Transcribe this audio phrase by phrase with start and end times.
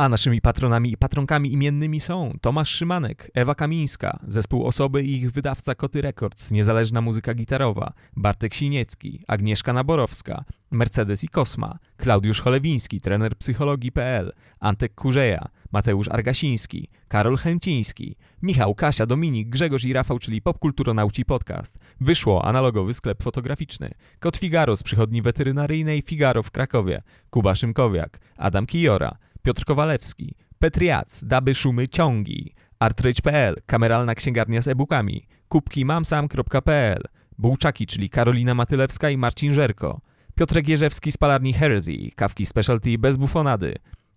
[0.00, 5.30] A naszymi patronami i patronkami imiennymi są Tomasz Szymanek, Ewa Kamińska, zespół Osoby i ich
[5.30, 13.00] wydawca Koty Records, niezależna muzyka gitarowa, Bartek Siniecki, Agnieszka Naborowska, Mercedes i Kosma, Klaudiusz Cholewiński,
[13.00, 20.42] trener psychologii.pl, Antek Kurzeja, Mateusz Argasiński, Karol Chęciński, Michał, Kasia, Dominik, Grzegorz i Rafał, czyli
[20.42, 21.78] Popkulturonauci Podcast.
[22.00, 23.90] Wyszło analogowy sklep fotograficzny.
[24.18, 31.24] Kot Figaro z przychodni weterynaryjnej Figaro w Krakowie, Kuba Szymkowiak, Adam Kijora, Piotr Kowalewski, Petriac,
[31.24, 37.02] Daby Szumy Ciągi, Artrage.pl, kameralna księgarnia z e-bookami, kubki mamsam.pl,
[37.38, 40.00] Bułczaki, czyli Karolina Matylewska i Marcin Żerko,
[40.34, 43.74] Piotrek Jerzewski z palarni Heresy, kawki specialty bez bufonady,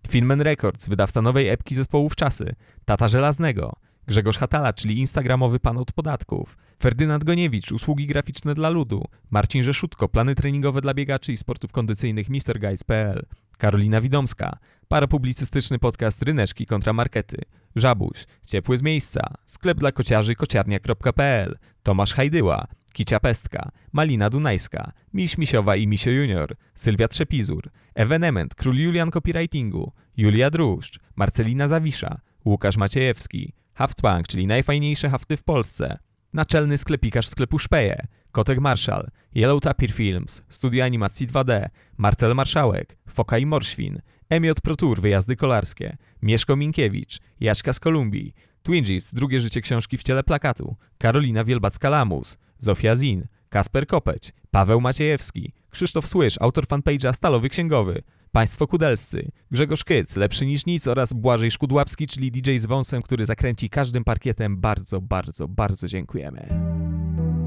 [0.08, 2.54] Filmen Records, wydawca nowej epki zespołów Czasy,
[2.84, 3.72] Tata Żelaznego,
[4.06, 10.08] Grzegorz Hatala, czyli instagramowy pan od podatków, Ferdynand Goniewicz, usługi graficzne dla ludu, Marcin Rzeszutko,
[10.08, 13.26] plany treningowe dla biegaczy i sportów kondycyjnych MrGuides.pl,
[13.62, 14.58] Karolina Widomska,
[14.88, 17.36] parapublicystyczny podcast Ryneczki kontra Markety,
[17.76, 25.38] Żabuś, Ciepły z miejsca, sklep dla kociarzy kociarnia.pl, Tomasz Hajdyła, Kicia Pestka, Malina Dunajska, Miś
[25.38, 32.76] Misiowa i Misio Junior, Sylwia Trzepizur, Evenement, Król Julian Copywritingu, Julia Druszcz, Marcelina Zawisza, Łukasz
[32.76, 35.98] Maciejewski, Haftbank, czyli najfajniejsze hafty w Polsce,
[36.32, 43.38] Naczelny sklepikarz sklepu Szpeje, Kotek Marszal, Yellow Tapir Films, Studio Animacji 2D, Marcel Marszałek, Foka
[43.38, 49.60] i Morświn, Emiot Pro Tour, wyjazdy kolarskie, Mieszko Minkiewicz, Jaśka z Kolumbii, Twinges, drugie życie
[49.60, 56.64] książki w ciele plakatu, Karolina Wielbacka-Lamus, Zofia Zin, Kasper Kopeć, Paweł Maciejewski, Krzysztof Słysz, autor
[56.66, 62.56] fanpage'a Stalowy Księgowy, Państwo Kudelscy, Grzegorz Kyc, Lepszy niż nic oraz Błażej Szkudłapski, czyli DJ
[62.56, 64.60] z wąsem, który zakręci każdym parkietem.
[64.60, 66.48] Bardzo, bardzo, bardzo dziękujemy.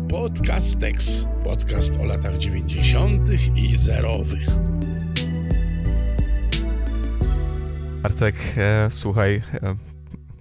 [0.10, 1.28] Podcast Tex.
[1.44, 3.30] Podcast o latach 90.
[3.56, 4.48] i zerowych.
[8.02, 9.76] Bartek, e, słuchaj, e,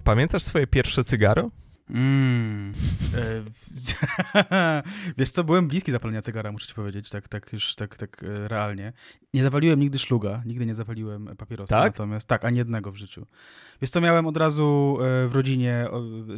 [0.03, 1.51] pamiętasz swoje pierwsze cygaro?
[1.89, 2.73] Mm.
[3.15, 4.83] E,
[5.17, 8.47] wiesz co, byłem bliski zapalenia cygara, muszę ci powiedzieć, tak, tak już tak, tak e,
[8.47, 8.93] realnie.
[9.35, 11.93] Nie zapaliłem nigdy szluga, nigdy nie zapaliłem papierosa, tak?
[11.93, 13.25] natomiast tak, ani jednego w życiu.
[13.81, 15.87] Wiesz co, miałem od razu e, w rodzinie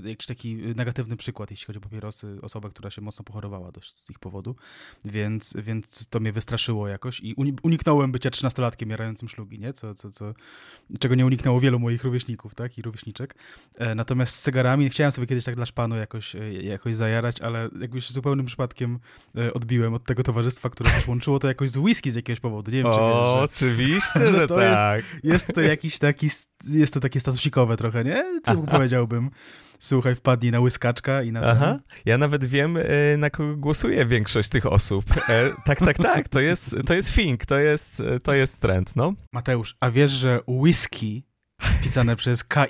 [0.04, 4.10] jakiś taki negatywny przykład, jeśli chodzi o papierosy, osobę, która się mocno pochorowała dość z
[4.10, 4.56] ich powodu,
[5.06, 9.74] więc, więc to mnie wystraszyło jakoś i uniknąłem bycia trzynastolatkiem jarającym szlugi, nie?
[9.74, 10.34] Co, co, co,
[11.00, 13.36] czego nie uniknęło wielu moich rówieśników, tak, i rówieśniczek.
[13.96, 18.46] Natomiast z cygarami chciałem sobie kiedyś tak dla szpanu jakoś, jakoś zajarać, ale jakbyś zupełnym
[18.46, 19.00] przypadkiem
[19.54, 22.78] odbiłem od tego towarzystwa, które też łączyło to jakoś z whisky z jakiegoś powodu, nie
[22.78, 25.04] wiem, o, czy wiesz, że, oczywiście, że, to tak.
[25.24, 26.30] Jest, jest to jakiś taki,
[26.68, 28.42] jest to takie statusikowe trochę, nie?
[28.46, 29.30] Czy powiedziałbym.
[29.80, 32.78] Słuchaj, wpadnij na łyskaczka i na Aha, ja nawet wiem,
[33.18, 35.06] na kogo głosuje większość tych osób.
[35.30, 39.14] E, tak, tak, tak, to jest, to jest fink, to jest, to jest trend, no.
[39.34, 41.24] Mateusz, a wiesz, że whisky
[41.84, 42.66] pisane przez KY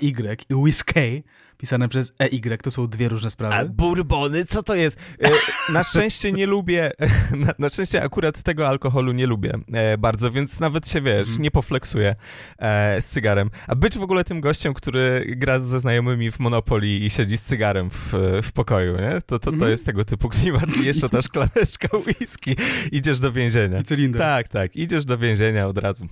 [0.48, 1.22] i whisky
[1.58, 3.54] pisane przez EY, to są dwie różne sprawy.
[3.54, 4.98] A bourbony, co to jest?
[5.20, 5.30] E,
[5.72, 6.90] na szczęście nie lubię,
[7.46, 11.42] na, na, szczęście akurat tego alkoholu nie lubię e, bardzo, więc nawet się, wiesz, mm.
[11.42, 12.14] nie pofleksuję
[12.58, 13.50] e, z cygarem.
[13.66, 17.42] A być w ogóle tym gościem, który gra ze znajomymi w Monopoly i siedzi z
[17.42, 19.20] cygarem w, w pokoju, nie?
[19.26, 19.70] To, to, to mm.
[19.70, 20.76] jest tego typu klimat.
[20.76, 22.56] I jeszcze ta szklaneczka whisky.
[22.92, 23.80] Idziesz do więzienia.
[23.80, 24.22] I cylinder.
[24.22, 24.76] Tak, tak.
[24.76, 26.06] Idziesz do więzienia od razu.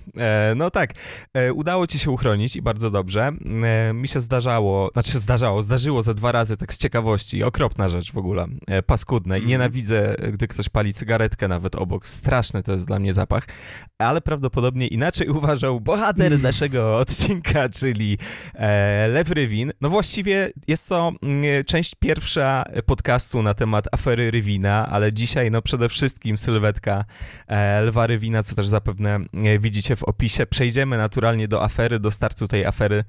[0.55, 0.93] No tak,
[1.53, 3.31] udało ci się uchronić i bardzo dobrze.
[3.93, 7.43] Mi się zdarzało, znaczy się zdarzało, zdarzało, zdarzyło ze dwa razy tak z ciekawości.
[7.43, 9.35] Okropna rzecz w ogóle, e, paskudne.
[9.35, 9.49] I mhm.
[9.49, 12.07] nienawidzę, gdy ktoś pali cygaretkę nawet obok.
[12.07, 13.47] Straszny to jest dla mnie zapach.
[13.97, 18.17] Ale prawdopodobnie inaczej uważał bohater naszego odcinka, czyli
[18.53, 19.71] e, Lew Rywin.
[19.81, 25.61] No właściwie jest to mm, część pierwsza podcastu na temat afery Rywina, ale dzisiaj no
[25.61, 27.05] przede wszystkim sylwetka
[27.47, 30.45] e, Lwa Rywina, co też zapewne e, widzicie w opisie.
[30.45, 33.03] Przejdziemy naturalnie do afery, do startu tej afery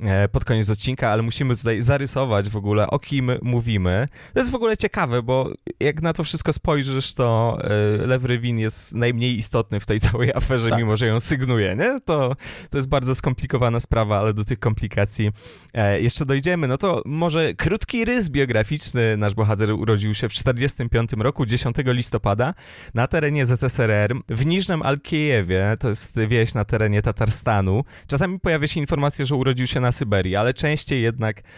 [0.00, 4.08] e, pod koniec odcinka, ale musimy tutaj zarysować w ogóle, o kim mówimy.
[4.34, 7.58] To jest w ogóle ciekawe, bo jak na to wszystko spojrzysz, to
[8.02, 10.78] e, Lew Rywin jest najmniej istotny w tej całej aferze, tak.
[10.78, 12.00] mimo że ją sygnuje, nie?
[12.00, 12.36] To,
[12.70, 15.30] to jest bardzo skomplikowana sprawa, ale do tych komplikacji
[15.74, 16.68] e, jeszcze dojdziemy.
[16.68, 19.16] No to może krótki rys biograficzny.
[19.16, 22.54] Nasz bohater urodził się w 1945 roku, 10 listopada,
[22.94, 27.84] na terenie ZSRR, w Niżnym Alkiejewie, to jest wieś na terenie Tatarstanu.
[28.06, 31.42] Czasami pojawia się informacja, że urodził się na Syberii, ale częściej jednak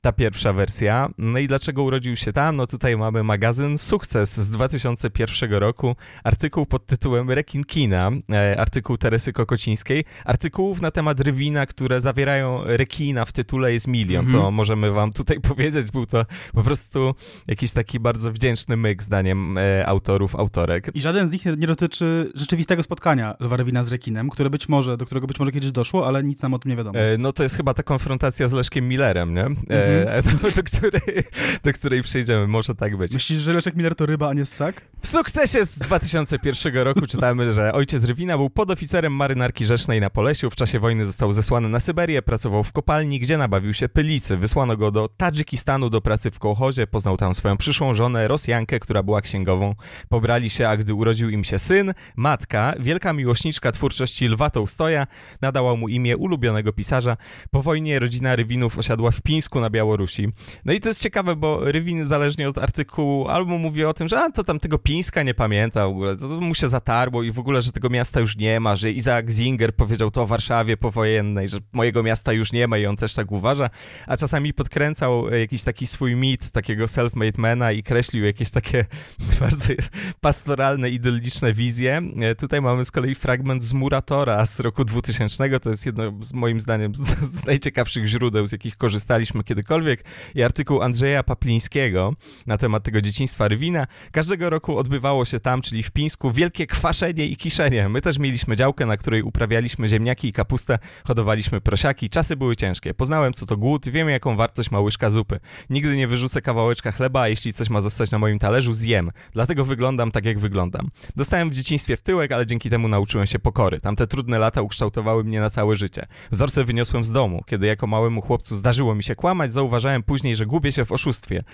[0.00, 1.08] ta pierwsza wersja.
[1.18, 2.56] No i dlaczego urodził się tam?
[2.56, 8.96] No tutaj mamy magazyn Sukces z 2001 roku, artykuł pod tytułem Rekin Kina, e, artykuł
[8.96, 10.04] Teresy Kokocińskiej.
[10.24, 14.24] Artykułów na temat Rywina, które zawierają rekina w tytule jest milion.
[14.24, 14.44] Mhm.
[14.44, 17.14] To możemy wam tutaj powiedzieć, był to po prostu
[17.46, 20.90] jakiś taki bardzo wdzięczny myk zdaniem e, autorów, autorek.
[20.94, 24.96] I żaden z nich nie dotyczy rzeczywistego spotkania Lwa Rywina z rekinem, które być może,
[24.96, 26.98] do którego być może kiedyś doszło, ale nic nam o tym nie wiadomo.
[26.98, 29.44] E, No to jest chyba ta konfrontacja z Leszkiem Millerem, nie?
[29.44, 29.66] Mhm.
[29.88, 31.24] E, do, do, której,
[31.64, 33.12] do której przejdziemy, może tak być.
[33.12, 34.82] Myślisz, że Leszek Miller to ryba, a nie ssak?
[35.00, 40.50] W sukcesie z 2001 roku czytamy, że ojciec Rywina był podoficerem marynarki rzecznej na Polesiu.
[40.50, 44.36] W czasie wojny został zesłany na Syberię, pracował w kopalni, gdzie nabawił się pylicy.
[44.36, 46.86] Wysłano go do Tadżykistanu do pracy w kołchozie.
[46.86, 49.74] Poznał tam swoją przyszłą żonę, Rosjankę, która była księgową.
[50.08, 55.06] Pobrali się, a gdy urodził im się syn, matka, wielka miłośniczka twórczości Lwa Tołstoja,
[55.42, 57.16] nadała mu imię ulubionego pisarza.
[57.50, 60.28] Po wojnie rodzina Rywinów osiadła w Pińsku na Białorusi.
[60.64, 64.20] No i to jest ciekawe, bo Rywin zależnie od artykułu albo mówi o tym, że
[64.20, 67.32] a, to tam tego Pińska nie pamięta w ogóle, to, to mu się zatarło i
[67.32, 70.76] w ogóle, że tego miasta już nie ma, że Isaac Zinger powiedział to o Warszawie
[70.76, 73.70] powojennej, że mojego miasta już nie ma i on też tak uważa,
[74.06, 78.84] a czasami podkręcał e, jakiś taki swój mit takiego self-made mana i kreślił jakieś takie
[79.40, 79.72] bardzo
[80.20, 82.02] pastoralne, idylliczne wizje.
[82.20, 86.32] E, Tutaj mamy z kolei fragment z Muratora z roku 2000, to jest jedno z
[86.32, 90.04] moim zdaniem z, z najciekawszych źródeł, z jakich korzystaliśmy kiedykolwiek
[90.34, 92.14] i artykuł Andrzeja Paplińskiego
[92.46, 93.86] na temat tego dzieciństwa Rywina.
[94.12, 97.88] Każdego roku odbywało się tam, czyli w Pińsku, wielkie kwaszenie i kiszenie.
[97.88, 102.10] My też mieliśmy działkę, na której uprawialiśmy ziemniaki i kapustę, hodowaliśmy prosiaki.
[102.10, 102.94] Czasy były ciężkie.
[102.94, 105.40] Poznałem, co to głód, wiem, jaką wartość ma łyżka zupy.
[105.70, 109.10] Nigdy nie wyrzucę kawałeczka chleba, a jeśli coś ma zostać na moim talerzu, zjem.
[109.32, 110.90] Dlatego wyglądam tak, jak wyglądam.
[111.16, 113.80] Dostałem w dzieciństwie w tyłek, ale dzięki temu nauczyłem się pokory.
[113.80, 116.06] Tamte trudne lata ukształtowały mnie na całe życie.
[116.30, 117.42] Wzorce wyniosłem z domu.
[117.46, 121.44] Kiedy jako małemu chłopcu zdarzyło mi się kłamać, zauważałem później, że gubię się w oszustwie.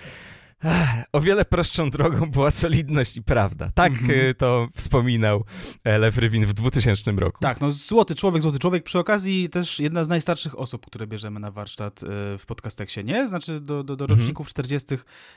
[0.63, 3.71] Ech, O wiele prostszą drogą była solidność i prawda.
[3.75, 4.19] Tak Mhm.
[4.19, 5.43] y, to wspominał
[5.83, 7.39] e, Lew Rywin w 2000 roku.
[7.41, 8.83] Tak, no złoty człowiek, złoty człowiek.
[8.83, 12.07] Przy okazji też jedna z najstarszych osób, które bierzemy na warsztat e,
[12.37, 13.27] w podcasteksie, nie?
[13.27, 14.19] Znaczy do, do, do Mhm.
[14.19, 14.87] roczników 40.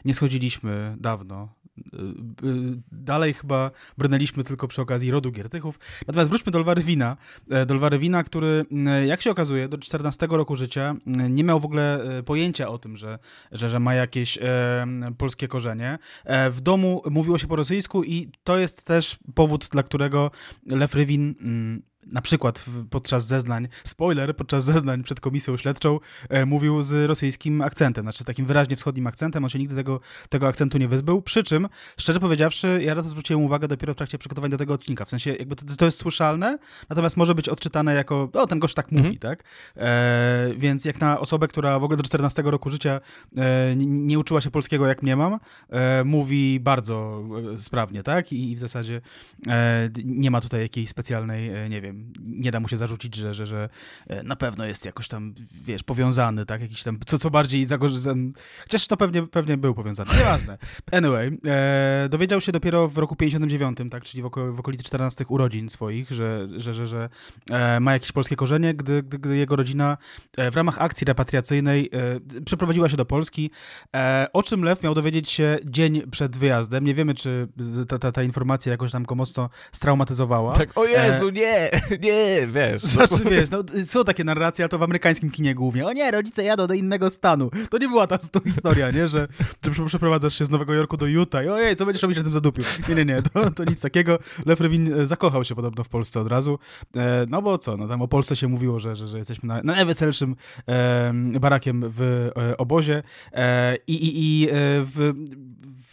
[0.04, 1.48] nie schodziliśmy dawno.
[1.92, 2.52] E, e,
[2.92, 5.78] Dalej chyba brnęliśmy tylko przy okazji rodu Giertychów.
[6.06, 7.16] Natomiast wróćmy do Lwa Rywina.
[7.50, 11.44] E, Do Lwa Rywina, który, m, jak się okazuje, do 14 roku życia m, nie
[11.44, 13.18] miał w ogóle e, pojęcia o tym, że,
[13.52, 14.86] że, że ma jakieś e,
[15.18, 15.98] polskie korzenie.
[16.24, 20.30] E, W domu mówiło się po rosyjsku i to jest też powód, dla którego
[20.66, 21.82] Lew Rywin mm,
[22.12, 28.04] na przykład podczas zeznań, spoiler, podczas zeznań przed komisją śledczą e, mówił z rosyjskim akcentem,
[28.04, 31.44] znaczy z takim wyraźnie wschodnim akcentem, on się nigdy tego, tego akcentu nie wyzbył, przy
[31.44, 31.68] czym,
[31.98, 35.10] szczerze powiedziawszy, ja na to zwróciłem uwagę dopiero w trakcie przygotowań do tego odcinka, w
[35.10, 36.58] sensie jakby to, to jest słyszalne,
[36.88, 39.18] natomiast może być odczytane jako, o, ten gość tak mówi, Mhm.
[39.18, 39.44] tak?
[39.76, 43.00] E, więc jak na osobę, która w ogóle do 14 roku życia
[43.36, 45.38] e, nie, uczyła się polskiego, jak mnie mam,
[45.70, 47.22] e, mówi bardzo
[47.54, 48.32] e, sprawnie, tak?
[48.32, 49.00] I, i w zasadzie
[49.48, 53.46] e, nie ma tutaj jakiejś specjalnej, nie wiem, nie da mu się zarzucić, że, że,
[53.46, 53.68] że
[54.06, 55.34] e, na pewno jest jakoś tam,
[55.64, 56.60] wiesz, powiązany, tak?
[56.60, 60.58] Jakiś tam, co, co bardziej zagorzony, chociaż to pewnie, pewnie był powiązany, nieważne.
[60.92, 64.02] Anyway, e, dowiedział się dopiero w roku 59, tak?
[64.04, 67.08] Czyli w, oko, w okolicy 14 urodzin swoich, że, że, że, że
[67.50, 69.96] e, ma jakieś polskie korzenie, gdy, gdy, gdy jego rodzina
[70.36, 71.90] e, w ramach akcji repatriacyjnej
[72.36, 73.50] e, przeprowadziła się do Polski,
[73.96, 76.84] e, o czym Lew miał dowiedzieć się dzień przed wyjazdem.
[76.84, 77.48] Nie wiemy, czy
[77.88, 80.52] ta, ta, ta informacja jakoś tam go mocno straumatyzowała.
[80.52, 81.70] Tak, o Jezu, nie,
[82.02, 82.82] nie, wiesz.
[82.96, 85.86] no, wiesz, no, są takie narracje, a to w amerykańskim kinie głównie.
[85.86, 87.50] O nie, rodzice jadą do innego stanu.
[87.70, 89.08] To nie była ta historia, nie?
[89.08, 89.28] Że,
[89.70, 92.32] prze- przeprowadzasz się z Nowego Jorku do Utah i ojej, co będziesz robić na tym
[92.32, 92.62] zadupiu?
[92.88, 94.18] Nie, nie, nie, to, to nic takiego.
[94.46, 96.58] Lew Rywin e, zakochał się podobno w Polsce od razu.
[96.96, 99.54] E, no bo co, no tam o Polsce się mówiło, że, że, że jesteśmy na,
[99.62, 100.36] na najweselszym
[100.68, 102.02] e, barakiem w
[102.36, 103.02] e, obozie
[103.32, 104.52] e, i, i, i e,
[104.84, 105.14] w,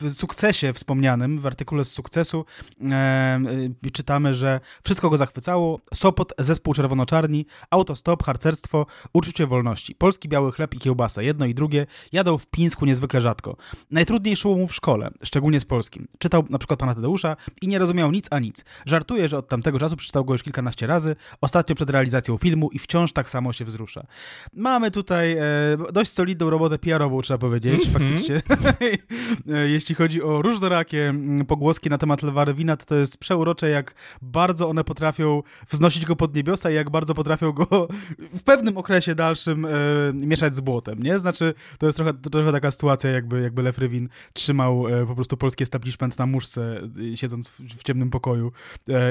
[0.01, 2.45] w sukcesie wspomnianym, w artykule z sukcesu
[2.91, 3.39] e,
[3.93, 5.74] czytamy, że wszystko go zachwycało.
[5.93, 9.95] Sopot, zespół czerwono-czarni, autostop, harcerstwo, uczucie wolności.
[9.95, 13.57] Polski biały chleb i kiełbasa, jedno i drugie, jadą w Pińsku niezwykle rzadko.
[13.91, 16.07] Najtrudniej szło mu w szkole, szczególnie z polskim.
[16.19, 18.65] Czytał na przykład pana Tadeusza i nie rozumiał nic a nic.
[18.85, 22.79] Żartuje, że od tamtego czasu przeczytał go już kilkanaście razy, ostatnio przed realizacją filmu i
[22.79, 24.05] wciąż tak samo się wzrusza.
[24.53, 25.43] Mamy tutaj e,
[25.93, 28.09] dość solidną robotę PR-ową, trzeba powiedzieć, Mhm.
[28.09, 28.41] faktycznie.
[29.73, 33.95] Jeśli chodzi o różnorakie mm, pogłoski na temat Lwa Rywina, to to jest przeurocze, jak
[34.21, 37.87] bardzo one potrafią wznosić go pod niebiosa i jak bardzo potrafią go
[38.33, 39.69] w pewnym okresie dalszym e,
[40.13, 41.19] mieszać z błotem, nie?
[41.19, 43.79] Znaczy, to jest trochę, trochę taka sytuacja, jakby, jakby Lew
[44.33, 46.81] trzymał e, po prostu polski establishment na muszce,
[47.13, 48.51] e, siedząc w, w ciemnym pokoju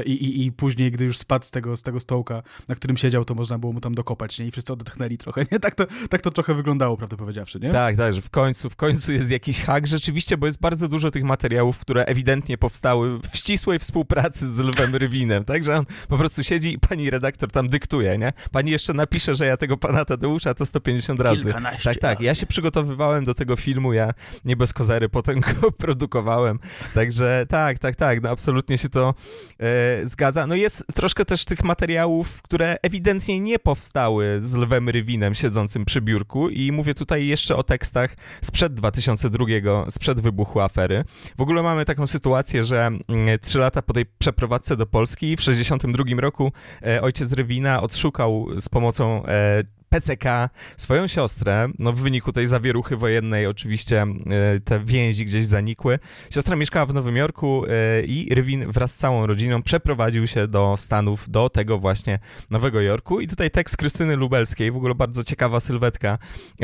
[0.07, 3.35] i, i później, gdy już spadł z tego, z tego stołka, na którym siedział, to
[3.35, 4.47] można było mu tam dokopać, nie?
[4.47, 5.61] I wszyscy odetchnęli trochę, nie?
[5.61, 7.71] Tak to, tak to trochę wyglądało, prawdę powiedziawszy, nie?
[7.71, 11.11] Tak, tak, że w końcu, w końcu jest jakiś hak rzeczywiście, bo jest bardzo dużo
[11.11, 16.19] tych materiałów, które ewidentnie powstały w ścisłej współpracy z Lwem Rywinem, tak, że on po
[16.19, 18.33] prostu siedzi i pani redaktor tam dyktuje, nie?
[18.53, 21.43] Pani jeszcze napisze, że ja tego pana Tadeusza to 150 razy.
[21.45, 22.41] Kilkanaście Tak, tak, ja razy.
[22.41, 24.11] się przygotowywałem do tego filmu, ja
[24.45, 26.59] nie bez kozery potem go produkowałem,
[26.95, 29.15] także tak, tak, tak, no absolutnie się to
[29.61, 30.47] e, zgadza.
[30.47, 36.01] No jest troszkę też tych materiałów, które ewidentnie nie powstały z Lwem Rywinem siedzącym przy
[36.01, 39.47] biurku i mówię tutaj jeszcze o tekstach sprzed 2002,
[39.91, 41.05] sprzed wybuchu afery.
[41.39, 45.41] W ogóle mamy taką sytuację, że mm, trzy lata po tej przeprowadzce do Polski w
[45.41, 46.34] 62 roku
[46.83, 49.63] e, ojciec Rywina odszukał z pomocą e,
[49.95, 51.69] PCK swoją siostrę.
[51.79, 55.99] No w wyniku tej zawieruchy wojennej oczywiście e, te więzi gdzieś zanikły.
[56.31, 60.75] Siostra mieszkała w Nowym Jorku e, i Rywin wraz z całą rodziną przeprowadził się do
[60.79, 62.19] Stanów, do tego właśnie
[62.51, 63.21] Nowego Jorku.
[63.21, 66.19] I tutaj tekst Krystyny Lubelskiej, w ogóle bardzo ciekawa sylwetka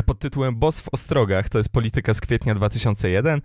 [0.06, 3.40] pod tytułem Boss w Ostrogach, to jest polityka z kwietnia 2001.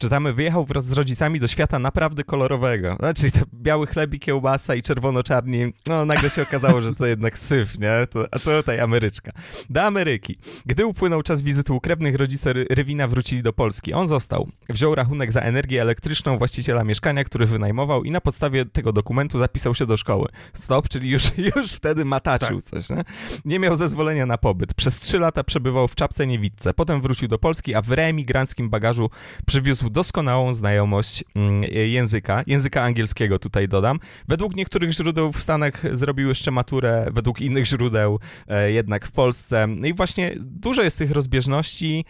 [0.00, 2.96] Czytamy, wyjechał wraz z rodzicami do świata naprawdę kolorowego.
[2.98, 5.72] Znaczy to biały chleb i kiełbasa i czerwono-czarni.
[5.86, 8.06] No nagle się okazało, że to jednak syf, nie?
[8.10, 9.29] To, a tutaj Ameryczka.
[9.70, 10.38] Do Ameryki.
[10.66, 13.92] Gdy upłynął czas wizyty u krewnych, rodzice Ry- Rywina wrócili do Polski.
[13.92, 14.48] On został.
[14.68, 19.74] Wziął rachunek za energię elektryczną właściciela mieszkania, który wynajmował i na podstawie tego dokumentu zapisał
[19.74, 20.28] się do szkoły.
[20.54, 21.22] Stop, czyli już,
[21.56, 23.04] już wtedy mataczył coś, nie?
[23.44, 24.74] Nie miał zezwolenia na pobyt.
[24.74, 26.74] Przez trzy lata przebywał w czapce niewidce.
[26.74, 29.10] Potem wrócił do Polski, a w reemigranckim bagażu
[29.46, 34.00] przywiózł doskonałą znajomość mm, języka, języka angielskiego tutaj dodam.
[34.28, 38.18] Według niektórych źródeł w Stanach zrobił jeszcze maturę, według innych źródeł
[38.48, 39.66] e, jednak w Polsce.
[39.66, 42.04] No i właśnie dużo jest tych rozbieżności.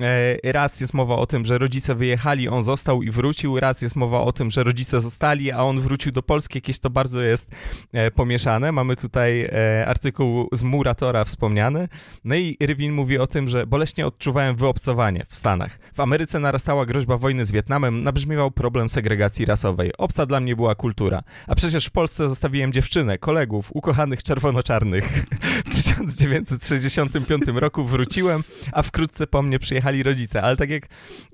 [0.00, 3.60] E, Raz jest mowa o tym, że rodzice wyjechali, on został i wrócił.
[3.60, 6.58] Raz jest mowa o tym, że rodzice zostali, a on wrócił do Polski.
[6.58, 7.50] Jakieś to bardzo jest
[7.92, 8.72] e, pomieszane.
[8.72, 11.88] Mamy tutaj e, artykuł z Muratora wspomniany.
[12.24, 15.78] No i Rywin mówi o tym, że boleśnie odczuwałem wyobcowanie w Stanach.
[15.94, 19.92] W Ameryce narastała groźba wojny z Wietnamem, nabrzmiewał problem segregacji rasowej.
[19.98, 21.22] Obca dla mnie była kultura.
[21.46, 25.12] A przecież w Polsce zostawiłem dziewczynę, kolegów, ukochanych czerwono-czarnych.
[25.66, 30.42] W 1965 roku wróciłem, a wkrótce po mnie przyjechali rodzice.
[30.42, 30.88] Ale tak jak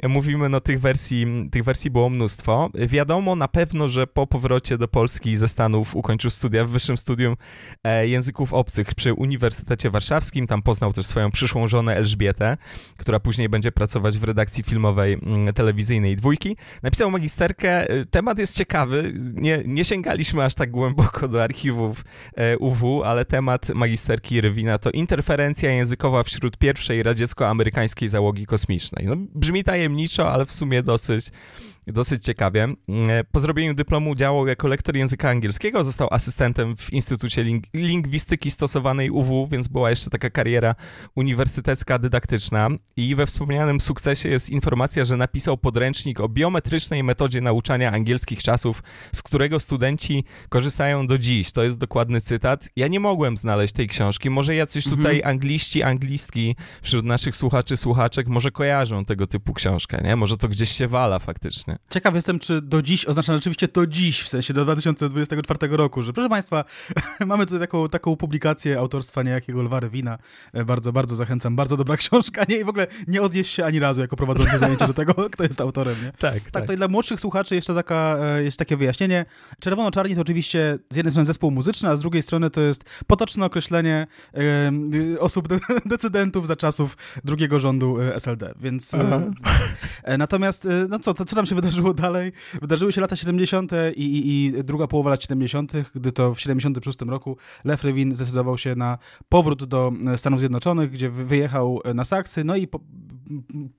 [0.08, 2.70] mówimy, no tych wersji, tych wersji było mnóstwo.
[2.74, 7.36] Wiadomo na pewno, że po powrocie do Polski ze Stanów ukończył studia w wyższym studium
[7.84, 10.46] e, języków obcych przy Uniwersytecie Warszawskim.
[10.46, 12.56] Tam poznał też swoją przyszłą żonę Elżbietę,
[12.96, 16.56] która później będzie pracować w redakcji filmowej mm, telewizyjnej Dwójki.
[16.82, 17.90] Napisał magisterkę.
[17.90, 19.12] E, Temat jest ciekawy.
[19.34, 22.04] Nie, nie sięgaliśmy aż tak głęboko do archiwów
[22.36, 29.06] e, UW, ale temat magisterki Rywina to interferencja językowa wśród pierwszej radziecko-amerykańskiej załogi kosmicznej.
[29.06, 31.26] No, brzmi tajemniczo, ale w sumie dosyć
[31.86, 32.64] dosyć ciekawie.
[32.64, 32.76] Mm,
[33.32, 39.10] Po zrobieniu dyplomu działał jako lektor języka angielskiego, został asystentem w Instytucie Ling- Lingwistyki Stosowanej
[39.10, 40.74] UW, więc była jeszcze taka kariera
[41.14, 42.68] uniwersytecka, dydaktyczna.
[42.96, 48.82] I we wspomnianym sukcesie jest informacja, że napisał podręcznik o biometrycznej metodzie nauczania angielskich czasów,
[49.14, 51.52] z którego studenci korzystają do dziś.
[51.52, 52.68] To jest dokładny cytat.
[52.76, 54.30] Ja nie mogłem znaleźć tej książki.
[54.30, 60.16] Może jacyś tutaj angliści, anglistki wśród naszych słuchaczy, słuchaczek może kojarzą tego typu książkę, nie?
[60.16, 61.71] Może to gdzieś się wala faktycznie.
[61.90, 66.12] Ciekaw jestem, czy do dziś oznacza rzeczywiście to dziś, w sensie do 2024 roku, że
[66.12, 66.64] proszę Państwa,
[67.26, 70.18] mamy tutaj taką, taką publikację autorstwa niejakiego Lwa Rywina.
[70.52, 71.56] E, Bardzo, bardzo zachęcam.
[71.56, 72.44] Bardzo dobra książka.
[72.48, 75.44] Nie, i w ogóle nie odnieś się ani razu jako prowadzący zajęcie do tego, kto
[75.44, 76.12] jest autorem, nie?
[76.18, 79.24] Tak, Tak, to i dla młodszych słuchaczy jeszcze taka, e, jeszcze takie wyjaśnienie.
[79.60, 83.46] Czerwono-czarni to oczywiście z jednej strony zespół muzyczny, a z drugiej strony to jest potoczne
[83.46, 84.38] określenie e,
[84.94, 88.92] y, osób de decydentów za czasów drugiego rządu SLD, więc...
[90.18, 92.32] Natomiast, no co, to, co tam się wydarzyło dalej?
[92.60, 93.72] Wydarzyły się lata 70.
[93.96, 98.58] I, i, i druga połowa lat 70., gdy to w 76 roku Lew Rywin zdecydował
[98.58, 102.66] się na powrót do e, Stanów Zjednoczonych, gdzie wy- wyjechał e, na Saksy, no i
[102.66, 102.80] po,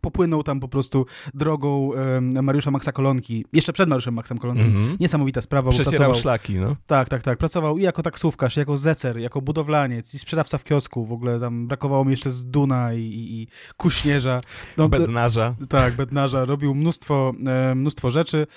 [0.01, 1.91] popłynął tam po prostu drogą
[2.22, 4.63] Mariusza Maxa Kolonki, jeszcze przed Mariuszem Maxem Kolonki.
[4.63, 4.98] Mhm.
[5.00, 6.75] Niesamowita sprawa, bo Przecierał pracował, szlaki, no.
[6.86, 10.63] tak, tak, tak, pracował i jako taksówkarz, i jako zecer, jako budowlaniec, i sprzedawca w
[10.63, 14.41] kiosku, w ogóle tam brakowało mi jeszcze z Duna i, i, i kuśnierza.
[14.77, 15.55] No, Bednarza.
[15.69, 17.33] tak, bednarza, robił mnóstwo,
[17.75, 18.48] mnóstwo rzeczy.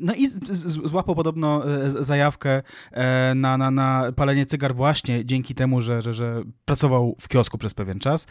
[0.00, 0.28] No i
[0.84, 6.14] złapał podobno e, zajawkę e, na, na, na palenie cygar właśnie dzięki temu, że, że,
[6.14, 8.26] że pracował w kiosku przez pewien czas.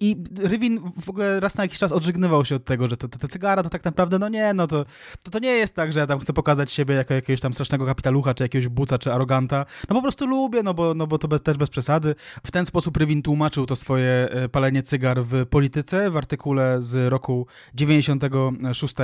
[0.00, 3.18] I Rywin w ogóle raz na jakiś czas odżegnywał się od tego, że te, te,
[3.18, 4.84] te cygara to tak naprawdę, no nie, no to,
[5.22, 7.86] to, to nie jest tak, że ja tam chcę pokazać siebie jako jakiegoś tam strasznego
[7.86, 9.66] kapitalucha, czy jakiegoś buca, czy aroganta.
[9.88, 12.14] No po prostu lubię, no bo, no bo to bez, też bez przesady.
[12.46, 17.08] W ten sposób Rywin tłumaczył to swoje e, palenie cygar w polityce w artykule z
[17.08, 18.94] roku 96.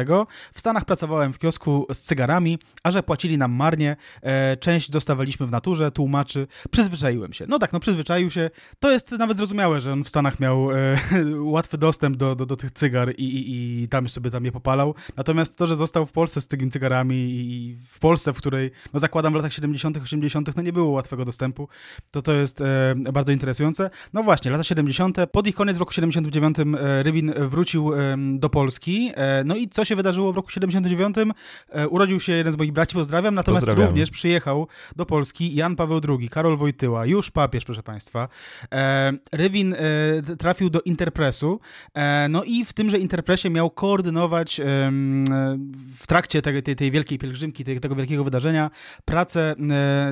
[0.53, 5.47] W Stanach pracowałem w kiosku z cygarami, a że płacili nam marnie, e, część dostawaliśmy
[5.47, 7.47] w naturze, tłumaczy, przyzwyczaiłem się.
[7.49, 8.51] No tak, no przyzwyczaił się.
[8.79, 10.99] To jest nawet zrozumiałe, że on w Stanach miał e,
[11.57, 14.95] łatwy dostęp do, do, do tych cygar i, i, i tam sobie tam je popalał.
[15.17, 19.01] Natomiast to, że został w Polsce z tymi cygarami i w Polsce, w której, no
[19.01, 21.69] zakładam w latach 70., 80., no nie było łatwego dostępu,
[22.11, 23.91] to to jest e, bardzo interesujące.
[24.13, 28.51] No właśnie, lata 70., pod ich koniec w roku 79 e, Rywin wrócił e, do
[28.51, 29.13] Polski.
[29.15, 31.17] E, no i co się wydarzyło w roku 79?
[31.69, 36.01] E, urodził się jeden z moich braci, pozdrawiam, natomiast również przyjechał do Polski Jan Paweł
[36.09, 38.29] II, Karol Wojtyła, już papież, proszę Państwa.
[39.33, 39.77] Rywin
[40.39, 41.61] trafił do Interpresu,
[42.29, 44.61] no i w tymże Interpresie miał koordynować
[45.99, 48.71] w trakcie tej, tej, tej wielkiej pielgrzymki, tej, tego wielkiego wydarzenia
[49.05, 49.55] pracę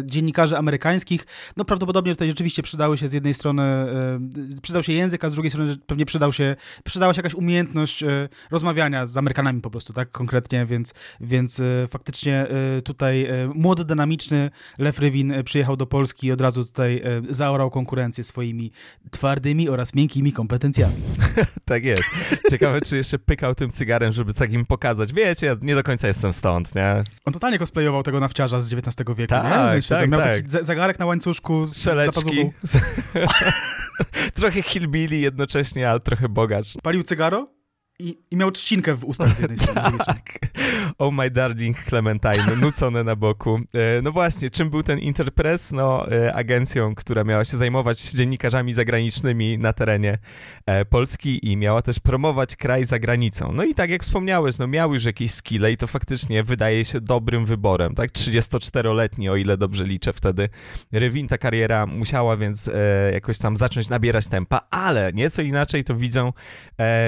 [0.04, 1.26] dziennikarzy amerykańskich.
[1.56, 3.62] No prawdopodobnie tutaj rzeczywiście przydały się z jednej strony,
[4.62, 8.04] przydał się język, a z drugiej strony pewnie przydał się, przydała się jakaś umiejętność
[8.50, 12.47] rozmawiania z Amerykanami po prostu, tak konkretnie, więc, więc faktycznie
[12.85, 18.73] tutaj młody, dynamiczny Lew Rywin przyjechał do Polski i od razu tutaj zaorał konkurencję swoimi
[19.11, 20.94] twardymi oraz miękkimi kompetencjami.
[21.64, 22.02] tak jest.
[22.50, 25.12] Ciekawe, czy jeszcze pykał tym cygarem, żeby tak im pokazać.
[25.12, 27.04] Wiecie, ja nie do końca jestem stąd, nie?
[27.25, 29.68] On totalnie cosplayował tego nawciarza z XIX wieku, tak, nie?
[29.68, 30.42] Sensie, tak, miał tak.
[30.42, 32.50] taki zegarek na łańcuszku z Szeleczki.
[34.35, 36.66] trochę hillbilly jednocześnie, ale trochę bogacz.
[36.82, 37.56] Palił cygaro?
[37.99, 39.99] I, I miał trzcinkę w ustach z jednej strony.
[40.07, 40.38] tak.
[40.99, 43.61] Oh my darling Clementine, nucone na boku.
[43.75, 45.73] E, no właśnie, czym był ten Interpress?
[45.73, 50.19] No, e, agencją, która miała się zajmować dziennikarzami zagranicznymi na terenie
[50.67, 53.53] e, Polski i miała też promować kraj za granicą.
[53.53, 57.00] No i tak jak wspomniałeś, no miał już jakieś skille i to faktycznie wydaje się
[57.00, 58.11] dobrym wyborem, tak?
[58.11, 60.49] 34-letni, o ile dobrze liczę wtedy.
[60.93, 62.71] Rywin ta kariera musiała więc
[63.12, 66.33] jakoś tam zacząć nabierać tempa, ale nieco inaczej to widzą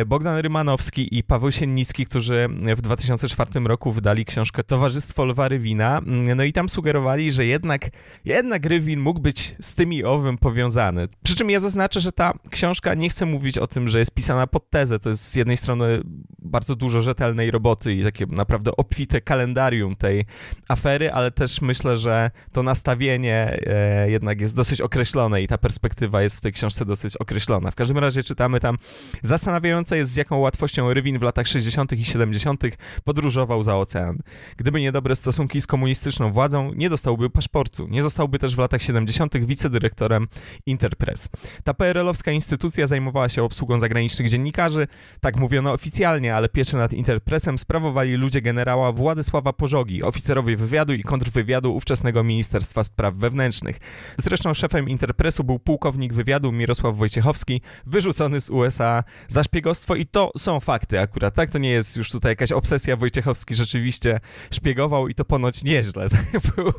[0.07, 6.01] Bogdan Rymanow i Paweł Siennicki, którzy w 2004 roku wydali książkę Towarzystwo Lwa Rywina.
[6.37, 7.91] No i tam sugerowali, że jednak,
[8.25, 11.09] jednak Rywin mógł być z tym i owym powiązany.
[11.23, 14.47] Przy czym ja zaznaczę, że ta książka nie chce mówić o tym, że jest pisana
[14.47, 14.99] pod tezę.
[14.99, 16.01] To jest z jednej strony
[16.39, 20.25] bardzo dużo rzetelnej roboty i takie naprawdę obfite kalendarium tej
[20.69, 26.23] afery, ale też myślę, że to nastawienie e, jednak jest dosyć określone i ta perspektywa
[26.23, 27.71] jest w tej książce dosyć określona.
[27.71, 28.79] W każdym razie czytamy tam,
[29.23, 31.93] zastanawiające jest z jaką łatwością łatwością Rywin w latach 60.
[31.93, 32.63] i 70.
[33.05, 34.19] podróżował za ocean.
[34.57, 37.89] Gdyby niedobre stosunki z komunistyczną władzą, nie dostałby paszportu.
[37.89, 39.47] Nie zostałby też w latach 70.
[39.47, 40.29] wicedyrektorem
[40.67, 41.29] Interpress.
[41.65, 44.89] Ta PRL-owska instytucja zajmowała się obsługą zagranicznych dziennikarzy,
[45.21, 51.03] tak mówiono oficjalnie, ale pieczę nad Interpressem sprawowali ludzie generała Władysława Pożogi, oficerowie wywiadu i
[51.03, 53.79] kontrwywiadu ówczesnego Ministerstwa Spraw Wewnętrznych.
[54.17, 60.31] Zresztą szefem Interpressu był pułkownik wywiadu Mirosław Wojciechowski, wyrzucony z USA za szpiegostwo i to
[60.39, 61.51] są fakty akurat, tak?
[61.51, 62.97] To nie jest już tutaj jakaś obsesja.
[62.97, 66.09] Wojciechowski rzeczywiście szpiegował i to ponoć nieźle.
[66.57, 66.73] był,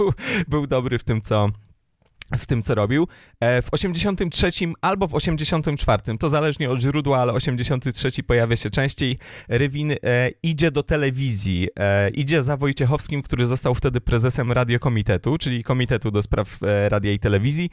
[0.47, 1.49] był dobry w tym, co
[2.37, 3.07] w tym, co robił.
[3.39, 4.49] E, w 83
[4.81, 9.17] albo w 84, to zależnie od źródła, ale 83 pojawia się częściej.
[9.47, 9.97] Rywin e,
[10.43, 16.21] idzie do telewizji, e, idzie za Wojciechowskim, który został wtedy prezesem radiokomitetu, czyli Komitetu do
[16.21, 16.57] Spraw
[16.89, 17.69] Radia i Telewizji.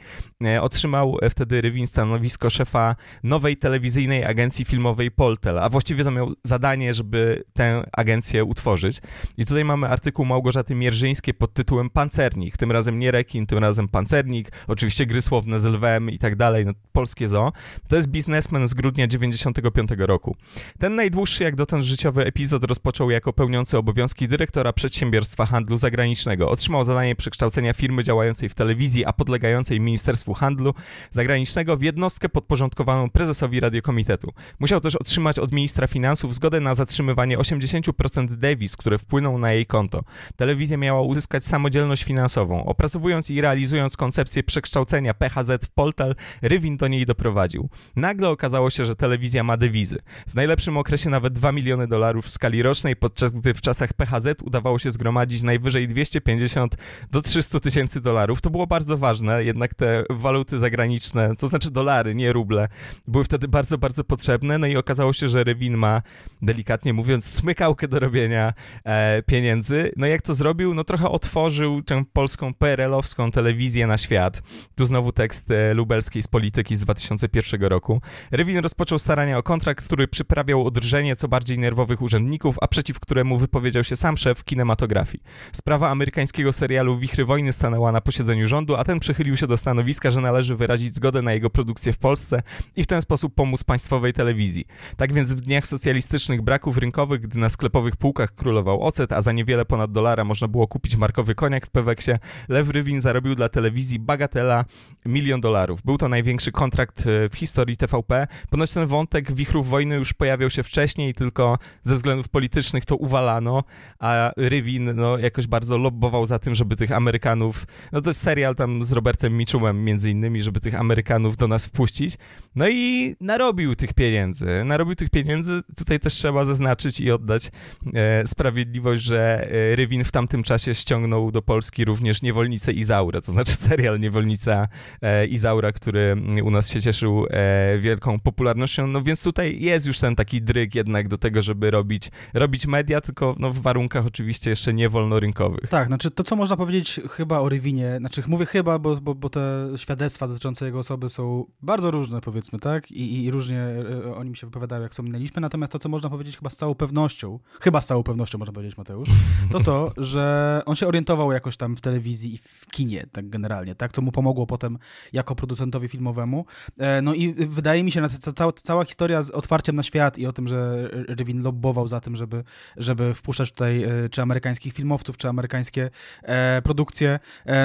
[0.61, 6.93] Otrzymał wtedy Rywin stanowisko szefa nowej telewizyjnej agencji filmowej Poltel, a właściwie to miał zadanie,
[6.93, 9.01] żeby tę agencję utworzyć.
[9.37, 13.87] I tutaj mamy artykuł Małgorzaty Mierżyńskiej pod tytułem Pancernik, tym razem nie rekin, tym razem
[13.87, 17.51] pancernik, oczywiście gry słowne z lwem i tak dalej, no, polskie zo.
[17.87, 20.35] To jest biznesmen z grudnia 95 roku.
[20.79, 26.49] Ten najdłuższy jak dotąd życiowy epizod rozpoczął jako pełniący obowiązki dyrektora przedsiębiorstwa handlu zagranicznego.
[26.49, 30.73] Otrzymał zadanie przekształcenia firmy działającej w telewizji, a podlegającej Ministerstwu Handlu
[31.11, 34.33] Zagranicznego w jednostkę podporządkowaną prezesowi Radiokomitetu.
[34.59, 39.65] Musiał też otrzymać od ministra finansów zgodę na zatrzymywanie 80% dewiz, które wpłyną na jej
[39.65, 40.03] konto.
[40.35, 42.65] Telewizja miała uzyskać samodzielność finansową.
[42.65, 47.69] Opracowując i realizując koncepcję akcję przekształcenia PHZ w Poltal, Rywin do niej doprowadził.
[47.95, 49.99] Nagle okazało się, że telewizja ma dewizy.
[50.27, 54.41] W najlepszym okresie nawet 2 miliony dolarów w skali rocznej, podczas gdy w czasach PHZ
[54.43, 56.75] udawało się zgromadzić najwyżej 250
[57.11, 58.41] do 300 tysięcy dolarów.
[58.41, 62.67] To było bardzo ważne, jednak te waluty zagraniczne, to znaczy dolary, nie ruble,
[63.07, 64.57] były wtedy bardzo, bardzo potrzebne.
[64.57, 66.01] No i okazało się, że Rywin ma,
[66.41, 68.53] delikatnie mówiąc, smykałkę do robienia
[68.85, 69.91] e, pieniędzy.
[69.95, 70.73] No jak to zrobił?
[70.73, 74.26] No trochę otworzył tę polską PRL-owską telewizję na świat
[74.75, 78.01] Tu znowu tekst e, lubelskiej z polityki z 2001 roku.
[78.31, 83.37] Rywin rozpoczął starania o kontrakt, który przyprawiał odrżenie co bardziej nerwowych urzędników, a przeciw któremu
[83.37, 85.23] wypowiedział się sam szef kinematografii.
[85.51, 90.11] Sprawa amerykańskiego serialu Wichry Wojny stanęła na posiedzeniu rządu, a ten przychylił się do stanowiska,
[90.11, 92.41] że należy wyrazić zgodę na jego produkcję w Polsce
[92.75, 94.65] i w ten sposób pomóc państwowej telewizji.
[94.97, 99.31] Tak więc w dniach socjalistycznych braków rynkowych, gdy na sklepowych półkach królował ocet, a za
[99.31, 102.11] niewiele ponad dolara można było kupić markowy koniak w Peweksie,
[102.49, 104.65] Lew Rywin zarobił dla telewizji bagatela
[105.05, 105.81] milion dolarów.
[105.81, 108.27] Był to największy kontrakt e, w historii TVP.
[108.49, 113.63] Ponoć ten wątek wichrów wojny już pojawiał się wcześniej, tylko ze względów politycznych to uwalano,
[113.99, 118.55] a Rywin no, jakoś bardzo lobbował za tym, żeby tych Amerykanów, no to jest serial
[118.55, 122.17] tam z Robertem Mitchumem między innymi, żeby tych Amerykanów do nas wpuścić.
[122.55, 124.63] No i narobił tych pieniędzy.
[124.65, 125.61] Narobił tych pieniędzy.
[125.75, 127.51] Tutaj też trzeba zaznaczyć i oddać
[127.93, 133.31] e, sprawiedliwość, że e, Rywin w tamtym czasie ściągnął do Polski również Niewolnicę Izaurę, to
[133.31, 134.67] znaczy serial Niewolnica
[135.01, 138.87] e, Izaura, który u nas się cieszył e, wielką popularnością.
[138.87, 143.01] No więc tutaj jest już ten taki dryg jednak do tego, żeby robić, robić media,
[143.01, 145.69] tylko no, w warunkach oczywiście jeszcze nie wolnorynkowych.
[145.69, 149.29] Tak, znaczy to, co można powiedzieć chyba o Rywinie, znaczy mówię chyba, bo, bo, bo
[149.29, 152.91] te świadectwa dotyczące jego osoby są bardzo różne, powiedzmy, tak?
[152.91, 155.41] I, i różnie e, o nim się wypowiadają, jak wspominaliśmy.
[155.41, 158.77] Natomiast to, co można powiedzieć chyba z całą pewnością, chyba z całą pewnością można powiedzieć,
[158.77, 159.09] Mateusz,
[159.51, 163.75] to to, że on się orientował jakoś tam w telewizji i w kinie, tak generalnie,
[163.75, 163.86] tak?
[163.91, 164.77] Co mu pomogło potem
[165.13, 166.45] jako producentowi filmowemu.
[166.77, 170.25] E, no i wydaje mi się, że cała, cała historia z otwarciem na świat i
[170.25, 172.43] o tym, że Rywin lobbował za tym, żeby,
[172.77, 175.89] żeby wpuszczać tutaj e, czy amerykańskich filmowców, czy amerykańskie
[176.23, 177.19] e, produkcje,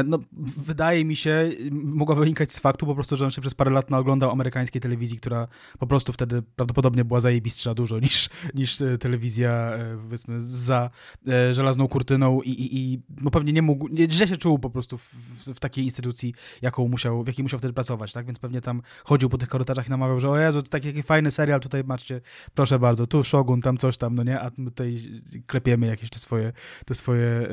[0.05, 0.19] no
[0.57, 3.91] wydaje mi się, mogła wynikać z faktu po prostu, że on się przez parę lat
[3.91, 9.71] naoglądał amerykańskiej telewizji, która po prostu wtedy prawdopodobnie była zajebistsza dużo niż, niż telewizja,
[10.03, 10.91] powiedzmy, za
[11.53, 15.15] żelazną kurtyną i, i, i no pewnie nie mógł, źle się czuł po prostu w,
[15.55, 16.12] w, takiej instytucji,
[16.63, 18.27] jaką musiał, w jakiej musiał wtedy pracować, tak?
[18.27, 21.03] Więc pewnie tam chodził po tych korytarzach i namawiał, że o Jezu, to taki, taki
[21.03, 22.21] fajny serial, tutaj macie,
[22.55, 24.41] proszę bardzo, tu Shogun, tam coś tam, no nie?
[24.41, 24.99] A my tutaj
[25.47, 26.53] klepiemy jakieś te swoje,
[26.87, 27.49] te swoje,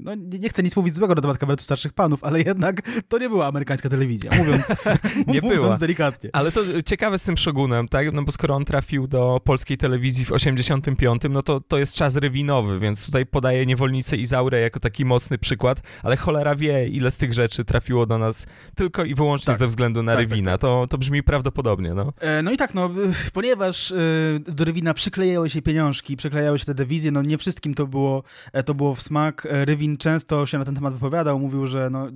[0.00, 3.28] no nie chcę nic mówić złego na temat kabaretu starszych panów, ale jednak to nie
[3.28, 4.66] była amerykańska telewizja, mówiąc,
[5.26, 5.76] nie mówiąc była.
[5.76, 6.30] delikatnie.
[6.32, 8.12] Ale to ciekawe z tym Shogunem, tak?
[8.12, 12.16] No bo skoro on trafił do polskiej telewizji w 85, no to to jest czas
[12.16, 17.16] rewinowy, więc tutaj podaje niewolnicę Izaurę jako taki mocny przykład, ale cholera wie, ile z
[17.16, 20.50] tych rzeczy trafiło do nas tylko i wyłącznie tak, ze względu na tak, tak Rywina.
[20.50, 22.12] Tak, to, to brzmi prawdopodobnie, no.
[22.20, 22.90] E, no i tak, no,
[23.32, 23.96] ponieważ e,
[24.38, 28.62] do Rywina przyklejały się pieniążki, przyklejały się te dewizje, no nie wszystkim to było, e,
[28.62, 29.46] to było w smak.
[29.46, 32.06] E, Rywin często się na ten temat wypowiadał, mówił, że no,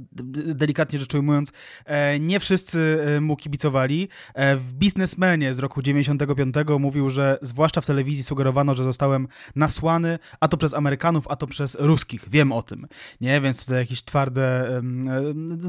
[0.55, 1.53] delikatnie rzecz ujmując,
[1.85, 4.09] e, nie wszyscy mu kibicowali.
[4.57, 10.48] W Biznesmenie z roku 95 mówił, że zwłaszcza w telewizji sugerowano, że zostałem nasłany, a
[10.48, 12.29] to przez Amerykanów, a to przez Ruskich.
[12.29, 12.87] Wiem o tym.
[13.20, 14.81] Nie, więc tutaj jakieś twarde,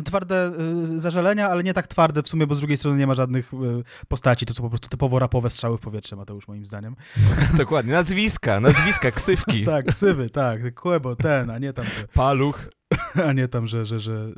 [0.05, 0.51] twarde
[0.97, 3.51] zażalenia, ale nie tak twarde w sumie, bo z drugiej strony nie ma żadnych
[4.07, 4.45] postaci.
[4.45, 6.95] To są po prostu typowo rapowe strzały w powietrze, Mateusz, moim zdaniem.
[7.57, 7.93] Dokładnie.
[7.93, 9.65] Nazwiska, nazwiska, ksywki.
[9.65, 10.73] tak, ksywy, tak.
[10.73, 11.85] Kłebo, ten, a nie tam.
[12.13, 12.65] Paluch.
[13.27, 14.31] a nie tam, że, że, że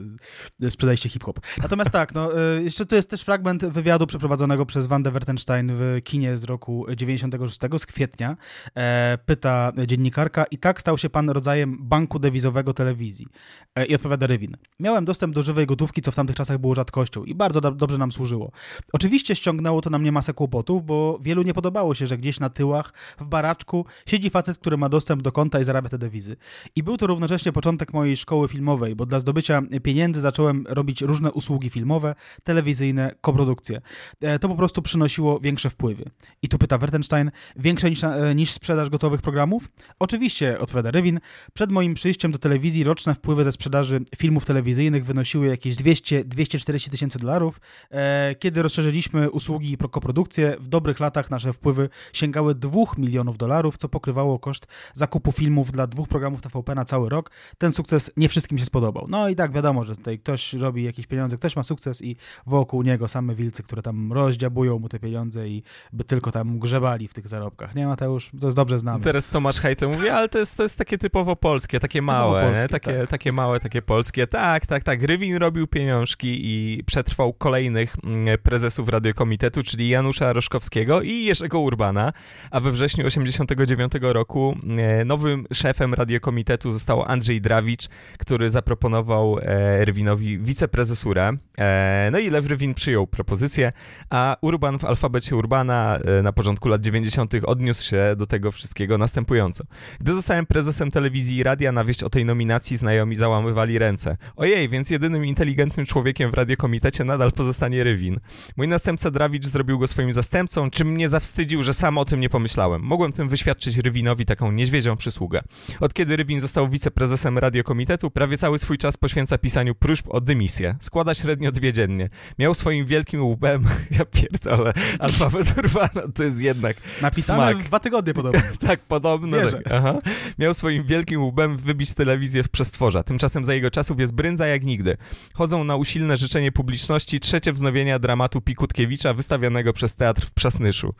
[0.69, 1.39] sprzedajcie hip-hop.
[1.61, 6.01] Natomiast tak, no, e, jeszcze tu jest też fragment wywiadu przeprowadzonego przez Wandę Wertenstein w
[6.03, 8.37] kinie z roku 96, z kwietnia.
[8.77, 13.27] E, pyta dziennikarka i tak stał się pan rodzajem banku dewizowego telewizji.
[13.75, 14.57] E, I odpowiada Rywin.
[14.79, 17.97] Miałem dostęp do żywej gotówki, co w tamtych czasach było rzadkością i bardzo do dobrze
[17.97, 18.51] nam służyło.
[18.93, 22.49] Oczywiście ściągnęło to na mnie masę kłopotów, bo wielu nie podobało się, że gdzieś na
[22.49, 26.35] tyłach, w baraczku siedzi facet, który ma dostęp do konta i zarabia te dewizy.
[26.75, 31.01] I był to równocześnie początek mojej szkoły szkoły filmowej, bo dla zdobycia pieniędzy zacząłem robić
[31.01, 33.81] różne usługi filmowe, telewizyjne, koprodukcje.
[34.21, 36.05] E, to po prostu przynosiło większe wpływy.
[36.41, 39.69] I tu pyta Wertenstein, większe niż, e, niż sprzedaż gotowych programów?
[39.99, 41.19] Oczywiście, odpowiada Rywin.
[41.53, 47.19] Przed moim przyjściem do telewizji roczne wpływy ze sprzedaży filmów telewizyjnych wynosiły jakieś 200-240 tysięcy
[47.19, 47.61] dolarów.
[47.91, 53.77] E, kiedy rozszerzyliśmy usługi i koprodukcje, w dobrych latach nasze wpływy sięgały 2 milionów dolarów,
[53.77, 57.31] co pokrywało koszt zakupu filmów dla dwóch programów TVP na cały rok.
[57.57, 59.05] Ten sukces nie wszystkim się spodobał.
[59.09, 62.83] No i tak wiadomo, że tutaj ktoś robi jakieś pieniądze, ktoś ma sukces i wokół
[62.83, 67.13] niego same wilcy, które tam rozdziabują mu te pieniądze i by tylko tam grzebali w
[67.13, 67.75] tych zarobkach.
[67.75, 68.31] Nie, Mateusz?
[68.39, 69.03] To jest dobrze znane.
[69.03, 72.67] Teraz Tomasz Hajto mówi, ale to jest, to jest takie typowo polskie, takie małe, polskie,
[72.67, 73.09] takie, tak.
[73.09, 74.27] takie małe, takie polskie.
[74.27, 75.03] Tak, tak, tak.
[75.03, 82.13] Rywin robił pieniążki i przetrwał kolejnych mm, prezesów Radiokomitetu, czyli Janusza Roszkowskiego i Jerzego Urbana,
[82.51, 87.87] a we wrześniu 89 roku mm, nowym szefem Radiokomitetu został Andrzej Drawicz,
[88.25, 91.37] który zaproponował e, Rywinowi wiceprezesurę.
[91.57, 93.71] E, no i Lew Rywin przyjął propozycję,
[94.09, 97.33] a Urban w alfabecie Urbana e, na początku lat 90.
[97.45, 99.63] odniósł się do tego wszystkiego następująco.
[99.99, 104.17] Gdy zostałem prezesem telewizji i radia, na wieść o tej nominacji znajomi załamywali ręce.
[104.35, 108.19] Ojej, więc jedynym inteligentnym człowiekiem w radiokomitecie nadal pozostanie Rywin.
[108.57, 112.29] Mój następca Drawicz zrobił go swoim zastępcą, czym mnie zawstydził, że sam o tym nie
[112.29, 112.81] pomyślałem.
[112.81, 115.41] Mogłem tym wyświadczyć Rywinowi taką niedźwiedzią przysługę.
[115.79, 120.75] Od kiedy Rywin został wiceprezesem radiokomitetu, prawie cały swój czas poświęca pisaniu próśb o dymisję.
[120.79, 122.09] Składa średnio dwie dziennie.
[122.39, 123.63] Miał swoim wielkim łbem,
[123.99, 127.63] ja pierdolę, alfabet Urbana to jest jednak Napisane smak.
[127.63, 128.41] w dwa tygodnie podobno.
[128.67, 129.37] Tak, podobno.
[129.37, 129.99] Tak, aha.
[130.39, 133.03] Miał swoim wielkim łbem wybić telewizję w przestworza.
[133.03, 134.97] Tymczasem za jego czasów jest brędza jak nigdy.
[135.33, 140.93] Chodzą na usilne życzenie publiczności trzecie wznowienia dramatu Pikutkiewicza wystawianego przez teatr w Przasnyszu.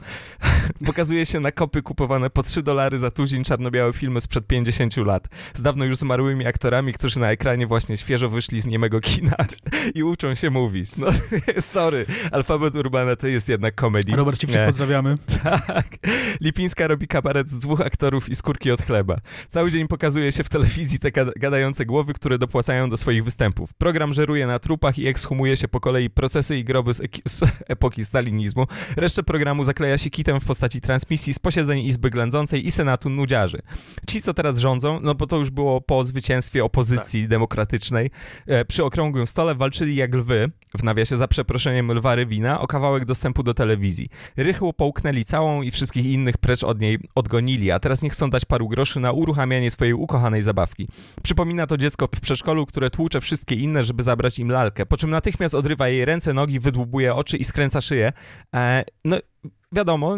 [0.85, 5.27] Pokazuje się na kopy kupowane po 3 dolary za tuzin czarno-białe filmy sprzed 50 lat.
[5.53, 9.35] Z dawno już zmarłymi aktorami, którzy na ekranie właśnie świeżo wyszli z niemego kina
[9.95, 10.97] i uczą się mówić.
[10.97, 11.07] No,
[11.61, 14.15] sorry, Alfabet Urbana to jest jednak komedii.
[14.15, 15.17] Robert Ciwczyk, pozdrawiamy.
[15.43, 15.87] Tak.
[16.41, 19.17] Lipińska robi kabaret z dwóch aktorów i skórki od chleba.
[19.47, 23.73] Cały dzień pokazuje się w telewizji te gada- gadające głowy, które dopłacają do swoich występów.
[23.73, 28.05] Program żeruje na trupach i ekshumuje się po kolei procesy i groby z, z epoki
[28.05, 28.67] stalinizmu.
[28.95, 33.61] Resztę programu zakleja się kitem w postaci transmisji z posiedzeń Izby Ględzącej i Senatu Nudziarzy.
[34.07, 36.94] Ci, co teraz rządzą, no bo to już było po zwycięstwie opozycji
[37.27, 38.11] demokratycznej,
[38.47, 43.05] e, przy okrągłym stole walczyli jak lwy, w nawiasie za przeproszeniem lwa Rywina, o kawałek
[43.05, 44.09] dostępu do telewizji.
[44.37, 48.45] Rychło połknęli całą i wszystkich innych precz od niej odgonili, a teraz nie chcą dać
[48.45, 50.87] paru groszy na uruchamianie swojej ukochanej zabawki.
[51.23, 55.09] Przypomina to dziecko w przedszkolu, które tłucze wszystkie inne, żeby zabrać im lalkę, po czym
[55.09, 58.13] natychmiast odrywa jej ręce, nogi, wydłubuje oczy i skręca szyję.
[58.55, 59.17] E, no,
[59.71, 60.17] wiadomo,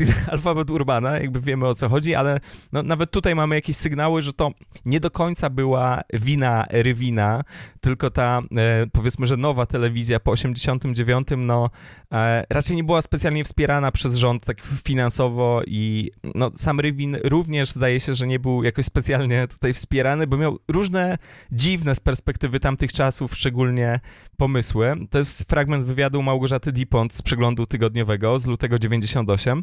[0.32, 2.40] alfabet Urbana, jakby wiemy o co chodzi, ale
[2.72, 4.50] no, nawet tutaj mamy jakieś sygnały, że to
[4.84, 7.42] nie do końca była wina Rywina,
[7.80, 11.70] tylko ta, e, powiedzmy, że nowa telewizja po 89, no
[12.12, 17.70] e, raczej nie była specjalnie wspierana przez rząd tak finansowo i no, sam Rywin również
[17.70, 21.18] zdaje się, że nie był jakoś specjalnie tutaj wspierany, bo miał różne
[21.52, 24.00] dziwne z perspektywy tamtych czasów, szczególnie
[24.36, 24.96] pomysły.
[25.10, 29.62] To jest fragment wywiadu Małgorzaty Dipont z przeglądu tygodniowego z lutego 98.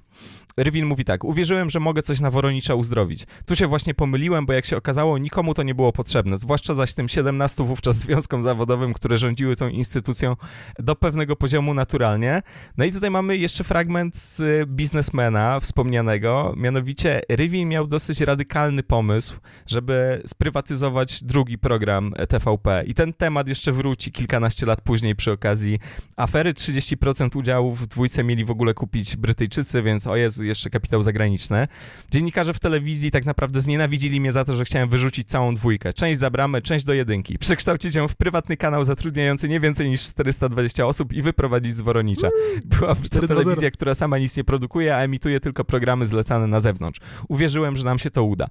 [0.57, 3.25] Rywin mówi tak, uwierzyłem, że mogę coś na Woronicza uzdrowić.
[3.45, 6.93] Tu się właśnie pomyliłem, bo jak się okazało, nikomu to nie było potrzebne, zwłaszcza zaś
[6.93, 10.35] tym 17 wówczas związkom zawodowym, które rządziły tą instytucją
[10.79, 12.41] do pewnego poziomu naturalnie.
[12.77, 19.35] No i tutaj mamy jeszcze fragment z biznesmena wspomnianego, mianowicie Rywin miał dosyć radykalny pomysł,
[19.67, 25.79] żeby sprywatyzować drugi program TVP i ten temat jeszcze wróci kilkanaście lat później przy okazji
[26.15, 26.53] afery.
[26.53, 31.67] 30% udziałów w dwójce mieli w ogóle kupić Brytyjczycy, więc o Jezu, jeszcze kapitał zagraniczny.
[32.11, 35.93] Dziennikarze w telewizji tak naprawdę znienawidzili mnie za to, że chciałem wyrzucić całą dwójkę.
[35.93, 37.37] Część za bramę, część do jedynki.
[37.37, 42.29] Przekształcić ją w prywatny kanał zatrudniający nie więcej niż 420 osób i wyprowadzić z Woronicza.
[42.65, 43.27] Byłaby to 4-2-0.
[43.27, 46.99] telewizja, która sama nic nie produkuje, a emituje tylko programy zlecane na zewnątrz.
[47.27, 48.47] Uwierzyłem, że nam się to uda.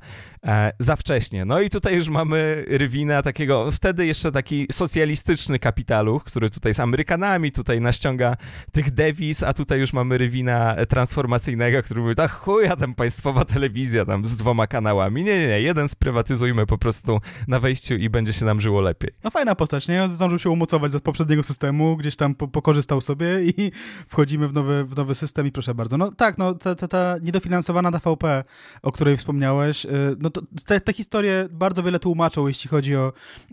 [0.47, 1.45] E, za wcześnie.
[1.45, 6.81] No i tutaj już mamy Rywina, takiego wtedy jeszcze taki socjalistyczny kapitaluch, który tutaj z
[6.81, 8.37] Amerykanami tutaj naściąga
[8.73, 11.50] tych dewiz, a tutaj już mamy Rywina transformacyjnego,
[11.83, 15.25] który mówi, tak chuja tam państwowa telewizja tam z dwoma kanałami.
[15.25, 19.11] Nie, nie, nie, jeden sprywatyzujmy po prostu na wejściu i będzie się nam żyło lepiej.
[19.25, 20.09] No fajna postać, nie?
[20.09, 23.73] Zdążył się umocować z poprzedniego systemu, gdzieś tam po, pokorzystał sobie i
[24.09, 25.99] wchodzimy w nowy, w nowy system i proszę bardzo.
[25.99, 28.45] No tak, no ta, ta, ta niedofinansowana TVP,
[28.83, 33.13] o której wspomniałeś, y, no to te, te historie bardzo wiele tłumaczą, jeśli chodzi o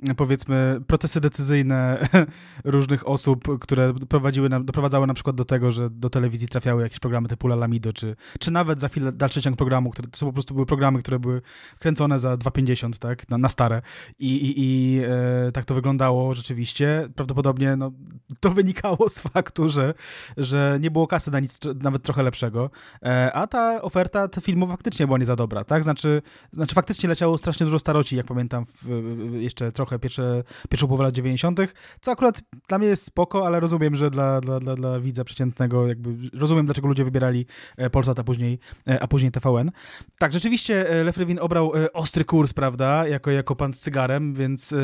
[0.10, 2.08] y, powiedzmy procesy decyzyjne
[2.64, 7.28] różnych osób, które prowadziły doprowadzały na przykład do tego, że do telewizji trafiały jakieś programy
[7.28, 10.54] typu Lalamido, czy, czy nawet za chwilę dalszy ciąg programu, które to są po prostu
[10.54, 11.42] były programy, które były
[11.80, 13.82] kręcone za 2,50, tak, na, na stare.
[14.20, 15.00] I, i, i
[15.48, 17.10] e, tak to wyglądało rzeczywiście.
[17.16, 17.92] Prawdopodobnie no,
[18.40, 19.94] to wynikało z faktu, że,
[20.38, 22.70] że nie było kasy na nic nawet trochę lepszego.
[23.04, 25.84] E, a ta oferta ta filmowa faktycznie była nie za dobra, tak?
[25.84, 26.22] Znaczy,
[26.52, 31.04] znaczy faktycznie leciało strasznie dużo staroci, jak pamiętam, w, w, jeszcze trochę pierwsze, pierwszą połowę
[31.04, 31.60] lat 90.,
[32.02, 35.88] co akurat dla mnie jest spoko, ale rozumiem, że dla, dla, dla, dla widza przeciętnego
[35.88, 37.46] jakby rozumiem, dlaczego ludzie wybierali
[37.92, 39.72] Polsat, a później, e, a później TVN.
[40.18, 44.34] Tak, rzeczywiście e, Lew Rywin obrał e, ostry kurs, prawda, jako, jako pan z cygarem,
[44.34, 44.76] więc e,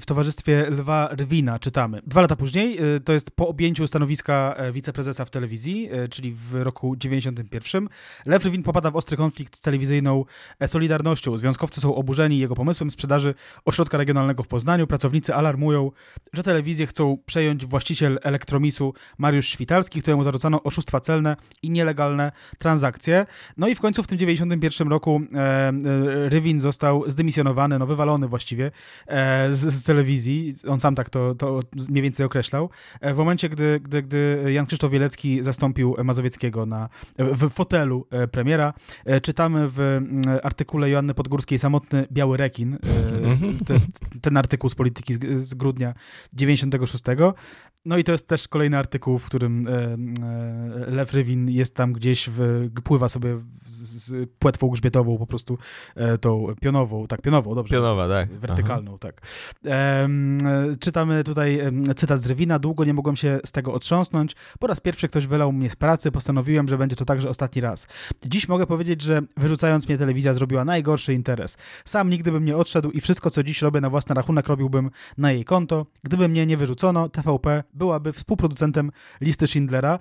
[0.00, 2.00] w towarzystwie Lwa Rywina czytamy.
[2.06, 6.32] Dwa lata później, e, to jest po objęciu stanowiska e, wiceprezesa w telewizji, e, czyli
[6.32, 7.88] w roku 91,
[8.26, 10.24] Lew Rywin popada w ostry konflikt z telewizyjną
[10.60, 11.36] e, Solidarnością.
[11.36, 14.86] Związkowcy są oburzeni jego pomysłem sprzedaży ośrodka regionalnego w Poznaniu.
[14.86, 15.90] Pracownicy alarmują,
[16.32, 22.58] że telewizję chcą przejąć właściciel Elektromisu Mariusz Świtalski, któremu zarzucano oszustwa celne i nielegalne różne
[22.58, 23.26] transakcje.
[23.56, 25.72] No i w końcu w tym 91 roku e, e,
[26.28, 28.70] Rywin został zdymisjonowany, no wywalony właściwie
[29.06, 30.54] e, z, z, telewizji.
[30.68, 32.70] On sam tak to, to mniej więcej określał.
[33.02, 36.88] W momencie, gdy, gdy, gdy Jan Krzysztof Wielecki zastąpił Mazowieckiego na,
[37.18, 38.72] w fotelu premiera,
[39.22, 42.78] czytamy w mm, artykule Joanny Podgórskiej Samotny Biały Rekin.
[43.22, 43.58] Mhm.
[43.66, 43.86] To jest
[44.22, 45.94] ten artykuł z Polityki z, z grudnia
[46.32, 47.04] 96.
[47.88, 51.92] No i to jest też kolejny artykuł, w którym e, e, Lew Rywin jest tam
[51.92, 55.58] gdzieś, w, pływa sobie z płetwą grzbietową, po prostu
[55.94, 57.76] e, tą pionową, tak, pionową, dobrze.
[57.76, 58.28] Pionowa, tak.
[58.28, 58.98] Wertykalną, Aha.
[59.00, 59.22] tak.
[60.80, 61.60] czytamy tutaj
[61.96, 62.58] cytat z Rywina.
[62.58, 64.36] Długo nie mogłem się z tego otrząsnąć.
[64.58, 67.86] Po raz pierwszy ktoś wylał mnie z pracy, postanowiłem, że będzie to także ostatni raz.
[68.26, 71.56] Dziś mogę powiedzieć, że wyrzucając mnie telewizja zrobiła najgorszy interes.
[71.84, 75.32] Sam nigdy bym nie odszedł i wszystko, co dziś robię na własny rachunek, robiłbym na
[75.32, 75.86] jej konto.
[76.02, 79.98] Gdyby mnie nie wyrzucono, TVP byłaby współproducentem listy Schindlera.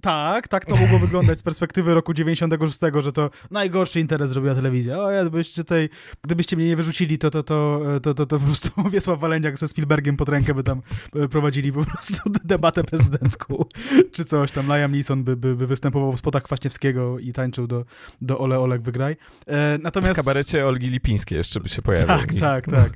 [0.00, 4.98] Tak, tak to mogło wyglądać z perspektywy roku 96, że to najgorszy interes zrobiła telewizja.
[4.98, 5.88] O, ja byście tutaj,
[6.22, 9.68] gdybyście mnie nie wyrzucili, to, to, to, to, to, to po prostu Wiesław Waleniak ze
[9.68, 10.82] Spielbergiem pod rękę by tam
[11.16, 13.64] e, prowadzili po prostu debatę prezydencką,
[14.12, 14.66] czy coś tam.
[14.66, 17.84] Liam Neeson by, by, by występował w spotach Kwaśniewskiego i tańczył do,
[18.20, 19.16] do Ole Olek Wygraj.
[19.46, 20.12] E, natomiast...
[20.12, 22.06] W kabarecie Olgi Lipińskiej jeszcze by się pojawił.
[22.06, 22.92] Tak, tak, tak.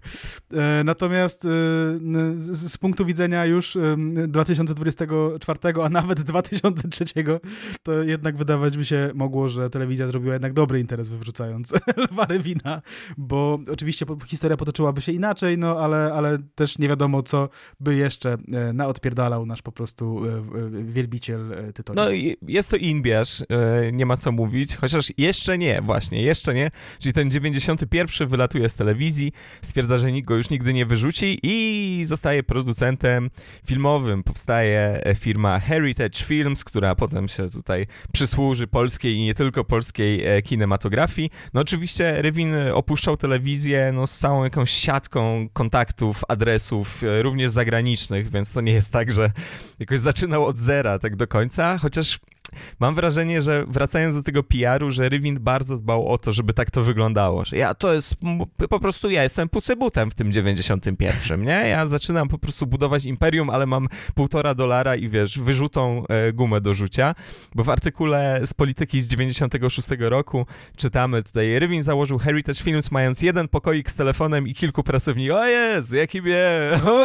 [0.52, 1.48] E, natomiast e,
[2.36, 3.78] z, z punktu widzenia już
[4.28, 7.04] 2024, a nawet 2003,
[7.82, 11.72] to jednak wydawać by się mogło, że telewizja zrobiła jednak dobry interes wywrzucając
[12.10, 12.82] Lwa Wina,
[13.16, 17.48] bo oczywiście historia potoczyłaby się inaczej, no ale, ale też nie wiadomo, co
[17.80, 22.00] by jeszcze e, naodpierdalał nasz po prostu e, wielbiciel e, tytoniu.
[22.00, 22.06] No
[22.42, 23.44] jest to Inbierz,
[23.92, 28.74] nie ma co mówić, chociaż jeszcze nie, właśnie, jeszcze nie, czyli ten 91 wylatuje z
[28.74, 32.95] telewizji, stwierdza, że nikt go już nigdy nie wyrzuci i zostaje producentem
[33.66, 39.64] filmowym powstaje e, firma Heritage Films, która potem się tutaj przysłuży polskiej i nie tylko
[39.64, 41.30] polskiej e, kinematografii.
[41.54, 48.30] No oczywiście Rywin opuszczał telewizję no, z całą jakąś siatką kontaktów, adresów, e, również zagranicznych,
[48.30, 49.30] więc to nie jest tak, że
[49.78, 52.18] jakoś zaczynał od zera tak do końca, chociaż
[52.80, 56.70] mam wrażenie, że wracając do tego PR-u, że Rywin bardzo dbał o to, żeby tak
[56.70, 58.16] to wyglądało, że ja to jest,
[58.70, 61.68] po prostu ja jestem pucybutem w tym 91, nie?
[61.68, 66.60] Ja zaczynam po prostu budować imperium, ale mam półtora dolara i wiesz, wyrzutą e, gumę
[66.60, 67.14] do rzucia,
[67.54, 73.22] bo w artykule z polityki z 96 roku czytamy tutaj, Rywin założył Heritage Films mając
[73.22, 76.40] jeden pokoik z telefonem i kilku pracowników, o jest, jaki wie,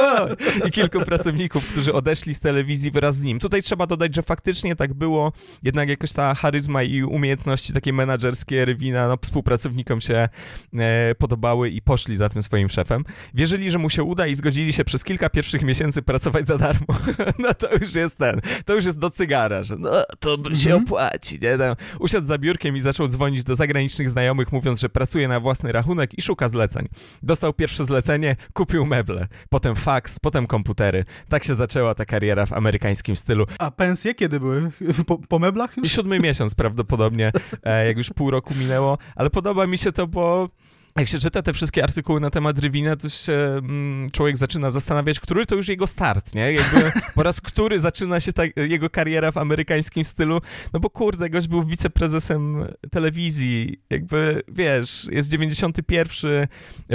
[0.67, 3.39] i kilku pracowników, którzy odeszli z telewizji wraz z nim.
[3.39, 5.31] Tutaj trzeba dodać, że faktycznie tak było,
[5.63, 10.30] jednak jakoś ta charyzma i umiejętności takie menadżerskie Rywina no, współpracownikom się
[10.74, 13.04] e, podobały i poszli za tym swoim szefem.
[13.34, 16.88] Wierzyli, że mu się uda i zgodzili się przez kilka pierwszych miesięcy pracować za darmo.
[17.44, 20.84] no to już jest ten, to już jest do cygara, że no to się mhm.
[20.84, 21.58] opłaci, nie?
[21.58, 25.72] Tam usiadł za biurkiem i zaczął dzwonić do zagranicznych znajomych, mówiąc, że pracuje na własny
[25.72, 26.88] rachunek i szuka zleceń.
[27.24, 31.06] Dostał pierwsze zlecenie, kupił meble, potem faks, potem komputery.
[31.30, 33.46] Tak się zaczęła ta kariera w amerykańskim stylu.
[33.60, 34.72] A pensje kiedy były?
[35.08, 35.92] Po, po meblach już?
[35.92, 37.32] Siódmy miesiąc prawdopodobnie,
[37.64, 40.50] e, jak już pół roku minęło, ale podoba mi się to, bo
[40.97, 45.19] jak się czyta te wszystkie artykuły na temat Rywina, to się mm, człowiek zaczyna zastanawiać,
[45.19, 46.54] który to już jego start, nie?
[46.54, 50.41] Jakby po raz który zaczyna się ta, jego kariera w amerykańskim stylu,
[50.73, 56.47] no bo kurde, gość był wiceprezesem telewizji, jakby, wiesz, jest 91,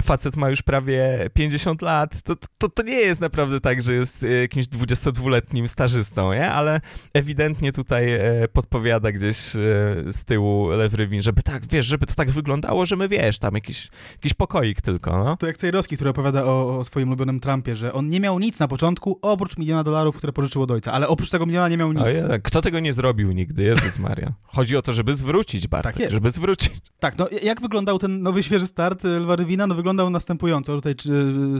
[0.02, 4.26] facet ma już prawie 50 lat, to, to, to nie jest naprawdę tak, że jest
[4.42, 6.50] jakimś 22-letnim stażystą, nie?
[6.50, 6.80] Ale
[7.14, 9.58] ewidentnie tutaj e, podpowiada gdzieś e,
[10.12, 13.54] z tyłu Lew Rywin, żeby tak, wiesz, żeby to tak wyglądało, że my, wiesz, tam
[13.54, 15.36] jakiś jakiś, pokoik tylko, no.
[15.36, 18.58] To jak Cejrowski, który opowiada o, o, swoim ulubionym Trumpie, że on nie miał nic
[18.58, 21.92] na początku, oprócz miliona dolarów, które pożyczył od ojca, ale oprócz tego miliona nie miał
[21.92, 22.04] nic.
[22.42, 24.32] Kto tego nie zrobił nigdy, Jezus Maria.
[24.42, 26.14] Chodzi o to, żeby zwrócić, Bartek, tak jest.
[26.14, 26.72] żeby zwrócić.
[26.98, 29.66] Tak, no jak wyglądał ten nowy, świeży start Lwa Rywina?
[29.66, 30.74] No wyglądał następująco.
[30.74, 30.94] Tutaj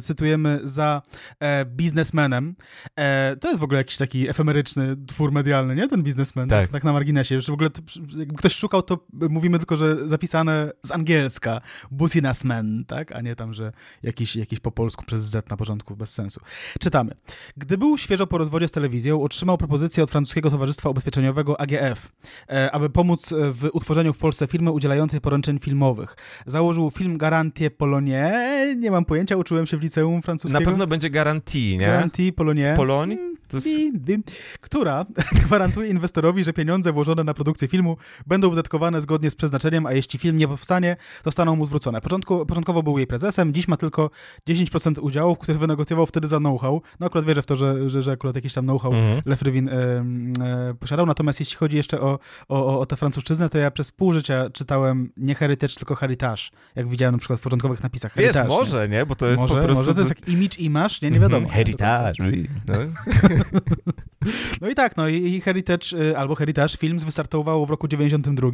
[0.03, 1.03] cytujemy za
[1.41, 2.57] e, biznesmenem.
[2.97, 5.89] E, to jest w ogóle jakiś taki efemeryczny twór medialny, nie?
[5.89, 7.35] Ten biznesmen, tak, tak na marginesie.
[7.35, 7.71] Już w ogóle,
[8.17, 11.61] jakby ktoś szukał, to mówimy tylko, że zapisane z angielska.
[11.91, 13.13] Bus businessman, tak?
[13.13, 16.41] A nie tam, że jakiś, jakiś po polsku przez Z na początku bez sensu.
[16.81, 17.15] Czytamy.
[17.57, 22.13] Gdy był świeżo po rozwodzie z telewizją, otrzymał propozycję od francuskiego Towarzystwa Ubezpieczeniowego AGF,
[22.49, 26.17] e, aby pomóc w utworzeniu w Polsce firmy udzielającej poręczeń filmowych.
[26.47, 28.33] Założył film Garantie Polonie.
[28.77, 30.61] Nie mam pojęcia, uczyłem się w liceum francuskim.
[30.61, 31.87] Na pewno będzie Garantie, nie?
[31.87, 32.75] Garantie Polonie.
[32.77, 33.19] Poloń?
[33.53, 33.67] Jest...
[33.67, 34.23] Bim, bim,
[34.61, 35.07] która
[35.47, 40.19] gwarantuje inwestorowi, że pieniądze włożone na produkcję filmu będą wydatkowane zgodnie z przeznaczeniem, a jeśli
[40.19, 42.01] film nie powstanie, to staną mu zwrócone.
[42.01, 44.11] Początku, początkowo był jej prezesem, dziś ma tylko
[44.49, 46.83] 10% udziałów, które wynegocjował wtedy za know-how.
[47.01, 49.23] No akurat wierzę w to, że, że, że akurat jakiś tam know-how Mhm.
[49.27, 51.07] Lef Rywin e, e, posiadał.
[51.07, 55.11] Natomiast jeśli chodzi jeszcze o, o, o tę francuszczyznę, to ja przez pół życia czytałem
[55.17, 56.43] nie heritage, tylko heritage,
[56.75, 58.13] jak widziałem na przykład w początkowych napisach.
[58.17, 58.57] Wiesz, Heritage, nie?
[58.57, 59.07] może, nie?
[59.07, 59.83] Bo to jest może, po prostu...
[59.83, 61.47] może to jest jak image i masz, nie, nie wiadomo.
[61.47, 62.25] Mhm, Heritage.
[62.67, 62.75] No.
[64.61, 68.49] No i tak, no i Heritage y, albo Heritage Films wystartowało w roku 92.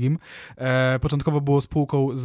[0.57, 2.21] E, początkowo było spółką z,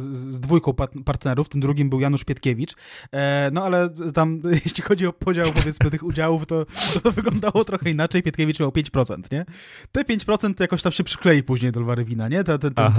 [0.00, 2.74] z, z dwójką partnerów, tym drugim był Janusz Pietkiewicz.
[3.12, 6.66] E, no ale tam, jeśli chodzi o podział powiedzmy tych udziałów, to,
[7.02, 8.22] to wyglądało trochę inaczej.
[8.22, 9.44] Pietkiewicz miał 5%, nie?
[9.92, 12.44] Te 5% to jakoś tam się przyklei później do Lwary Wina, nie?
[12.44, 12.90] Ta, ta, ta,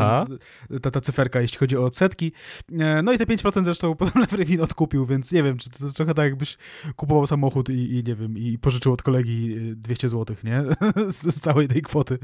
[0.82, 2.32] ta, ta, cyferka, jeśli chodzi o odsetki.
[2.80, 5.86] E, no i te 5% zresztą potem Lwary Win odkupił, więc nie wiem, czy to
[5.86, 6.58] jest trochę tak jakbyś
[6.96, 10.64] kupował samochód i, i nie wiem, i pożyczył od kolegi y, 200 zł, nie?
[11.12, 12.18] Z, całej tej kwoty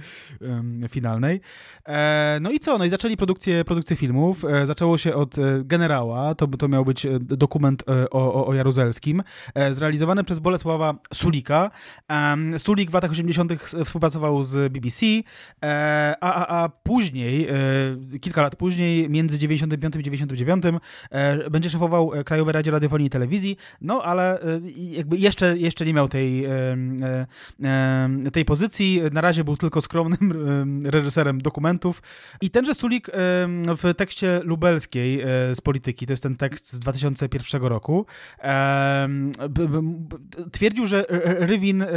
[0.90, 1.42] finalnej.
[1.88, 2.78] E, no i co?
[2.78, 4.46] No i zaczęli produkcję, produkcję filmów.
[4.46, 9.24] E, zaczęło się od e, Generała, to, to miał być dokument o, o, o Jaruzelskim,
[9.72, 11.72] zrealizowany przez Bolesława Sulika.
[12.58, 13.54] Sulik w latach 80.
[13.86, 15.06] współpracował z BBC,
[16.22, 17.48] a, a, a później,
[18.22, 20.64] kilka lat później, między 95 i 99,
[21.12, 24.40] e, będzie szefował Krajowej Radzie Radiofonii i Telewizji, no ale
[24.76, 26.46] jakby jeszcze, jeszcze nie miał tej,
[28.34, 29.02] tej pozycji.
[29.12, 32.02] Na razie był tylko skromnym em, reżyserem dokumentów.
[32.42, 33.10] I tenże Sulik
[33.78, 38.06] w tekście lubelskiej e, z polityki, to jest ten tekst z 2001 roku,
[40.52, 41.06] twierdził, że
[41.40, 41.88] Rywin e,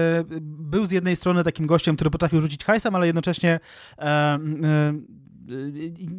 [0.40, 3.60] był z jednej strony takim gościem, który potrafił rzucić hajsem, ale jednocześnie
[3.98, 5.19] em,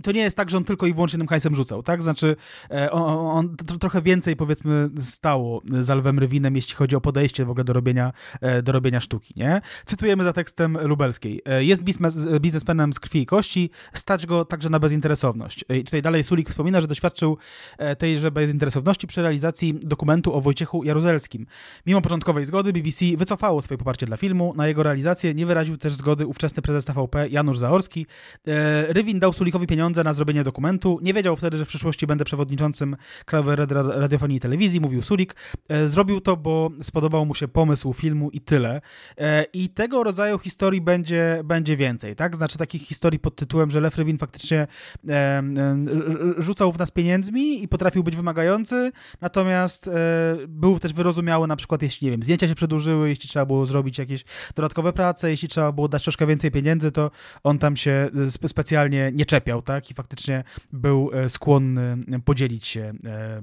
[0.03, 2.03] to nie jest tak, że on tylko i wyłącznie tym hajsem rzucał, tak?
[2.03, 2.35] Znaczy,
[2.71, 7.45] e, on, on tro- trochę więcej, powiedzmy, stało za Lwem Rywinem, jeśli chodzi o podejście
[7.45, 9.61] w ogóle do robienia, e, do robienia sztuki, nie?
[9.85, 11.41] Cytujemy za tekstem lubelskiej.
[11.45, 15.65] E, Jest biznes, biznesmenem z krwi i kości, stać go także na bezinteresowność.
[15.69, 17.37] I tutaj dalej Sulik wspomina, że doświadczył
[17.97, 21.45] tejże bezinteresowności przy realizacji dokumentu o Wojciechu Jaruzelskim.
[21.87, 24.53] Mimo początkowej zgody BBC wycofało swoje poparcie dla filmu.
[24.55, 28.05] Na jego realizację nie wyraził też zgody ówczesny prezes TVP Janusz Zaorski.
[28.87, 30.99] Rywin dał Sulikowi pieniądze na zrobienie dokumentu.
[31.01, 32.95] Nie wiedział wtedy, że w przyszłości będę przewodniczącym
[33.25, 35.35] Krajowej Rady Ra- Radiofonii i Telewizji, mówił Sulik.
[35.69, 38.81] E, Zrobił to, bo spodobał mu się pomysł filmu i tyle.
[39.17, 42.35] E, I tego rodzaju historii będzie, będzie więcej, tak?
[42.35, 44.67] Znaczy takich historii pod tytułem, że Rywin faktycznie
[45.09, 45.43] e,
[46.37, 48.91] rzucał w nas pieniędzmi i potrafił być wymagający,
[49.21, 49.89] natomiast
[50.47, 53.97] był też wyrozumiały na przykład, jeśli, nie wiem, zdjęcia się przedłużyły, jeśli trzeba było zrobić
[53.97, 57.11] jakieś dodatkowe prace, jeśli trzeba było dać troszkę więcej pieniędzy, to
[57.43, 59.91] on tam się spe- specjalnie nie czepiał, tak?
[59.91, 60.43] I faktycznie
[60.73, 63.41] był e, skłonny podzielić się e,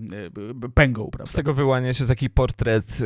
[0.66, 1.30] e, pęgą, prawda?
[1.30, 2.98] Z tego wyłania się taki portret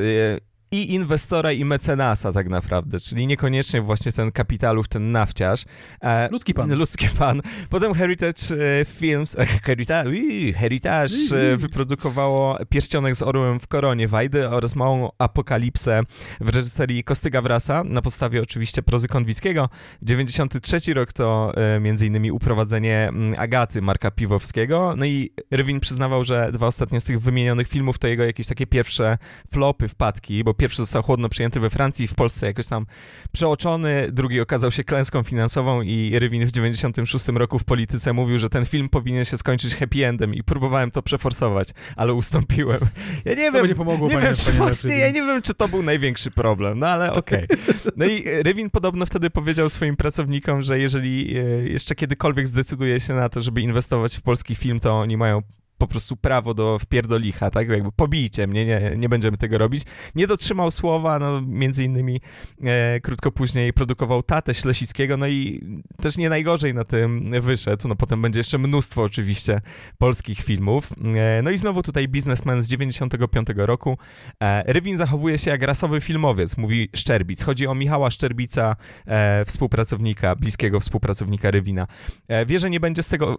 [0.72, 5.64] i inwestora, i mecenasa tak naprawdę, czyli niekoniecznie właśnie ten kapitalów, ten nawciarz.
[6.00, 6.74] E, Ludzki pan.
[6.74, 7.42] Ludzki pan.
[7.70, 8.42] Potem Heritage
[8.80, 11.14] e, Films, e, Heritage, ui, Heritage
[11.52, 16.02] e, wyprodukowało Pierścionek z orłem w koronie Wajdy oraz Małą Apokalipsę
[16.40, 19.68] w reżyserii Kostyga Wrasa, na podstawie oczywiście prozy Konwickiego.
[20.02, 24.94] 93 rok to między innymi uprowadzenie mm, Agaty Marka Piwowskiego.
[24.96, 28.66] No i Rywin przyznawał, że dwa ostatnie z tych wymienionych filmów to jego jakieś takie
[28.66, 29.18] pierwsze
[29.52, 32.86] flopy, wpadki, bo pierwszy został chłodno przyjęty we Francji, w Polsce jakoś tam
[33.32, 38.48] przeoczony, drugi okazał się klęską finansową i Rywin w 96 roku w polityce mówił, że
[38.48, 42.80] ten film powinien się skończyć happy endem i próbowałem to przeforsować, ale ustąpiłem.
[43.24, 45.68] Ja nie To wiem, nie pomogło, nie wiem, czy właśnie, ja nie wiem, czy to
[45.68, 47.46] był największy problem, no ale okej.
[47.96, 53.14] No i Rywin podobno wtedy powiedział swoim pracownikom, że jeżeli e, jeszcze kiedykolwiek zdecyduje się
[53.14, 55.42] na to, żeby inwestować w polski film, to oni mają
[55.82, 57.68] po prostu prawo do wpierdolicha, tak?
[57.68, 59.82] Jakby pobijcie mnie, nie, nie będziemy tego robić.
[60.14, 62.20] Nie dotrzymał słowa, no między innymi
[62.64, 65.64] e, krótko później produkował Tatę Ślesickiego, no i
[66.02, 67.88] też nie najgorzej na tym wyszedł.
[67.88, 69.60] No potem będzie jeszcze mnóstwo oczywiście
[69.98, 70.90] polskich filmów.
[71.14, 73.98] E, no i znowu tutaj biznesmen z 95 roku.
[74.42, 77.42] E, Rywin zachowuje się jak rasowy filmowiec, mówi Szczerbic.
[77.42, 78.76] Chodzi o Michała Szczerbica,
[79.06, 81.86] e, współpracownika, bliskiego współpracownika Rywina.
[82.28, 83.38] E, wie, że nie będzie z tego...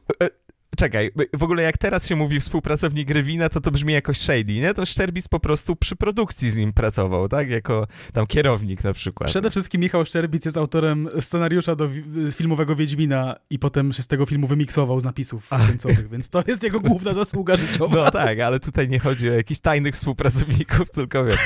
[0.77, 4.73] Czekaj, w ogóle jak teraz się mówi współpracownik Rywina, to to brzmi jakoś shady, nie?
[4.73, 7.49] To Szczerbic po prostu przy produkcji z nim pracował, tak?
[7.49, 9.29] Jako tam kierownik na przykład.
[9.29, 14.07] Przede wszystkim Michał Szczerbic jest autorem scenariusza do wi- filmowego Wiedźmina i potem się z
[14.07, 17.95] tego filmu wymiksował z napisów końcowych, więc to jest jego główna zasługa życiowa.
[17.95, 21.39] No tak, ale tutaj nie chodzi o jakichś tajnych współpracowników, tylko wiesz.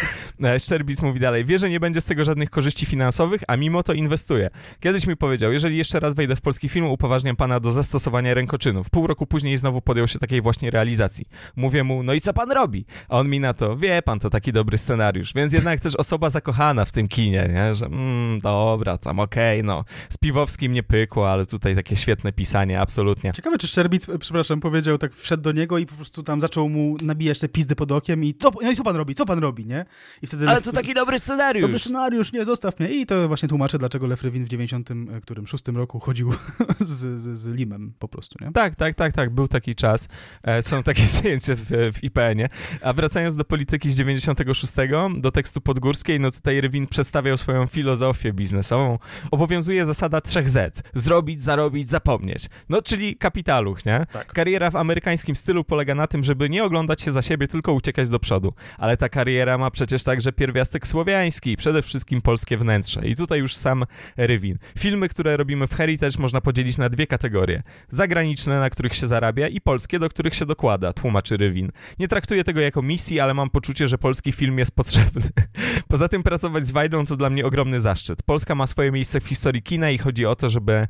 [0.43, 3.83] E, Szczerbic mówi dalej, wie, że nie będzie z tego żadnych korzyści finansowych, a mimo
[3.83, 4.49] to inwestuje.
[4.79, 8.89] Kiedyś mi powiedział, jeżeli jeszcze raz wejdę w polski film, upoważniam pana do zastosowania rękoczynów.
[8.89, 11.25] Pół roku roku później znowu podjął się takiej właśnie realizacji.
[11.55, 12.85] Mówię mu, no i co pan robi?
[13.09, 15.33] A on mi na to, wie pan, to taki dobry scenariusz.
[15.33, 17.75] Więc jednak też osoba zakochana w tym kinie, nie?
[17.75, 19.83] że mm, dobra, tam okej, okay, no.
[20.09, 23.31] Z Piwowskim nie pykło, ale tutaj takie świetne pisanie, absolutnie.
[23.33, 26.97] Ciekawe, czy Szczerbic, przepraszam, powiedział, tak wszedł do niego i po prostu tam zaczął mu
[27.01, 29.65] nabijać te pizdy pod okiem i co, no i co pan robi, co pan robi,
[29.65, 29.85] nie?
[30.21, 31.61] I wtedy ale to taki dobry scenariusz.
[31.61, 32.89] Dobry scenariusz, nie, zostaw mnie.
[32.89, 36.31] I to właśnie tłumaczę, dlaczego Lefrewin w 90 e, roku chodził
[36.79, 38.51] z, z, z Limem po prostu, nie?
[38.51, 40.07] Tak, tak, tak, tak, był taki czas.
[40.43, 42.49] E, są takie zdjęcia w, w IPN-ie.
[42.81, 44.73] A wracając do polityki z 96,
[45.17, 48.99] do tekstu Podgórskiej, no tutaj Rywin przedstawiał swoją filozofię biznesową.
[49.31, 50.71] Obowiązuje zasada 3Z.
[50.93, 52.45] Zrobić, zarobić, zapomnieć.
[52.69, 54.05] No, czyli kapitaluch, nie?
[54.11, 54.33] Tak.
[54.33, 58.09] Kariera w amerykańskim stylu polega na tym, żeby nie oglądać się za siebie, tylko uciekać
[58.09, 58.53] do przodu.
[58.77, 63.07] Ale ta kariera ma przecież także pierwiastek słowiański, przede wszystkim polskie wnętrze.
[63.07, 63.85] I tutaj już sam
[64.17, 64.57] Rywin.
[64.79, 67.63] Filmy, które robimy w Heritage można podzielić na dwie kategorie.
[67.89, 71.71] Zagraniczne, na których się zarabia i polskie, do których się dokłada, tłumaczy Rywin.
[71.99, 75.21] Nie traktuję tego jako misji, ale mam poczucie, że polski film jest potrzebny.
[75.87, 78.23] Poza tym pracować z Wajdą to dla mnie ogromny zaszczyt.
[78.23, 80.87] Polska ma swoje miejsce w historii kina i chodzi o to, żeby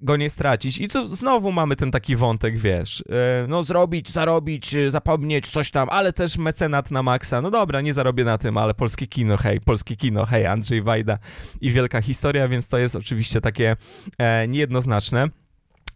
[0.00, 0.78] go nie stracić.
[0.78, 5.70] I tu znowu mamy ten taki wątek, wiesz, e, no zrobić, zarobić, e, zapomnieć, coś
[5.70, 7.42] tam, ale też mecenat na maksa.
[7.42, 11.18] No dobra, nie zarobię na tym, ale polskie kino, hej, polskie kino, hej, Andrzej Wajda
[11.60, 13.76] i wielka historia, więc to jest oczywiście takie
[14.18, 15.28] e, niejednoznaczne.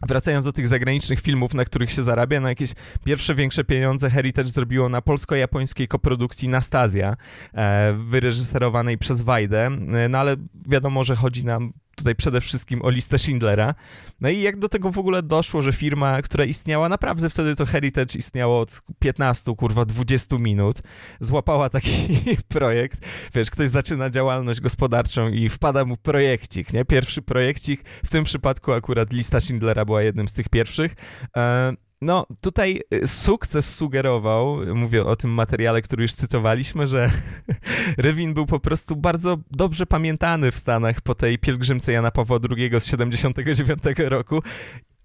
[0.09, 2.73] Wracając do tych zagranicznych filmów, na których się zarabia, no jakieś
[3.05, 7.17] pierwsze większe pieniądze Heritage zrobiło na polsko-japońskiej koprodukcji Nastazja,
[7.55, 10.37] e, wyreżyserowanej przez Wajdę, e, no ale
[10.69, 13.75] wiadomo, że chodzi nam tutaj przede wszystkim o listę Schindlera.
[14.21, 17.67] No i jak do tego w ogóle doszło, że firma, która istniała naprawdę wtedy to
[17.67, 20.83] Heritage istniało od 15, kurwa 20 minut,
[21.21, 21.91] złapała taki
[22.49, 26.85] projekt, wiesz, ktoś zaczyna działalność gospodarczą i wpada mu projekcik, nie?
[26.85, 30.95] Pierwszy projekcik, w tym przypadku akurat lista Schindlera była jednym z tych pierwszych.
[31.37, 31.73] E
[32.03, 37.11] no, tutaj y, sukces sugerował, mówię o tym materiale, który już cytowaliśmy, że
[37.99, 42.71] Rywin był po prostu bardzo dobrze pamiętany w Stanach po tej pielgrzymce Jana Pawła II
[42.81, 44.43] z 79 roku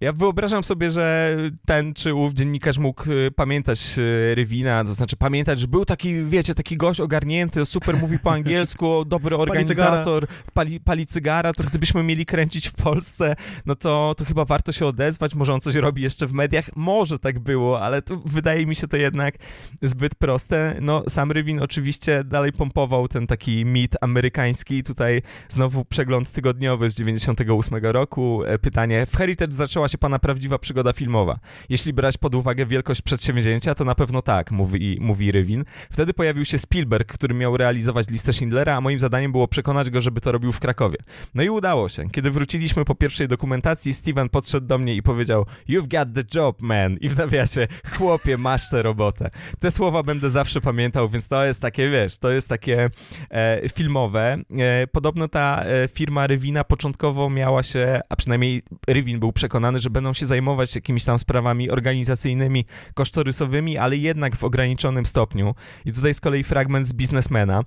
[0.02, 5.18] ja wyobrażam sobie, że ten czy ów dziennikarz mógł y, pamiętać y, Rywina, to znaczy
[5.18, 10.80] pamiętać, że był taki, wiecie, taki gość ogarnięty, super mówi po angielsku, dobry organizator, pali,
[10.80, 13.36] pali cygara, to gdybyśmy mieli kręcić w Polsce,
[13.66, 17.20] no to, to chyba warto się odezwać, może on coś robi jeszcze w mediach, może
[17.20, 19.36] tak było, ale to wydaje mi się to jednak
[19.82, 20.78] zbyt proste.
[20.82, 26.96] No, sam Rywin oczywiście dalej pompował ten taki mit amerykański, tutaj znowu przegląd tygodniowy z
[26.96, 31.40] 98 roku, e, pytanie, w Heritage zaczęła się pana prawdziwa przygoda filmowa.
[31.70, 35.64] Jeśli brać pod uwagę wielkość przedsięwzięcia, to na pewno tak, mówi, mówi Rywin.
[35.92, 40.02] Wtedy pojawił się Spielberg, który miał realizować listę Schindlera, a moim zadaniem było przekonać go,
[40.02, 40.98] żeby to robił w Krakowie.
[41.36, 42.10] No i udało się.
[42.10, 46.62] Kiedy wróciliśmy po pierwszej dokumentacji, Steven podszedł do mnie i powiedział You've got the job,
[46.62, 46.98] man.
[46.98, 47.68] I w nawiasie,
[47.98, 49.30] chłopie, masz tę robotę.
[49.60, 52.90] Te słowa będę zawsze pamiętał, więc to jest takie, wiesz, to jest takie
[53.30, 54.38] e, filmowe.
[54.58, 59.90] E, podobno ta e, firma Rywina początkowo miała się, a przynajmniej Rywin był przekonany, że
[59.90, 65.56] będą się zajmować jakimiś tam sprawami organizacyjnymi, kosztorysowymi, ale jednak w ograniczonym stopniu.
[65.86, 67.64] I tutaj z kolei fragment z biznesmena.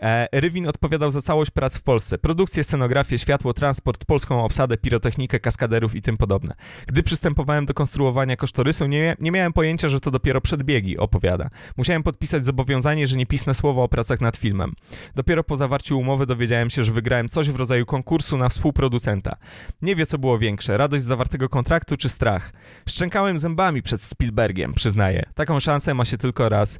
[0.00, 2.18] E, Rywin odpowiadał za całość prac w Polsce.
[2.18, 6.54] Produkcję, scenografię, światło, transport, polską obsadę, pirotechnikę, kaskaderów i tym podobne.
[6.86, 11.50] Gdy przystępowałem do konstruowania kosztorysu, nie, nie miałem pojęcia, że to dopiero przedbiegi, opowiada.
[11.76, 14.72] Musiałem podpisać zobowiązanie, że nie pisnę słowa o pracach nad filmem.
[15.14, 19.36] Dopiero po zawarciu umowy dowiedziałem się, że wygrałem coś w rodzaju konkursu na współproducenta.
[19.82, 22.52] Nie wie, co było większe, radość zawartego kontraktu czy strach?
[22.88, 25.22] Szczękałem zębami przed Spielbergiem, przyznaję.
[25.34, 26.78] Taką szansę ma się tylko raz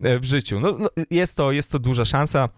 [0.00, 0.60] e, w życiu.
[0.60, 2.48] No, no, jest, to, jest to duża szansa.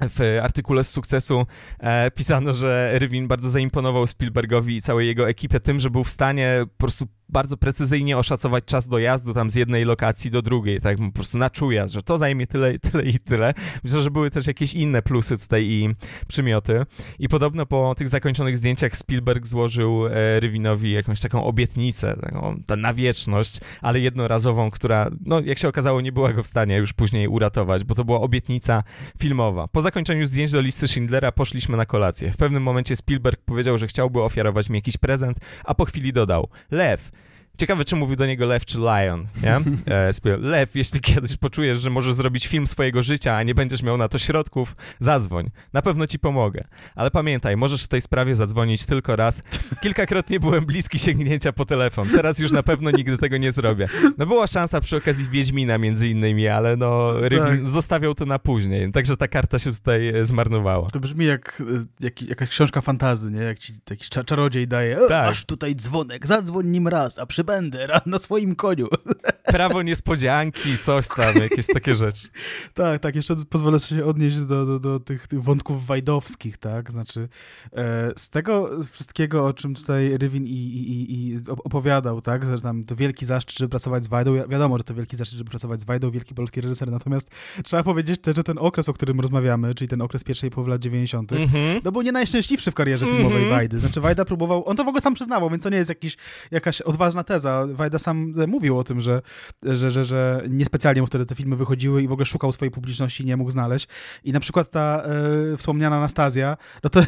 [0.00, 1.46] W artykule z sukcesu
[1.78, 6.10] e, pisano, że Rywin bardzo zaimponował Spielbergowi i całej jego ekipie tym, że był w
[6.10, 10.98] stanie po prostu bardzo precyzyjnie oszacować czas dojazdu tam z jednej lokacji do drugiej, tak
[10.98, 13.54] po prostu na czuja, że to zajmie tyle, tyle i tyle.
[13.84, 15.94] Myślę, że były też jakieś inne plusy tutaj i
[16.28, 16.86] przymioty.
[17.18, 22.94] I podobno po tych zakończonych zdjęciach Spielberg złożył e, Rywinowi jakąś taką obietnicę, taką, na
[22.94, 27.28] wieczność, ale jednorazową, która, no jak się okazało, nie była go w stanie już później
[27.28, 28.82] uratować, bo to była obietnica
[29.18, 29.68] filmowa.
[29.68, 32.32] Po zakończeniu zdjęć do listy Schindlera poszliśmy na kolację.
[32.32, 36.48] W pewnym momencie Spielberg powiedział, że chciałby ofiarować mi jakiś prezent, a po chwili dodał,
[36.70, 37.10] Lew,
[37.58, 39.60] Ciekawe, czy mówił do niego lew czy lion, nie?
[39.86, 43.96] E, lew, jeśli kiedyś poczujesz, że możesz zrobić film swojego życia, a nie będziesz miał
[43.96, 45.50] na to środków, zadzwoń.
[45.72, 46.64] Na pewno ci pomogę.
[46.94, 49.42] Ale pamiętaj, możesz w tej sprawie zadzwonić tylko raz.
[49.82, 52.08] Kilkakrotnie byłem bliski sięgnięcia po telefon.
[52.14, 53.88] Teraz już na pewno nigdy tego nie zrobię.
[54.18, 57.68] No była szansa przy okazji Wiedźmina między innymi, ale no tak.
[57.68, 58.92] zostawiał to na później.
[58.92, 60.90] Także ta karta się tutaj e, zmarnowała.
[60.90, 63.40] To brzmi jak, e, jak jakaś książka fantazy, nie?
[63.40, 65.26] Jak ci jakiś czarodziej daje, tak.
[65.26, 68.88] masz tutaj dzwonek, zadzwoń nim raz, a przy że będę na swoim koniu.
[69.46, 72.28] Prawo niespodzianki, coś tam, jakieś takie rzeczy.
[72.74, 77.28] Tak, tak, jeszcze pozwolę sobie odnieść do, do, do tych, tych wątków wajdowskich, tak, znaczy
[77.72, 82.84] e, z tego wszystkiego, o czym tutaj Rywin i, i, i opowiadał, tak, że tam
[82.84, 85.84] to wielki zaszczyt, żeby pracować z Wajdą, wiadomo, że to wielki zaszczyt, żeby pracować z
[85.84, 87.30] Wajdą, wielki polski reżyser, natomiast
[87.64, 90.80] trzeba powiedzieć też, że ten okres, o którym rozmawiamy, czyli ten okres pierwszej połowy lat
[90.80, 91.82] 90., mm -hmm.
[91.82, 93.54] to był nie najszczęśliwszy w karierze filmowej mm -hmm.
[93.54, 96.16] Wajdy, znaczy Wajda próbował, on to w ogóle sam przyznawał, więc to nie jest jakiś,
[96.50, 97.33] jakaś odważna teza,
[97.66, 99.22] Wajda sam mówił o tym, że,
[99.62, 103.24] że, że, że niespecjalnie mu wtedy te filmy wychodziły i w ogóle szukał swojej publiczności,
[103.24, 103.88] nie mógł znaleźć.
[104.24, 107.00] I na przykład ta e, wspomniana Anastazja, no to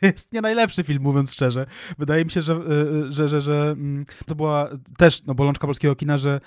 [0.02, 1.66] jest nie najlepszy film, mówiąc szczerze.
[1.98, 5.96] Wydaje mi się, że, że, że, że, że mm, to była też no, bolączka polskiego
[5.96, 6.40] kina, że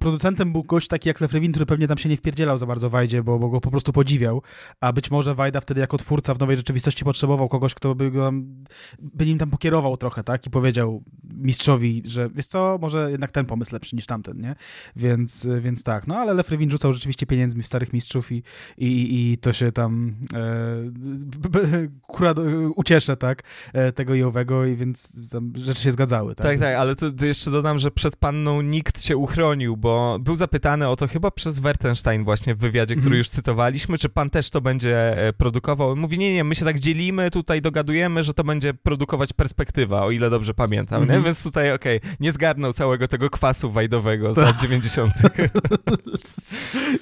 [0.00, 3.22] producentem był gość taki jak Lefrewin, który pewnie tam się nie wpierdzielał za bardzo Wajdzie,
[3.22, 4.42] bo, bo go po prostu podziwiał,
[4.80, 8.24] a być może Wajda wtedy jako twórca w nowej rzeczywistości potrzebował kogoś, kto by, go
[8.24, 8.64] tam,
[8.98, 10.46] by nim tam pokierował trochę, tak?
[10.46, 14.54] I powiedział mistrzowi, że wiesz co, może jednak ten pomysł lepszy niż tamten, nie?
[14.96, 18.42] Więc, więc tak, no ale Lefrewin rzucał rzeczywiście pieniędzmi w starych mistrzów i,
[18.78, 22.38] i, i to się tam e, akurat
[22.86, 23.42] ucieszę, tak?
[23.72, 25.12] E, tego i owego i więc
[25.54, 26.46] rzeczy się zgadzały, tak?
[26.46, 26.62] Tak, więc...
[26.62, 30.88] tak, ale to, to jeszcze dodam, że przed panną nikt się uchronił, bo był zapytany
[30.88, 33.18] o to chyba przez Wertenstein właśnie w wywiadzie, który mm.
[33.18, 35.96] już cytowaliśmy, czy pan też to będzie e, produkował.
[35.96, 40.10] Mówi, nie, nie, my się tak dzielimy, tutaj dogadujemy, że to będzie produkować perspektywa, o
[40.10, 41.14] ile dobrze pamiętam, mm nie?
[41.14, 41.24] Mhm.
[41.24, 45.12] Więc tutaj, okej, okay, nie zgarnął całego tego kwasu wajdowego z lat 90.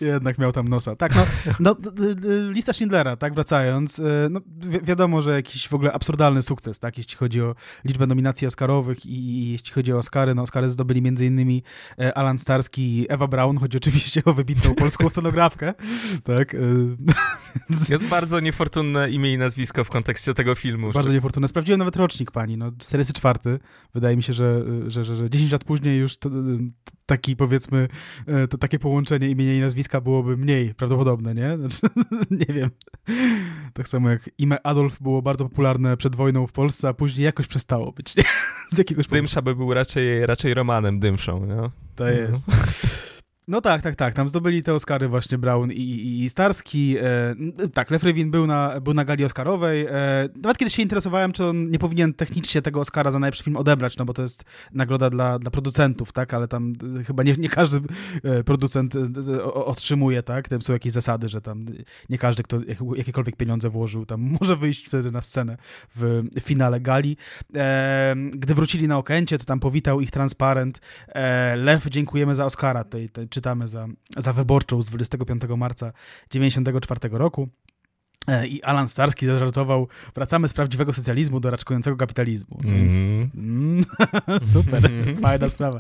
[0.00, 0.96] Jednak miał tam nosa.
[0.96, 1.24] Tak, no,
[1.60, 1.76] no
[2.50, 6.98] lista Schindlera, tak, wracając, e, no wi wiadomo, że jakiś w ogóle absurdalny sukces, tak,
[6.98, 7.54] jeśli chodzi o
[7.84, 11.62] liczbę nominacji Oscarowych i, i jeśli chodzi o Oscary, no Oscary zdobyli między innymi
[12.14, 15.74] Alan Starski i Ewa Braun, chodzi oczywiście o wybitną polską scenografkę,
[16.24, 16.54] tak.
[16.54, 16.58] E,
[17.90, 20.92] Jest bardzo niefortunne imię i nazwisko w kontekście tego filmu.
[20.92, 21.48] Bardzo niefortunne.
[21.48, 23.58] Sprawdziłem nawet rocznik pani, no 44.
[23.94, 26.30] Wydaje mi się, że, że, że, że 10 lat później już to,
[27.06, 27.88] taki powiedzmy,
[28.26, 31.56] e, to takie połączenie imienia i nazwiska byłoby mniej prawdopodobne, nie?
[31.58, 31.80] Znaczy,
[32.30, 32.70] nie wiem.
[33.72, 35.63] Tak samo jak imię Adolf było bardzo popularne
[35.96, 38.24] przed wojną w Polsce, a później jakoś przestało być, nie?
[38.74, 41.70] Z jakiegoś Dymsza by był raczej, raczej Romanem Dymszą, nie?
[41.96, 42.46] To jest.
[43.48, 44.14] No tak, tak, tak.
[44.14, 46.96] Tam zdobyli te Oscary właśnie Brown i, i, i Starski.
[46.98, 47.34] E,
[47.74, 49.86] tak, Lefrewin był na, był na gali Oscarowej.
[49.86, 53.56] E, nawet kiedyś się interesowałem, czy on nie powinien technicznie tego Oscara za najlepszy film
[53.56, 57.36] odebrać, no bo to jest nagroda dla, dla producentów, tak, ale tam e, chyba nie,
[57.36, 57.80] nie każdy
[58.22, 60.48] e, producent e, otrzymuje, tak.
[60.48, 61.66] Tam są jakieś zasady, że tam
[62.08, 62.60] nie każdy, kto
[62.96, 65.56] jakiekolwiek pieniądze włożył, tam może wyjść wtedy na scenę
[65.96, 67.16] w finale gali.
[67.56, 70.80] E, gdy wrócili na Okęcie, to tam powitał ich transparent.
[71.56, 75.92] Lew, dziękujemy za Oscara tej, tej czytamy za, za wyborczą z 25 marca
[76.28, 77.48] 1994 roku.
[78.28, 82.60] E, I Alan Starski zażartował, wracamy z prawdziwego socjalizmu do raczkującego kapitalizmu.
[82.64, 82.74] Mm.
[82.74, 82.94] Więc
[83.34, 83.84] mm,
[84.42, 84.90] super,
[85.22, 85.78] fajna sprawa.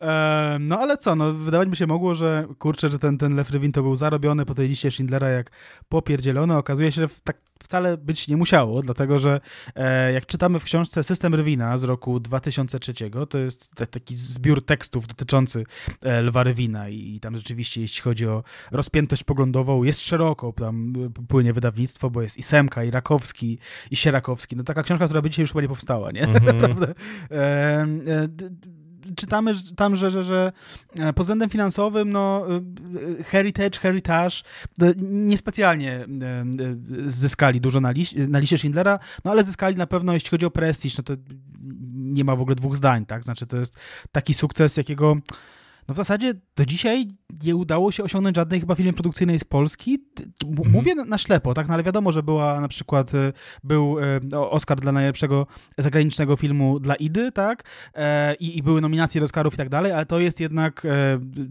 [0.00, 3.72] E, no ale co, no wydawać mi się mogło, że kurczę, że ten, ten Lefrewin
[3.72, 5.50] to był zarobiony po tej liście Schindlera jak
[5.88, 6.56] popierdzielony.
[6.56, 9.40] Okazuje się, że tak wcale być nie musiało, dlatego że
[9.74, 12.92] e, jak czytamy w książce System Rywina z roku 2003,
[13.30, 15.64] to jest taki zbiór tekstów dotyczący
[16.02, 20.92] e, Lwa Rywina i tam rzeczywiście jeśli chodzi o rozpiętość poglądową jest szeroko, tam
[21.28, 23.58] płynie wydawnictwo, bo jest i Semka, i Rakowski,
[23.90, 24.56] i Sierakowski.
[24.56, 26.22] No taka książka, która by dzisiaj już chyba nie powstała, nie?
[26.22, 26.46] Mm -hmm.
[26.52, 26.94] Naprawdę.
[27.30, 27.86] E,
[29.16, 30.52] czytamy tam, że, że, że
[30.98, 32.46] e, pod względem finansowym no,
[33.18, 34.36] e, Heritage, Heritage
[34.82, 36.06] e, niespecjalnie
[37.06, 40.50] zyskali dużo na, liście, na liście Schindlera, no ale zyskali na pewno, jeśli chodzi o
[40.50, 41.14] prestiż, no to
[41.92, 43.24] nie ma w ogóle dwóch zdań, tak?
[43.24, 43.76] Znaczy to jest
[44.12, 45.16] taki sukces, jakiego
[45.90, 47.08] no w zasadzie do dzisiaj
[47.44, 49.98] nie udało się osiągnąć żadnej chyba filmie produkcyjnej z Polski.
[50.44, 50.70] Mhm.
[50.70, 53.32] Mówię na ślepo, tak, no ale wiadomo, że była na przykład, e,
[53.64, 53.96] był
[54.32, 55.46] e, Oscar dla najlepszego
[55.78, 57.64] zagranicznego filmu dla Idy, tak,
[57.94, 60.86] e, i, i były nominacje do Oscarów i tak dalej, ale to jest jednak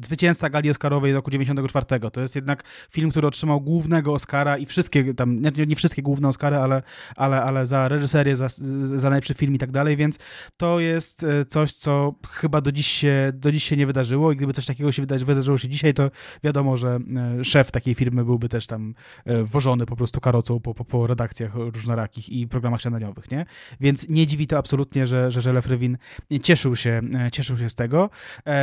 [0.05, 1.85] zwycięzca gali Oscarowej z roku 94.
[2.11, 6.27] To jest jednak film, który otrzymał głównego Oscara i wszystkie tam, nie, nie wszystkie główne
[6.27, 6.83] Oscary, ale,
[7.15, 8.47] ale, ale za reżyserię, za,
[8.83, 10.19] za najlepszy film i tak dalej, więc
[10.57, 14.53] to jest coś, co chyba do dziś się, do dziś się nie wydarzyło i gdyby
[14.53, 16.11] coś takiego się wydarzyło się dzisiaj, to
[16.43, 16.99] wiadomo, że
[17.39, 18.93] e, szef takiej firmy byłby też tam
[19.25, 23.45] e, wożony po prostu karocą po, po, po redakcjach różnorakich i programach śniadaniowych, nie?
[23.79, 25.97] Więc nie dziwi to absolutnie, że, że, że Lefrewin
[26.43, 28.09] cieszył się, e, cieszył się z tego.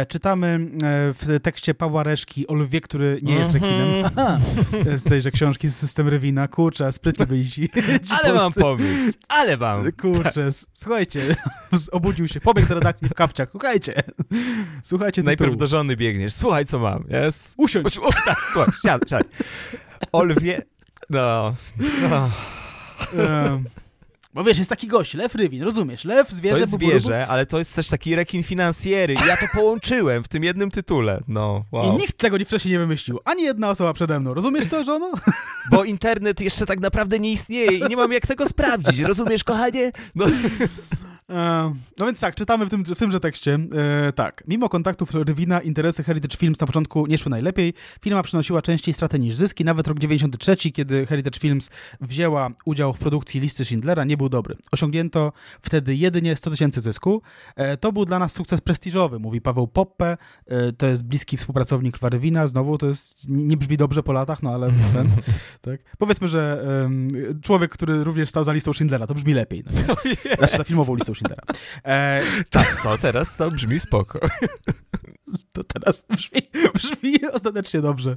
[0.08, 0.70] Czytamy
[1.14, 3.88] w tekście Pawła Reszki o lwie, który nie jest rekinem.
[3.88, 4.12] Mhm.
[4.16, 4.38] Aha,
[4.96, 6.48] z tejże książki z System Rewina.
[6.48, 7.68] Kurczę, sprytnie byli ci,
[8.10, 9.92] Ale mam pomysł, ale mam.
[10.02, 11.36] Kurczę, słuchajcie,
[11.92, 13.48] obudził się, pobiegł do redakcji w kapciach.
[13.50, 14.02] Słuchajcie,
[14.82, 16.32] słuchajcie Najpierw do żony biegniesz.
[16.32, 17.04] Słuchaj, co mam.
[17.08, 17.54] Jest.
[17.56, 17.98] Usiądź.
[17.98, 19.28] U, tak, słuchaj, siadaj, siadaj.
[20.12, 20.62] Olwie...
[21.10, 21.54] No.
[22.10, 22.30] no.
[24.34, 26.04] Bo wiesz, jest taki gość, Lew Rywin, rozumiesz?
[26.04, 29.46] Lew, zwierzę, To jest zwierzę, ale to jest też taki rekin finansjery i ja to
[29.54, 31.20] połączyłem w tym jednym tytule.
[31.28, 31.98] No, I wow.
[31.98, 33.20] nikt tego nie- wcześniej nie wymyślił.
[33.24, 34.34] Ani jedna osoba przede mną.
[34.34, 35.10] Rozumiesz to, żono?
[35.70, 39.92] Bo internet jeszcze tak naprawdę nie istnieje i nie mam jak tego sprawdzić, rozumiesz, kochanie?
[40.14, 40.26] No,
[41.28, 43.58] No więc tak, czytamy w, tym, w tymże tekście.
[44.08, 47.74] E, tak, mimo kontaktów Rywina, interesy Heritage Films na początku nie szły najlepiej.
[48.00, 49.64] Firma przynosiła częściej straty niż zyski.
[49.64, 51.70] Nawet rok 93, kiedy Heritage Films
[52.00, 54.56] wzięła udział w produkcji listy Schindlera, nie był dobry.
[54.72, 57.22] Osiągnięto wtedy jedynie 100 tysięcy zysku.
[57.56, 60.16] E, to był dla nas sukces prestiżowy, mówi Paweł Poppe.
[60.46, 62.46] E, to jest bliski współpracownik Rywina.
[62.46, 65.10] Znowu to jest, nie, brzmi dobrze po latach, no ale ten,
[65.60, 65.80] tak.
[65.98, 66.66] Powiedzmy, że
[67.42, 69.64] człowiek, który również stał za listą Schindlera, to brzmi lepiej.
[69.66, 70.36] No, nie?
[70.36, 71.42] Znaczy za filmową listą Schindlera.
[71.84, 74.18] E, tak, to teraz to brzmi spoko.
[75.52, 76.40] to teraz brzmi,
[76.74, 78.16] brzmi ostatecznie dobrze.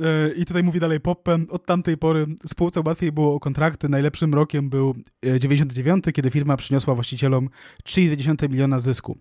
[0.00, 1.38] E, I tutaj mówi dalej Poppe.
[1.50, 3.88] Od tamtej pory spółce łatwiej było o kontrakty.
[3.88, 4.94] Najlepszym rokiem był
[5.26, 7.48] e, 99, kiedy firma przyniosła właścicielom
[7.84, 9.18] 3,2 miliona zysku.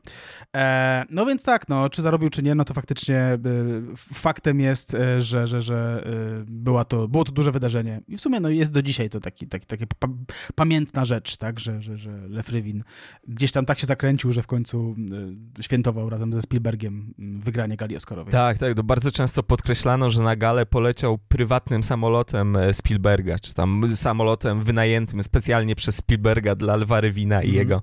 [0.55, 3.39] E, no więc tak, no, czy zarobił, czy nie, no to faktycznie e,
[3.95, 8.01] faktem jest, e, że, że, że e, była to, było to duże wydarzenie.
[8.07, 10.07] I w sumie no, jest do dzisiaj to taki, taki, pa,
[10.55, 12.83] pamiętna rzecz, tak, że, że, że Lew Rywin
[13.27, 14.95] gdzieś tam tak się zakręcił, że w końcu
[15.59, 18.31] e, świętował razem ze Spielbergiem wygranie gali Oscarowej.
[18.31, 23.53] Tak, tak, to bardzo często podkreślano, że na galę poleciał prywatnym samolotem e, Spielberga, czy
[23.53, 27.55] tam samolotem wynajętym specjalnie przez Spielberga dla Lwa Rywina i Mhm.
[27.57, 27.81] jego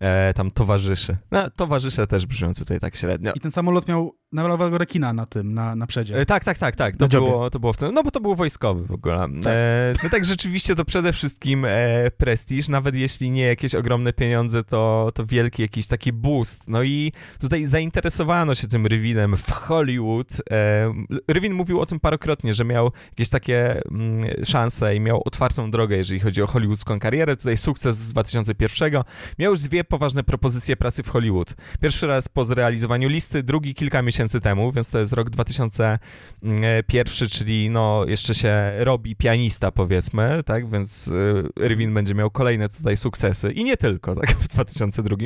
[0.00, 1.16] e, tam towarzyszy.
[1.30, 3.32] No, towarzysze też brzmią tutaj tak średnio.
[3.34, 6.16] I ten samolot miał nawalowego rekina na tym, na, na przedzie.
[6.16, 6.96] E, Tak, tak, tak, tak.
[6.96, 7.94] To było, to było w tym.
[7.94, 9.24] No bo to był wojskowy w ogóle.
[9.46, 14.64] E, no tak, rzeczywiście to przede wszystkim e, prestiż, nawet jeśli nie jakieś ogromne pieniądze,
[14.64, 16.68] to, to wielki jakiś taki boost.
[16.68, 20.28] No i tutaj zainteresowano się tym Rywinem w Hollywood.
[20.50, 20.94] E,
[21.28, 25.96] Rywin mówił o tym parokrotnie, że miał jakieś takie mm, szanse i miał otwartą drogę,
[25.96, 27.36] jeżeli chodzi o hollywoodzką karierę.
[27.36, 28.92] Tutaj sukces z 2001.
[29.38, 31.54] Miał już dwie poważne propozycje pracy w Hollywood.
[31.80, 37.70] Pierwszy raz po zrealizowaniu listy, drugi kilka miesięcy temu, więc to jest rok 2001, czyli
[37.70, 43.52] no jeszcze się robi pianista powiedzmy, tak, więc y, Rywin będzie miał kolejne tutaj sukcesy
[43.52, 45.16] i nie tylko, tak, w 2002.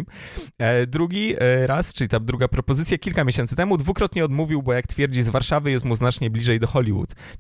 [0.59, 4.87] E, Drugi e, raz, czyli ta druga propozycja, kilka miesięcy temu dwukrotnie odmówił, bo jak
[4.87, 6.86] twierdzi z Warszawy jest mu znacznie bliżej do Hollywood,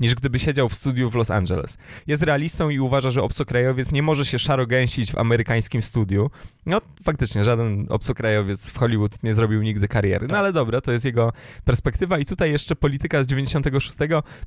[0.00, 1.78] niż gdyby siedział w studiu w Los Angeles.
[2.06, 6.30] Jest realistą i uważa, że obcokrajowiec nie może się szarogęsić w amerykańskim studiu.
[6.66, 10.26] No faktycznie, żaden obcokrajowiec w Hollywood nie zrobił nigdy kariery.
[10.30, 11.32] No ale dobra, to jest jego
[11.64, 12.18] perspektywa.
[12.18, 13.96] I tutaj jeszcze polityka z 96.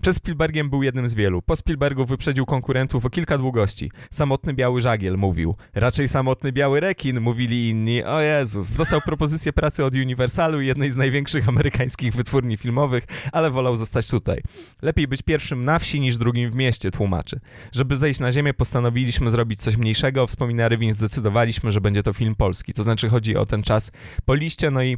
[0.01, 1.41] Przed Spielbergiem był jednym z wielu.
[1.41, 3.91] Po Spielbergu wyprzedził konkurentów o kilka długości.
[4.11, 5.55] Samotny biały żagiel mówił.
[5.73, 8.03] Raczej samotny biały rekin, mówili inni.
[8.03, 8.71] O Jezus.
[8.71, 14.41] Dostał propozycję pracy od Universalu, jednej z największych amerykańskich wytwórni filmowych, ale wolał zostać tutaj.
[14.89, 17.39] Lepiej być pierwszym na wsi niż drugim w mieście, tłumaczy.
[17.71, 20.27] Żeby zejść na ziemię, postanowiliśmy zrobić coś mniejszego.
[20.27, 22.73] Wspomina Rywin, zdecydowaliśmy, że będzie to film polski.
[22.73, 23.91] To znaczy chodzi o ten czas
[24.25, 24.97] po liście, no i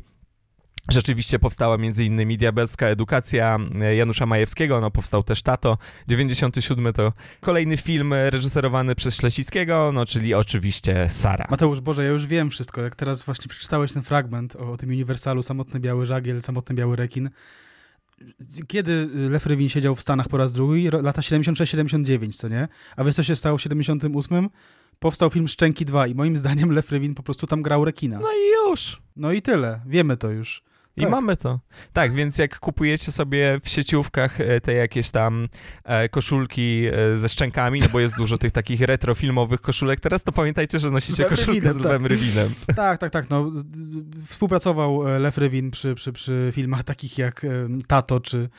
[0.91, 3.57] Rzeczywiście powstała między innymi Diabelska Edukacja
[3.97, 5.77] Janusza Majewskiego, no powstał też Tato.
[6.07, 11.47] 97 to kolejny film reżyserowany przez Ślesickiego, no czyli oczywiście Sara.
[11.49, 12.81] Mateusz, Boże, ja już wiem wszystko.
[12.81, 16.95] Jak teraz właśnie przeczytałeś ten fragment o, o tym Uniwersalu, samotny biały żagiel, samotny biały
[16.95, 17.29] rekin.
[18.67, 20.89] Kiedy Lew Rywin siedział w Stanach po raz drugi?
[21.01, 22.67] Lata 76-79, co nie?
[22.95, 24.49] A wiesz, co się stało w 78?
[24.99, 28.19] Powstał film Szczęki 2 i moim zdaniem Lew Rywin po prostu tam grał rekina.
[28.19, 29.01] No i już.
[29.15, 29.81] No i tyle.
[29.85, 30.63] Wiemy to już.
[30.97, 31.09] I Tak.
[31.11, 31.59] mamy to.
[31.93, 35.47] Tak, więc jak kupujecie sobie w sieciówkach e, te jakieś tam
[35.83, 40.31] e, koszulki e, ze szczękami, no bo jest dużo tych takich retrofilmowych koszulek teraz, to
[40.31, 41.85] pamiętajcie, że nosicie koszulkę Rywinem, z tak.
[41.85, 42.53] Lwem Rywinem.
[42.75, 43.29] Tak, tak, tak.
[43.29, 43.51] No,
[44.27, 47.45] współpracował Lew Rywin przy, przy, przy filmach takich jak
[47.87, 48.49] Tato czy,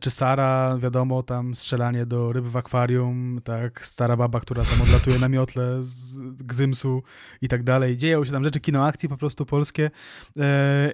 [0.00, 5.18] czy Sara, wiadomo, tam strzelanie do ryb w akwarium, tak, stara baba, która tam odlatuje
[5.18, 7.02] na miotle z Gzymsu
[7.42, 7.96] i tak dalej.
[7.96, 9.90] Dzieją się tam rzeczy, kino akcji po prostu polskie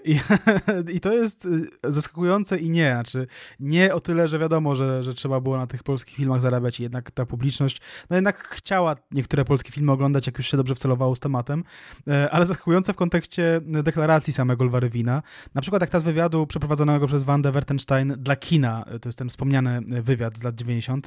[0.05, 0.21] i,
[0.93, 1.49] i to jest
[1.85, 3.27] e, zaskakujące i nie, znaczy
[3.61, 6.83] nie o tyle, że wiadomo, że, że trzeba było na tych polskich filmach zarabiać i
[6.83, 7.81] jednak ta publiczność,
[8.11, 11.65] no jednak chciała niektóre polskie filmy oglądać, jak już się dobrze wcelowało z tematem,
[12.09, 15.23] E, ale zaskakujące w kontekście deklaracji samego Lwa Rywina.
[15.55, 19.19] Na przykład jak ta z wywiadu przeprowadzonego przez Wandę Wertenstein dla kina, e, to jest
[19.19, 21.07] ten wspomniany wywiad z lat 90.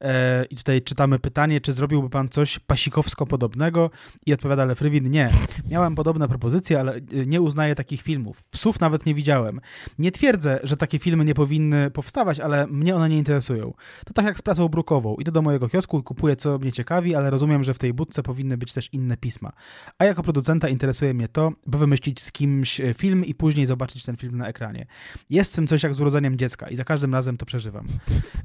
[0.00, 3.90] E, I tutaj czytamy pytanie, czy zrobiłby pan coś pasikowsko podobnego?
[4.26, 5.30] I odpowiada Lew Rywin, nie.
[5.70, 8.42] Miałem podobne propozycje, ale e, nie uznaję takich filmów.
[8.42, 9.60] Psów nawet nie widziałem.
[9.98, 13.74] Nie twierdzę, że takie filmy nie powinny powstawać, ale mnie one nie interesują.
[14.06, 15.16] To tak jak z pracą brukową.
[15.16, 18.22] Idę do mojego kiosku i kupuję co mnie ciekawi, ale rozumiem, że w tej budce
[18.22, 19.52] powinny być też inne pisma.
[19.98, 24.04] A jako producenta interesuje mnie to, by wymyślić z kimś e, film i później zobaczyć
[24.04, 24.86] ten film na ekranie.
[25.30, 27.86] Jest w tym coś jak z urodzeniem dziecka i za każdym razem to przeżywam.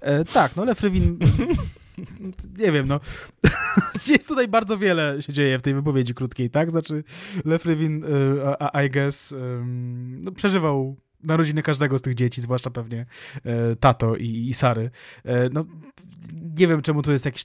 [0.01, 1.19] E, tak, no Lew Rywin
[2.59, 2.99] nie wiem, no.
[4.09, 6.71] jest tutaj bardzo wiele się dzieje w tej wypowiedzi krótkiej, tak?
[6.71, 7.03] Znaczy,
[7.45, 9.35] Lefrewin, uh, I guess,
[10.23, 13.05] no, przeżywał narodziny każdego z tych dzieci, zwłaszcza pewnie
[13.45, 14.91] e, Tato i, i Sary.
[15.25, 15.65] E, no,
[16.33, 17.43] nie wiem, czemu to jest jakiś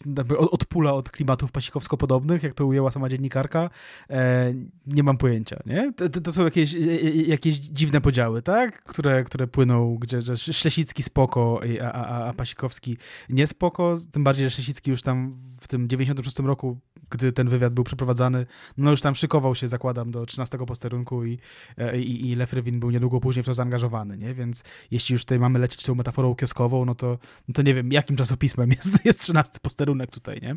[0.51, 3.71] odpula od klimatów pasikowsko-podobnych, jak to ujęła sama dziennikarka.
[4.11, 4.55] E,
[4.87, 5.93] nie mam pojęcia, nie?
[5.93, 8.83] To, to, są jakieś, e, e, jakieś dziwne podziały, tak?
[8.83, 12.99] Które, które płyną, gdzie że Ślesicki spoko, a, a, a Pasikowski
[13.29, 17.75] nie spoko, tym bardziej, że Ślesicki już tam w tym 96 roku gdy ten wywiad
[17.75, 18.47] był przeprowadzany,
[18.77, 21.39] no już tam szykował się, zakładam, do 13 posterunku i,
[21.79, 24.35] e, i, i Lefrywin był niedługo później w zaangażowany, nie?
[24.35, 27.93] Więc jeśli już tutaj mamy lecieć tą metaforą kioskową, no to, no to nie wiem,
[27.93, 30.57] jakim czasopismem jest, jest 13 posterunek tutaj, nie?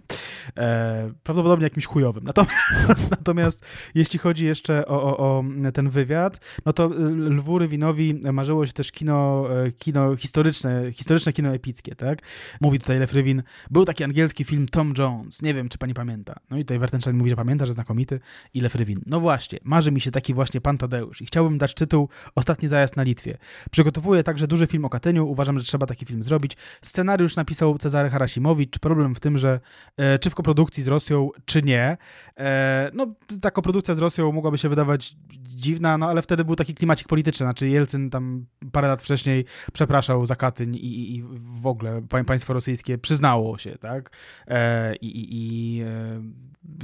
[0.58, 2.24] E, prawdopodobnie jakimś chujowym.
[2.24, 5.44] Natomiast, natomiast jeśli chodzi jeszcze o, o, o,
[5.74, 6.88] ten wywiad, no to
[7.18, 12.20] Lwu Rywinowi marzyło się też kino, e, kino historyczne, historyczne kino epickie, tak?
[12.62, 16.36] Mówi tutaj Lefrywin, był taki angielski film Tom Jones, nie wiem, czy pani pamięta.
[16.50, 18.20] No i tutaj Wertenstein mówi, że pamięta, że znakomity
[18.54, 19.02] i Lefrywin.
[19.06, 22.96] No właśnie, marzy mi się taki właśnie Pan Tadeusz i chciałbym dać tytuł Ostatni zajazd
[22.98, 23.38] na Litwie.
[23.72, 26.58] Przygotowuję także duży film o Katyniu, uważam, że trzeba taki film zrobić.
[26.82, 28.80] Scenariusz napisał Cezary Harasimowicz.
[28.80, 29.60] Problem w tym, że
[29.98, 31.98] e, czy w koprodukcji z Rosją, czy nie.
[32.38, 33.08] E, no,
[33.42, 35.16] ta koprodukcja z Rosją mogłaby się wydawać
[35.58, 40.26] dziwna, no ale wtedy był taki klimacik polityczny, znaczy Jelcyn tam parę lat wcześniej przepraszał
[40.26, 41.24] za Katyń i, i
[41.62, 44.12] w ogóle państwo rosyjskie przyznało się, tak?
[44.48, 46.22] E, I, i, i e,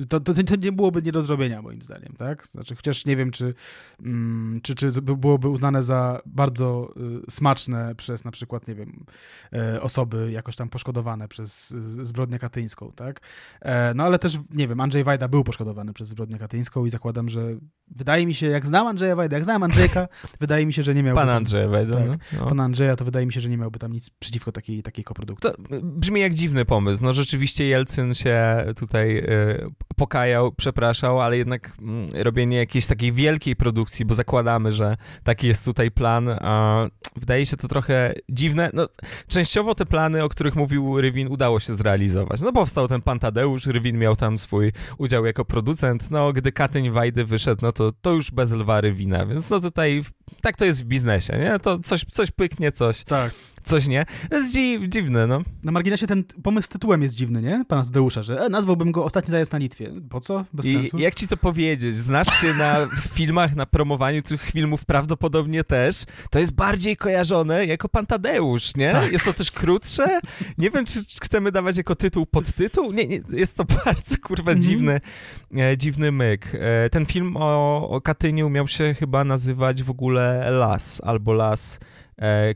[0.09, 2.47] to, to, to, nie byłoby nie do zrobienia, moim zdaniem, tak?
[2.47, 3.53] Znaczy, chociaż nie wiem, czy,
[3.99, 6.93] mm, czy, czy byłoby uznane za bardzo
[7.27, 9.05] y, smaczne przez na przykład, nie wiem,
[9.75, 11.69] y, osoby jakoś tam poszkodowane przez
[12.01, 13.21] zbrodnię katyńską, tak?
[13.61, 17.29] E, no ale też, nie wiem, Andrzej Wajda był poszkodowany przez zbrodnię katyńską i zakładam,
[17.29, 17.41] że
[17.87, 20.07] wydaje mi się, jak znam Andrzeja Wajda, jak znam Andrzejka,
[20.39, 21.21] wydaje mi się, że nie miałby...
[21.21, 22.15] Pan Andrzej Wajda, tak, no.
[22.39, 22.47] no.
[22.47, 25.49] Pan Andrzeja, to wydaje mi się, że nie miałby tam nic przeciwko takiej, takiej koprodukcji.
[25.49, 27.03] To brzmi jak dziwny pomysł.
[27.03, 33.55] No rzeczywiście Jelcyn się tutaj y, pokajał, przepraszał, ale jednak mm, robienie jakiejś takiej wielkiej
[33.55, 36.85] produkcji, bo zakładamy, że taki jest tutaj plan, a
[37.15, 38.69] wydaje się to trochę dziwne.
[38.73, 38.87] No,
[39.27, 42.41] częściowo te plany, o których mówił Rywin, udało się zrealizować.
[42.41, 46.91] No powstał ten pan Tadeusz, Rywin miał tam swój udział jako producent, no gdy Katyń
[46.91, 50.03] Wajdy wyszedł, no to, to już bez lwa Rywina, więc no tutaj
[50.41, 51.59] tak to jest w biznesie, nie?
[51.59, 53.03] To coś, coś pyknie, coś.
[53.03, 53.33] Tak
[53.63, 54.05] coś nie.
[54.29, 55.41] To jest dziw, dziwne, no.
[55.63, 57.65] Na marginesie ten pomysł z tytułem jest dziwny, nie?
[57.67, 59.91] Pana Tadeusza, że e, nazwałbym go Ostatni zajazd na Litwie.
[60.09, 60.45] Po co?
[60.53, 60.97] Bez I sensu.
[60.97, 61.95] jak ci to powiedzieć?
[61.95, 62.75] Znasz się na
[63.15, 66.03] filmach, na promowaniu tych filmów prawdopodobnie też.
[66.29, 68.91] To jest bardziej kojarzone jako Pan Tadeusz, nie?
[68.91, 69.11] Tak.
[69.11, 70.19] Jest to też krótsze.
[70.57, 72.91] Nie wiem, czy chcemy dawać jako tytuł podtytuł.
[72.91, 74.63] Nie, nie jest to bardzo, kurwa, mm.
[74.63, 75.01] dziwny,
[75.57, 76.51] e, dziwny myk.
[76.59, 81.79] E, ten film o, o Katyniu miał się chyba nazywać w ogóle Las albo Las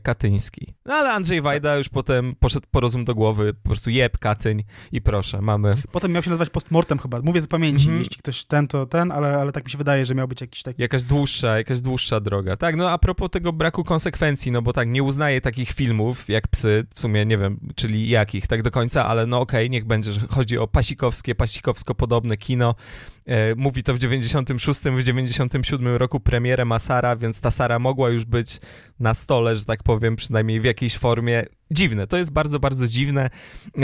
[0.02, 0.74] Katyński.
[0.84, 4.64] No ale Andrzej Wajda już potem poszedł po rozum do głowy, po prostu jeb Katyń
[4.92, 5.74] i proszę, mamy...
[5.92, 7.98] Potem miał się nazywać postmortem chyba, mówię z pamięci, mm -hmm.
[7.98, 10.62] jeśli ktoś ten, to ten, ale, ale tak mi się wydaje, że miał być jakiś
[10.62, 10.82] taki...
[10.82, 12.56] Jakaś dłuższa, jakaś dłuższa droga.
[12.56, 16.48] Tak, no a propos tego braku konsekwencji, no bo tak, nie uznaję takich filmów jak
[16.48, 19.84] Psy, w sumie nie wiem, czyli jakich tak do końca, ale no okej, okay, niech
[19.84, 22.74] będzie, że chodzi o pasikowskie, pasikowsko-podobne kino,
[23.17, 23.17] E,
[23.56, 28.60] mówi to w 96, w 97 roku premierę Masara, więc ta Sara mogła już być
[29.00, 32.06] na stole, że tak powiem, przynajmniej w jakiejś formie dziwne.
[32.06, 33.30] To jest bardzo, bardzo dziwne.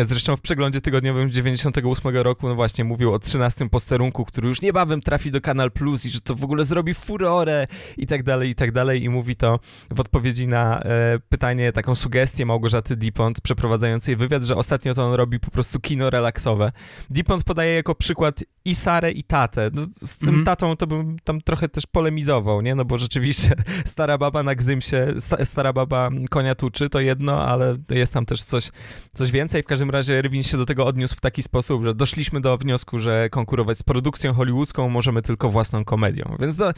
[0.03, 4.63] Zresztą w przeglądzie tygodniowym z 98 roku, no właśnie, mówił o 13 posterunku, który już
[4.63, 7.67] niebawem trafi do Kanal Plus i że to w ogóle zrobi furorę
[7.97, 9.05] i tak dalej, i tak dalej.
[9.05, 9.61] I mówi to
[9.91, 15.15] w odpowiedzi na e, pytanie, taką sugestię Małgorzaty Dipont, przeprowadzającej wywiad, że ostatnio to on
[15.15, 16.73] robi po prostu kino relaksowe.
[17.11, 19.71] Dipont podaje jako przykład i Sarę, i tatę.
[19.75, 20.45] No, z tym mm.
[20.45, 22.75] tatą to bym tam trochę też polemizował, nie?
[22.75, 23.55] No bo rzeczywiście
[23.85, 28.43] stara baba na Gzymsie, sta, stara baba konia tuczy, to jedno, ale jest tam też
[28.43, 28.71] coś,
[29.15, 29.63] coś więcej.
[29.63, 32.99] W każdym razie Rywin się do tego odniósł w taki sposób, że doszliśmy do wniosku,
[32.99, 36.37] że konkurować z produkcją hollywoodzką możemy tylko własną komedią.
[36.41, 36.73] Więc no,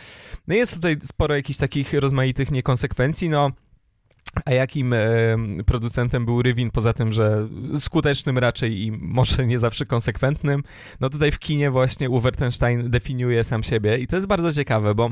[0.46, 3.28] no jest tutaj sporo jakichś takich rozmaitych niekonsekwencji.
[3.28, 3.50] No,
[4.44, 4.98] a jakim e,
[5.66, 10.62] producentem był Rywin, poza tym, że skutecznym raczej i może nie zawsze konsekwentnym?
[11.00, 15.10] No tutaj w kinie właśnie Uwertenstein definiuje sam siebie i to jest bardzo ciekawe, bo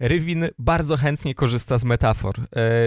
[0.00, 2.34] Rywin bardzo chętnie korzysta z metafor.
[2.40, 2.44] E,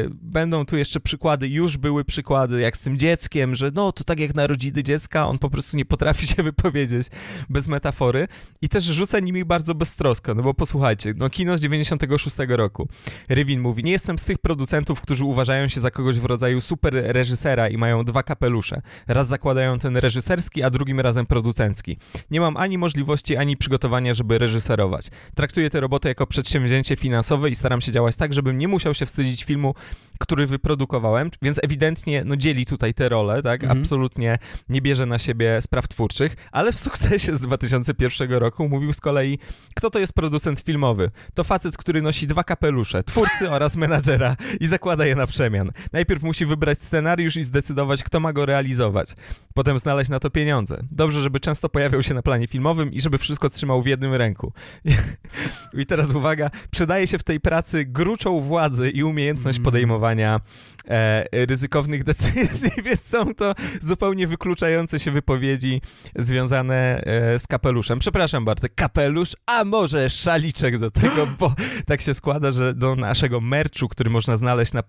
[0.09, 4.19] będą tu jeszcze przykłady, już były przykłady, jak z tym dzieckiem, że no to tak
[4.19, 7.07] jak narodziny dziecka, on po prostu nie potrafi się wypowiedzieć
[7.49, 8.27] bez metafory
[8.61, 12.87] i też rzuca nimi bardzo beztrosko, no bo posłuchajcie, no kino z 96 roku.
[13.29, 16.93] Rywin mówi, nie jestem z tych producentów, którzy uważają się za kogoś w rodzaju super
[16.93, 18.81] reżysera i mają dwa kapelusze.
[19.07, 21.97] Raz zakładają ten reżyserski, a drugim razem producencki.
[22.31, 25.07] Nie mam ani możliwości, ani przygotowania, żeby reżyserować.
[25.35, 29.05] Traktuję tę robotę jako przedsięwzięcie finansowe i staram się działać tak, żebym nie musiał się
[29.05, 29.73] wstydzić filmu,
[30.19, 33.63] który wyprodukowałem, więc ewidentnie no, dzieli tutaj te role, tak?
[33.63, 33.79] Mhm.
[33.79, 34.37] Absolutnie
[34.69, 39.39] nie bierze na siebie spraw twórczych, ale w sukcesie z 2001 roku mówił z kolei,
[39.75, 41.11] kto to jest producent filmowy.
[41.33, 45.58] To facet, który nosi dwa kapelusze, twórcy oraz menadżera i zakłada je na przemian.
[45.93, 49.15] Najpierw musi wybrać scenariusz i zdecydować, kto ma go realizować.
[49.53, 50.83] Potem znaleźć na to pieniądze.
[50.91, 54.53] Dobrze, żeby często pojawiał się na planie filmowym i żeby wszystko trzymał w jednym ręku.
[55.81, 59.65] I teraz uwaga, przydaje się w tej pracy gruczą władzy i umiejętność mm.
[59.65, 60.39] podejmowania
[60.87, 65.81] e, ryzykownych decyzji, więc są to zupełnie wykluczające się wypowiedzi
[66.15, 67.99] związane e, z kapeluszem.
[67.99, 71.53] Przepraszam Bartek, kapelusz, a może szaliczek do tego, bo
[71.85, 74.83] tak się składa, że do naszego merchu, który można znaleźć na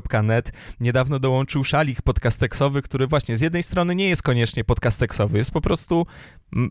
[0.00, 5.50] pozdrawiam.net, niedawno dołączył szalik podcasteksowy, który właśnie z jednej strony nie jest koniecznie podcasteksowy, jest
[5.50, 6.06] po prostu,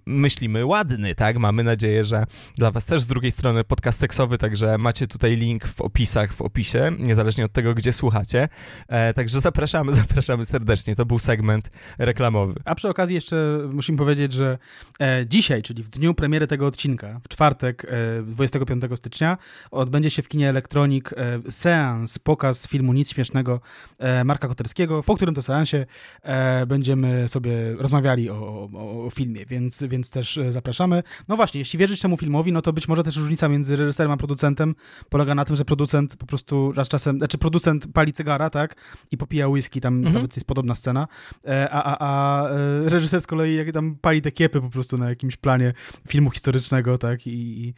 [0.05, 1.37] myślimy, ładny, tak?
[1.37, 2.25] Mamy nadzieję, że
[2.57, 6.91] dla was też z drugiej strony podcasteksowy, także macie tutaj link w opisach, w opisie,
[6.99, 8.49] niezależnie od tego, gdzie słuchacie.
[8.87, 10.95] E, także zapraszamy, zapraszamy serdecznie.
[10.95, 12.55] To był segment reklamowy.
[12.65, 14.57] A przy okazji jeszcze musimy powiedzieć, że
[15.01, 17.85] e, dzisiaj, czyli w dniu premiery tego odcinka, w czwartek,
[18.19, 19.37] e, 25 stycznia,
[19.71, 23.59] odbędzie się w kinie Elektronik e, seans, pokaz filmu Nic Śmiesznego
[23.99, 25.85] e, Marka Koterskiego, po którym to seansie
[26.21, 31.03] e, będziemy sobie rozmawiali o, o, o, filmie, więc, więc też zapraszamy.
[31.27, 34.17] No właśnie, jeśli wierzyć temu filmowi, no to być może też różnica między reżyserem a
[34.17, 34.75] producentem
[35.09, 38.75] polega na tym, że producent po prostu raz czasem, znaczy producent pali cygara, tak,
[39.11, 40.13] i popija whisky, tam mhm.
[40.13, 41.07] nawet jest podobna scena,
[41.71, 42.47] a, a, a
[42.85, 45.73] reżyser z kolei jak tam pali te kiepy po prostu na jakimś planie
[46.07, 47.73] filmu historycznego, tak, i, i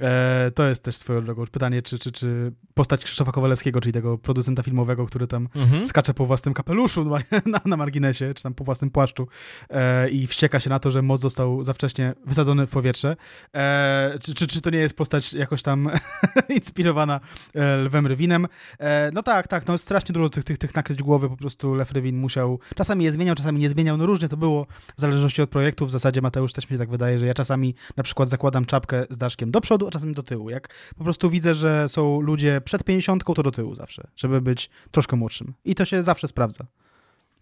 [0.00, 4.18] E, to jest też swoją drogą pytanie, czy, czy, czy postać Krzysztofa Kowalewskiego, czyli tego
[4.18, 5.86] producenta filmowego, który tam mhm.
[5.86, 7.04] skacze po własnym kapeluszu
[7.46, 9.28] na, na, marginesie, czy tam po własnym płaszczu
[9.70, 13.16] e, i wścieka się na to, że most został za wcześnie wysadzony w powietrze.
[13.54, 15.90] E, czy, czy, czy to nie jest postać jakoś tam
[16.56, 17.20] inspirowana
[17.54, 18.46] e, Lwem Rywinem?
[18.78, 21.92] E, no tak, tak, no strasznie dużo tych, tych, tych nakryć głowy po prostu Lew
[21.92, 25.50] Rywin musiał, czasami je zmieniał, czasami nie zmieniał, no różnie to było w zależności od
[25.50, 25.86] projektu.
[25.86, 29.04] W zasadzie Mateusz też mi się tak wydaje, że ja czasami na przykład zakładam czapkę
[29.10, 30.50] z daszkiem do przodu, a czasem do tyłu.
[30.50, 34.53] Jak po prostu widzę, że są ludzie przed 50, to do tyłu zawsze, żeby być
[34.90, 35.54] troszkę młodszym.
[35.64, 36.66] I to się zawsze sprawdza.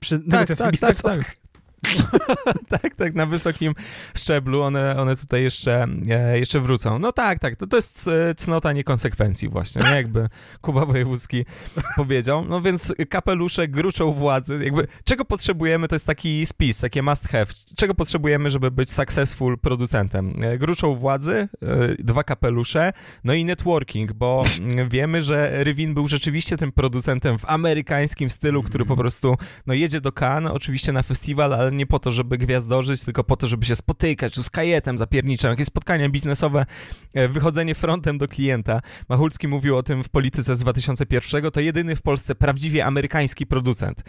[0.01, 1.37] Przy tak, tak, tak, tak.
[2.83, 3.75] tak, tak, na wysokim
[4.17, 6.99] szczeblu one, one tutaj jeszcze, e, jeszcze wrócą.
[6.99, 9.97] No tak, tak, to, to jest e, cnota niekonsekwencji właśnie, nie?
[9.97, 10.29] jakby
[10.61, 11.45] Kuba Wojewódzki
[11.97, 12.45] powiedział.
[12.45, 17.47] No więc kapelusze gruczą władzy, jakby czego potrzebujemy, to jest taki spis, takie must have.
[17.77, 20.35] Czego potrzebujemy, żeby być successful producentem?
[20.43, 21.49] E, gruczą władzy,
[21.99, 22.93] dwa kapelusze,
[23.25, 24.43] no i networking, bo
[24.89, 30.01] wiemy, że Rywin był rzeczywiście tym producentem w amerykańskim stylu, który po prostu no jedzie
[30.01, 33.65] do Cannes, oczywiście na festiwal, ale nie po to, żeby gwiazdorzyć, tylko po to, żeby
[33.65, 36.67] się spotykać, z kajetem zapierniczym, jakieś spotkania biznesowe,
[37.15, 38.81] e, wychodzenie frontem do klienta.
[39.09, 44.03] Machulski mówił o tym w Polityce z 2001, to jedyny w Polsce prawdziwie amerykański producent.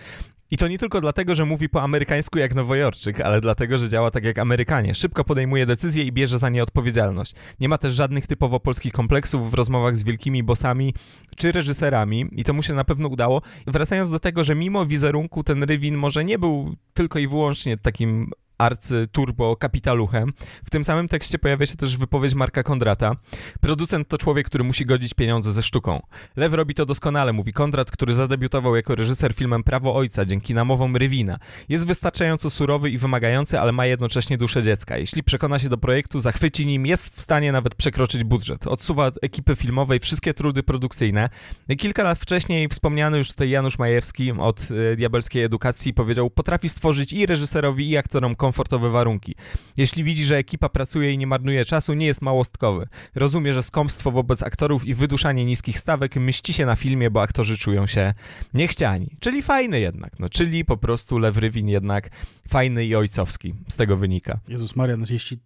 [0.54, 4.12] I to nie tylko dlatego, że mówi po amerykańsku jak Nowojorczyk, ale dlatego, że działa
[4.12, 4.96] tak jak Amerykanie.
[4.96, 7.36] Szybko podejmuje decyzje i bierze za nie odpowiedzialność.
[7.60, 10.94] Nie ma też żadnych typowo polskich kompleksów w rozmowach z wielkimi bossami
[11.36, 13.42] czy reżyserami i to mu się na pewno udało.
[13.68, 18.32] Wracając do tego, że mimo wizerunku ten Rywin może nie był tylko i wyłącznie takim
[18.58, 20.34] arcy-turbo kapitaluchem.
[20.66, 23.16] W tym samym tekście pojawia się też wypowiedź Marka Kondrata.
[23.62, 26.02] Producent to człowiek, który musi godzić pieniądze ze sztuką.
[26.36, 30.98] Lew robi to doskonale, mówi Kondrat, który zadebiutował jako reżyser filmem Prawo Ojca dzięki namowom
[30.98, 31.40] Rywina.
[31.70, 34.98] Jest wystarczająco surowy i wymagający, ale ma jednocześnie duszę dziecka.
[34.98, 38.68] Jeśli przekona się do projektu, zachwyci nim, jest w stanie nawet przekroczyć budżet.
[38.68, 41.30] Odsuwa od ekipy filmowej wszystkie trudy produkcyjne.
[41.78, 47.14] Kilka lat wcześniej wspomniany już tutaj Janusz Majewski od e, Diabelskiej Edukacji powiedział, potrafi stworzyć
[47.14, 49.36] i reżyserowi, i aktorom komfortowe warunki.
[49.78, 52.88] Jeśli widzi, że ekipa pracuje i nie marnuje czasu, nie jest małostkowy.
[53.16, 57.58] Rozumie, że skąpstwo wobec aktorów i wyduszanie niskich stawek mści się na filmie, bo aktorzy
[57.58, 58.14] czują się
[58.54, 59.16] niechciani.
[59.20, 62.10] Czyli fajny jednak, no, czyli po prostu Lew Rywin jednak
[62.48, 64.40] fajny i ojcowski z tego wynika.
[64.48, 65.40] Jezus Maria, no jeśli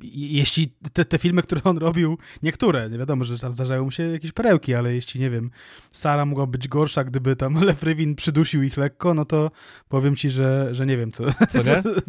[0.00, 4.02] jeśli te, te filmy, które on robił, niektóre, nie wiadomo, że tam zdarzają mu się
[4.02, 5.50] jakieś perełki, ale jeśli, nie wiem,
[5.90, 9.50] Sara mogła być gorsza, gdyby tam Lew Rywin przydusił ich lekko, no to
[9.88, 11.60] powiem ci, że, że nie wiem, co, co,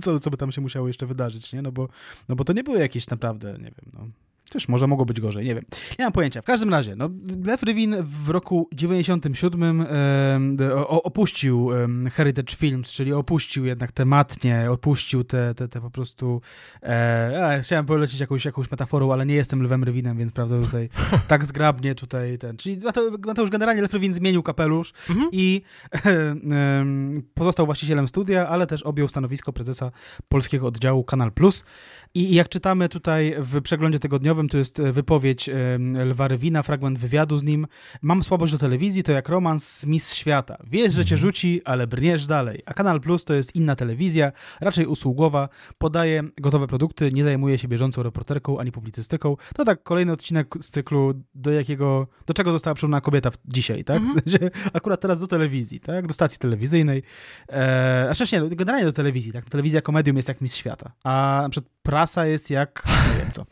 [0.02, 1.62] co, co, by tam się musiało jeszcze wydarzyć, nie?
[1.62, 1.90] No bo,
[2.30, 4.08] no bo to nie były jakieś naprawdę, nie wiem, no
[4.50, 5.66] Też może mogło być gorzej, nie wiem.
[6.00, 6.42] Nie mam pojęcia.
[6.42, 7.10] W każdym razie, no,
[7.46, 15.24] Lev Rywin w roku 97 e, opuścił e, Heritage Films, czyli opuścił jednak tematnie, opuścił
[15.24, 16.42] te, te, te po prostu...
[16.84, 20.90] E, chciałem polecić jakąś, jakąś metaforą, ale nie jestem Lwem Rywinem, więc prawda tutaj
[21.28, 22.58] tak zgrabnie tutaj ten...
[22.58, 22.78] Czyli
[23.26, 25.30] Mateusz generalnie Lev Rywin zmienił kapelusz mhm.
[25.32, 25.62] i
[25.96, 26.86] e,
[27.34, 29.92] pozostał właścicielem studia, ale też objął stanowisko prezesa
[30.30, 31.64] polskiego oddziału Kanal Plus.
[32.14, 35.50] I jak czytamy tutaj w przeglądzie tygodniowym, to jest e, wypowiedź
[36.06, 37.68] Lwa Rywina, fragment wywiadu z nim.
[38.02, 40.58] Mam słabość do telewizji, to jak romans z Miss Świata.
[40.68, 41.28] Wiesz, że cię mhm.
[41.28, 42.62] rzuci, ale brniesz dalej.
[42.66, 44.32] A Kanal Plus to jest inna telewizja,
[44.62, 49.38] raczej usługowa, podaje gotowe produkty, nie zajmuje się bieżącą reporterką ani publicystyką.
[49.56, 53.98] To tak kolejny odcinek z cyklu, do jakiego, do czego została przyrównana kobieta dzisiaj, tak?
[53.98, 54.50] Mhm.
[54.74, 56.08] Akurat teraz do telewizji, tak?
[56.08, 57.04] Do stacji telewizyjnej.
[57.50, 59.46] Eee, a wcześniej, generalnie do telewizji, tak?
[59.46, 60.92] Telewizja komedium jest jak Miss Świata.
[61.04, 63.46] A na przykład prasa jest jak, nie wiem co.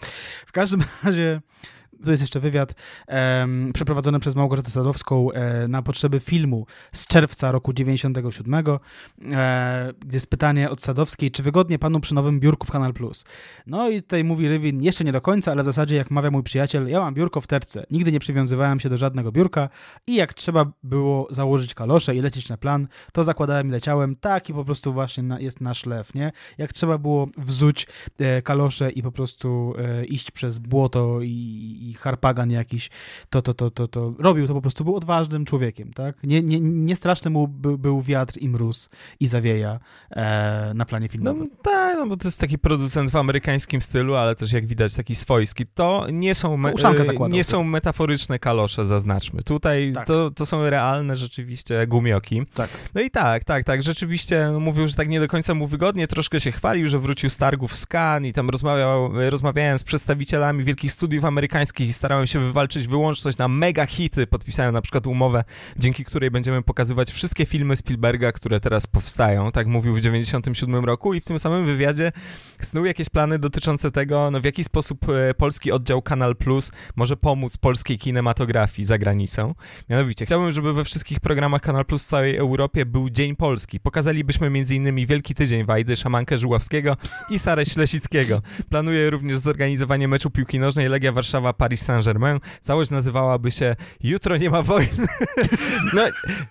[0.46, 1.42] W każdym razie
[2.04, 2.74] tu jest jeszcze wywiad
[3.08, 10.16] um, przeprowadzony przez Małgorzatę Sadowską e, na potrzeby filmu z czerwca roku 97, e, gdzie
[10.16, 13.26] jest pytanie od Sadowskiej, czy wygodnie panu przy nowym biurku w Kanal Plus?
[13.68, 16.44] No i tutaj mówi Rywin, jeszcze nie do końca, ale w zasadzie jak mawia mój
[16.44, 19.70] przyjaciel, ja mam biurko w terce, nigdy nie przywiązywałem się do żadnego biurka
[20.08, 24.50] i jak trzeba było założyć kalosze i lecieć na plan, to zakładałem i leciałem, tak
[24.50, 26.32] i po prostu właśnie na, jest nasz lew, nie?
[26.58, 27.88] Jak trzeba było wzuć
[28.20, 32.90] e, kalosze i po prostu e, iść przez błoto i i harpagan jakiś,
[33.30, 36.24] to, to, to, to, to robił, to po prostu był odważnym człowiekiem, tak?
[36.24, 39.80] Nie, nie, nie straszny mu był, był wiatr i mróz i zawieja
[40.12, 41.50] e, na planie filmowym.
[41.52, 44.94] No, tak, no bo to jest taki producent w amerykańskim stylu, ale też jak widać
[44.96, 45.66] taki swojski.
[45.66, 49.44] To nie są, me, e, nie są metaforyczne kalosze, zaznaczmy.
[49.44, 50.08] Tutaj tak.
[50.08, 52.42] to, to są realne rzeczywiście gumioki.
[52.54, 52.70] Tak.
[52.96, 56.08] No i tak, tak, tak, rzeczywiście no, mówił, że tak nie do końca mu wygodnie,
[56.08, 60.64] troszkę się chwalił, że wrócił z targów z Cannes i tam rozmawiał, rozmawiałem z przedstawicielami
[60.64, 64.28] wielkich studiów amerykańskich i starałem się wywalczyć wyłączność na mega hity.
[64.28, 65.44] Podpisałem na przykład umowę,
[65.78, 69.52] dzięki której będziemy pokazywać wszystkie filmy Spielberga, które teraz powstają.
[69.52, 72.12] Tak mówił w 97 roku i w tym samym wywiadzie
[72.62, 77.18] snuł jakieś plany dotyczące tego, no w jaki sposób e, polski oddział Kanal Plus może
[77.18, 79.56] pomóc polskiej kinematografii za granicą.
[79.90, 83.80] Mianowicie, chciałbym, żeby we wszystkich programach Kanal Plus w całej Europie był Dzień Polski.
[83.80, 85.06] Pokazalibyśmy m.in.
[85.06, 86.98] Wielki Tydzień Wajdy, Szamankę Żuławskiego
[87.30, 88.42] i Sarę Ślesickiego.
[88.70, 92.40] Planuję również zorganizowanie meczu piłki nożnej Legia Warszawa Paris Saint-Germain.
[92.62, 95.08] Całość nazywałaby się Jutro nie ma wojny.
[95.94, 96.02] no,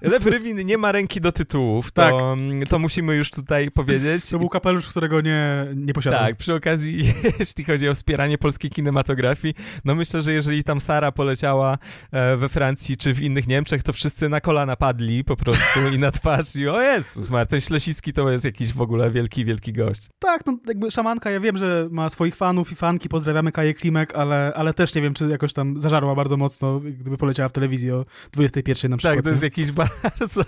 [0.02, 2.68] Lew Rywin nie ma ręki do tytułów, to, tak.
[2.68, 4.30] to musimy już tutaj powiedzieć.
[4.30, 6.20] To był kapelusz, którego nie, nie posiadał.
[6.20, 9.54] Tak, przy okazji, jeśli chodzi o wspieranie polskiej kinematografii,
[9.84, 11.78] no myślę, że jeżeli tam Sara poleciała
[12.12, 15.98] e, we Francji czy w innych Niemczech, to wszyscy na kolana padli po prostu i
[15.98, 20.06] na twarz i o Jezus, Martin Ślesicki to jest jakiś w ogóle wielki, wielki gość.
[20.18, 24.14] Tak, no jakby szamanka, ja wiem, że ma swoich fanów i fanki, pozdrawiamy Kaję Klimek,
[24.14, 27.90] ale, ale też nie wiem, czy jakoś tam zażarła bardzo mocno, gdyby poleciała w telewizji
[27.90, 29.16] o 21 na przykład.
[29.16, 30.42] Tak, to jest jakiś bardzo,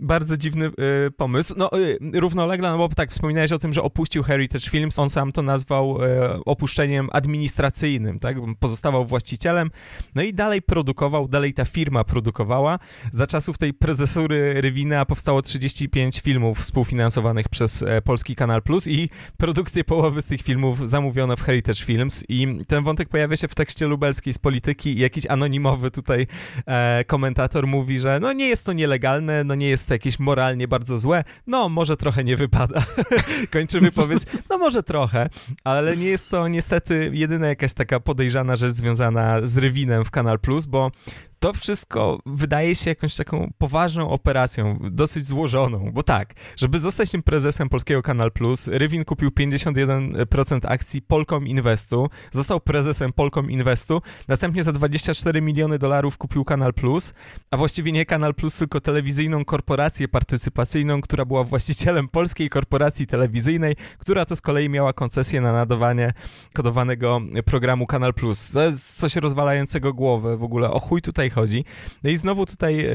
[0.00, 1.54] bardzo dziwny y, pomysł.
[1.56, 5.32] No, y, równolegle, no bo tak, wspominałeś o tym, że opuścił Heritage Films, on sam
[5.32, 9.70] to nazwał y, opuszczeniem administracyjnym, tak, pozostawał właścicielem,
[10.14, 12.78] no i dalej produkował, dalej ta firma produkowała.
[13.12, 19.08] Za czasów tej prezesury Rywina powstało 35 filmów współfinansowanych przez e, Polski Kanal Plus i
[19.36, 23.54] produkcję połowy z tych filmów zamówiono w Heritage Films i ten wątek pojawia się w
[23.54, 26.26] tekście lubelskiej z polityki i jakiś anonimowy tutaj
[26.66, 30.68] e, komentator mówi, że no nie jest to nielegalne, no nie jest to jakieś moralnie
[30.68, 32.82] bardzo złe, no może trochę nie wypada.
[33.52, 35.28] Kończy wypowiedź, no może trochę,
[35.64, 40.38] ale nie jest to niestety jedyna jakaś taka podejrzana rzecz związana z Rywinem w Kanal
[40.38, 40.90] Plus, bo
[41.38, 47.22] to wszystko wydaje się jakąś taką poważną operacją, dosyć złożoną, bo tak, żeby zostać tym
[47.22, 54.62] prezesem Polskiego Kanal Plus, Rywin kupił 51% akcji Polkom Investu, został prezesem Polkom Investu, następnie
[54.62, 57.14] za 24 miliony dolarów kupił Kanal Plus,
[57.50, 63.76] a właściwie nie Kanal Plus, tylko telewizyjną korporację partycypacyjną, która była właścicielem Polskiej Korporacji Telewizyjnej,
[63.98, 66.12] która to z kolei miała koncesję na nadawanie
[66.54, 68.50] kodowanego programu Kanal Plus.
[68.50, 71.64] To jest coś rozwalającego głowę w ogóle, o chuj tutaj chodzi.
[72.02, 72.86] No i znowu tutaj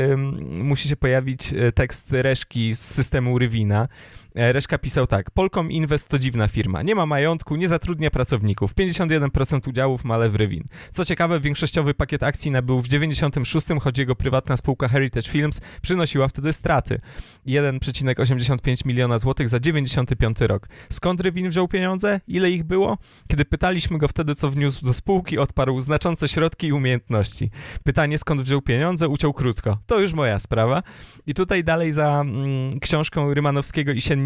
[0.47, 3.87] musi się pojawić e, tekst Reszki z systemu Rywina,
[4.35, 5.31] Reszka pisał tak.
[5.31, 6.81] Polkom Invest to dziwna firma.
[6.81, 8.75] Nie ma majątku, nie zatrudnia pracowników.
[8.75, 10.63] 51% udziałów ma Lew Rywin.
[10.91, 16.27] Co ciekawe, większościowy pakiet akcji nabył w 96, choć jego prywatna spółka Heritage Films przynosiła
[16.27, 16.99] wtedy straty.
[17.47, 20.67] 1,85 miliona złotych za 95 rok.
[20.91, 22.21] Skąd Rywin wziął pieniądze?
[22.27, 22.97] Ile ich było?
[23.27, 27.51] Kiedy pytaliśmy go wtedy, co wniósł do spółki, odparł znaczące środki i umiejętności.
[27.83, 29.77] Pytanie, skąd wziął pieniądze, uciął krótko.
[29.87, 30.83] To już moja sprawa.
[31.27, 34.19] I tutaj dalej za mm, książką Rymanowskiego i Siennickiego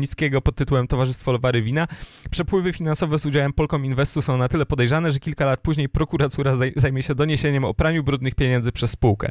[0.43, 1.87] Pod tytułem Towarzystwo Lwary Wina.
[2.31, 6.55] Przepływy finansowe z udziałem Polkom Inwestu są na tyle podejrzane, że kilka lat później prokuratura
[6.75, 9.29] zajmie się doniesieniem o praniu brudnych pieniędzy przez spółkę.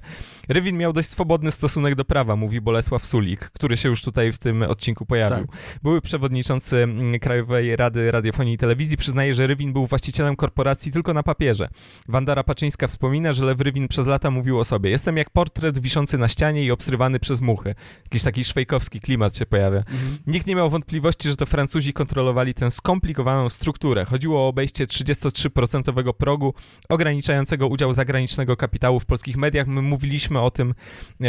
[0.49, 4.39] Rywin miał dość swobodny stosunek do prawa, mówi Bolesław Sulik, który się już tutaj w
[4.39, 5.47] tym odcinku pojawił.
[5.47, 5.57] Tak.
[5.83, 11.15] Były przewodniczący mm, Krajowej Rady Radiofonii i Telewizji przyznaje, że Rywin był właścicielem korporacji tylko
[11.15, 11.69] na papierze.
[12.09, 14.91] Wanda Rapaczyńska wspomina, że Lew Rywin przez lata mówił o sobie.
[14.91, 17.75] Jestem jak portret wiszący na ścianie i obsrywany przez muchy.
[18.05, 19.79] Jakiś taki szwejkowski klimat się pojawia.
[19.79, 20.19] Mhm.
[20.27, 24.05] Nikt nie miał wątpliwości, że to Francuzi kontrolowali tę skomplikowaną strukturę.
[24.05, 26.55] Chodziło o obejście 33% progu
[26.89, 29.67] ograniczającego udział zagranicznego kapitału w polskich mediach.
[29.67, 30.75] My mówiliśmy o tym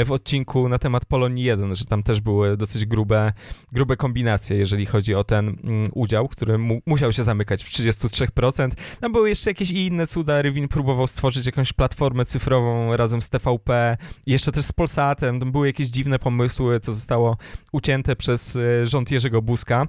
[0.05, 3.33] w odcinku na temat Polonii 1, że tam też były dosyć grube,
[3.71, 8.71] grube kombinacje, jeżeli chodzi o ten mm, udział, który mu, musiał się zamykać w 33%.
[8.99, 10.41] Tam były jeszcze jakieś inne cuda.
[10.41, 13.97] Rywin próbował stworzyć jakąś platformę cyfrową razem z TVP,
[14.27, 15.39] jeszcze też z Polsatem.
[15.39, 17.37] Były jakieś dziwne pomysły, co zostało
[17.71, 19.87] ucięte przez e, rząd Jerzego Buzka.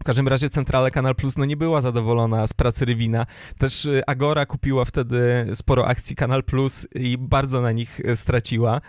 [0.00, 3.26] W każdym razie centrala Kanal Plus no nie była zadowolona z pracy Rywina.
[3.58, 8.80] Też y, Agora kupiła wtedy sporo akcji Kanal Plus i bardzo na nich y, straciła.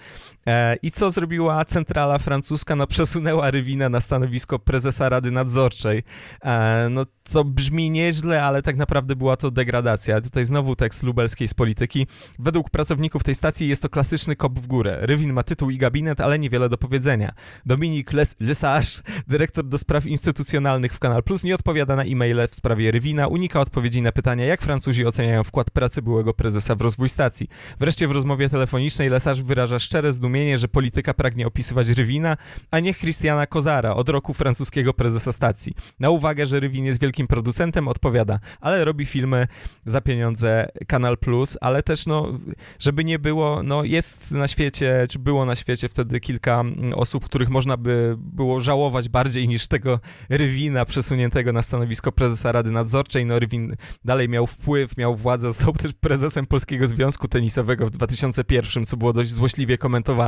[0.48, 2.76] E, I co zrobiła centrala francuska?
[2.76, 6.04] No przesunęła Rywina na stanowisko prezesa Rady Nadzorczej.
[6.44, 10.22] E, no to brzmi nieźle, ale tak naprawdę była to degradacja.
[10.22, 12.08] Tutaj znowu tekst lubelskiej z polityki.
[12.40, 14.98] Według pracowników tej stacji jest to klasyczny kop w górę.
[15.02, 17.34] Rywin ma tytuł i gabinet, ale niewiele do powiedzenia.
[17.66, 18.88] Dominik Les Lesage,
[19.28, 23.60] dyrektor do spraw instytucjonalnych w Kanal Plus, nie odpowiada na e-maile w sprawie Rywina, unika
[23.60, 27.48] odpowiedzi na pytania, jak Francuzi oceniają wkład pracy byłego prezesa w rozwój stacji.
[27.80, 32.38] Wreszcie w rozmowie telefonicznej Lesage wyraża szczere zdumienie, że polityka pragnie opisywać Rywina,
[32.72, 35.74] a nie Christiana Kozara, od roku francuskiego prezesa stacji.
[36.00, 39.48] Na uwagę, że Rywin jest wielkim producentem, odpowiada, ale robi filmy
[39.86, 42.40] za pieniądze Kanal Plus, ale też no,
[42.80, 47.26] żeby nie było, no jest na świecie, czy było na świecie wtedy kilka mm, osób,
[47.26, 50.00] których można by było żałować bardziej niż tego
[50.30, 53.26] Rywina przesuniętego na stanowisko prezesa Rady Nadzorczej.
[53.26, 58.86] No Rywin dalej miał wpływ, miał władzę, został też prezesem Polskiego Związku Tenisowego w 2001,
[58.86, 60.23] co było dość złośliwie komentowane,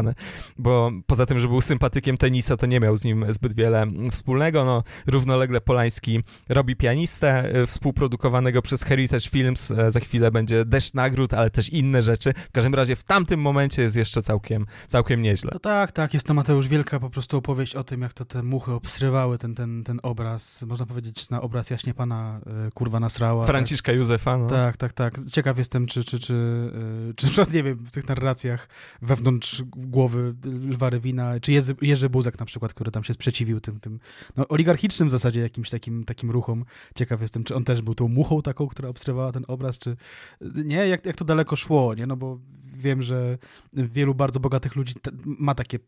[0.58, 4.66] bo poza tym, że był sympatykiem tenisa, to nie miał z nim zbyt wiele wspólnego.
[4.66, 9.72] No, równolegle Polański robi pianistę y, współprodukowanego przez Heritage Films.
[9.72, 12.34] E, za chwilę będzie deszcz nagród, ale też inne rzeczy.
[12.34, 15.52] W każdym razie w tamtym momencie jest jeszcze całkiem, całkiem nieźle.
[15.54, 18.44] No tak, tak, jest to Mateusz Wielka po prostu opowieść o tym, jak to te
[18.44, 23.42] muchy obsrywały ten, ten, ten obraz, można powiedzieć na obraz jaśnie pana y, kurwa nasrała.
[23.42, 23.52] Tak.
[23.52, 23.98] Franciszka tak.
[23.98, 24.48] Józefa, no.
[24.48, 25.20] Tak, tak, tak.
[25.32, 26.34] Ciekaw jestem, czy, czy, czy,
[27.10, 28.70] y, czy, czy nie wiem, w tych narracjach
[29.02, 33.80] wewnątrz głowy Lwa Rywina, czy Jerzy, Jerzy Buzek na przykład, który tam się sprzeciwił tym,
[33.80, 34.00] tym
[34.38, 38.08] no, oligarchicznym w zasadzie jakimś takim, takim ruchom, Ciekaw jestem, czy on też był tą
[38.08, 39.98] muchą taką, która obserwowała ten obraz, czy
[40.66, 42.08] nie, jak, jak to daleko szło, nie?
[42.08, 42.40] No bo
[42.86, 43.38] wiem, że
[43.74, 44.94] wielu bardzo bogatych ludzi
[45.26, 45.80] ma takie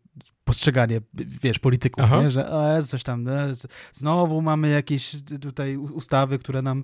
[0.47, 2.31] postrzeganie, wiesz, polityków, nie?
[2.31, 3.53] że e, coś tam, e,
[3.93, 6.83] znowu mamy jakieś tutaj ustawy, które nam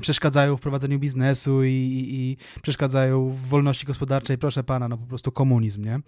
[0.00, 4.38] przeszkadzają w prowadzeniu biznesu i, i, i, przeszkadzają w wolności gospodarczej.
[4.38, 6.00] Proszę pana, no po prostu komunizm, nie?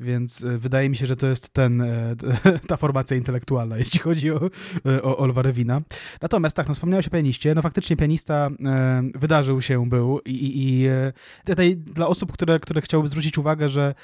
[0.00, 2.16] Więc e, wydaje mi się, że to jest ten, e,
[2.68, 4.40] ta formacja intelektualna, jeśli chodzi o,
[5.02, 5.80] o, o Lwarewina.
[6.22, 10.86] Natomiast tak, no wspomniałeś o pianiście, no faktycznie pianista e, wydarzył się, był i, i
[11.44, 13.94] tutaj dla osób, które, które chciałyby zwrócić uwagę, że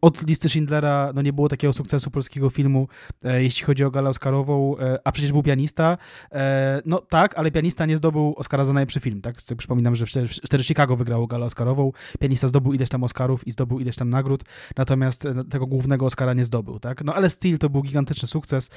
[0.00, 2.88] od listy Schindlera no nie było takiego sukcesu polskiego filmu,
[3.24, 5.98] e, jeśli chodzi o galę Oscarową, e, a przecież był pianista.
[6.32, 9.34] E, no tak, ale pianista nie zdobył Oscara za najlepszy film, tak?
[9.56, 10.06] Przypominam, że
[10.44, 14.44] wtedy Chicago wygrało galę Oscarową, pianista zdobył ileś tam Oscarów i zdobył ileś tam nagród,
[14.76, 17.04] natomiast tego głównego Oscara nie zdobył, tak?
[17.04, 18.70] No ale Steel to był gigantyczny sukces,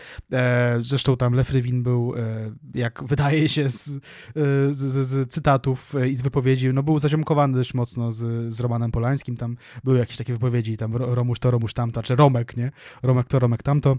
[0.80, 2.14] zresztą tam Lefrywin był,
[2.74, 4.00] jak wydaje się z,
[4.72, 8.92] z, z, z cytatów i z wypowiedzi, no był zaziomkowany dość mocno z, z Romanem
[9.08, 12.72] Polańskim, tam były jakieś takie wypowiedzi, tam Romusz to, Romusz tamto, czy Romek, nie?
[13.04, 13.98] Romek to, Romek tamto.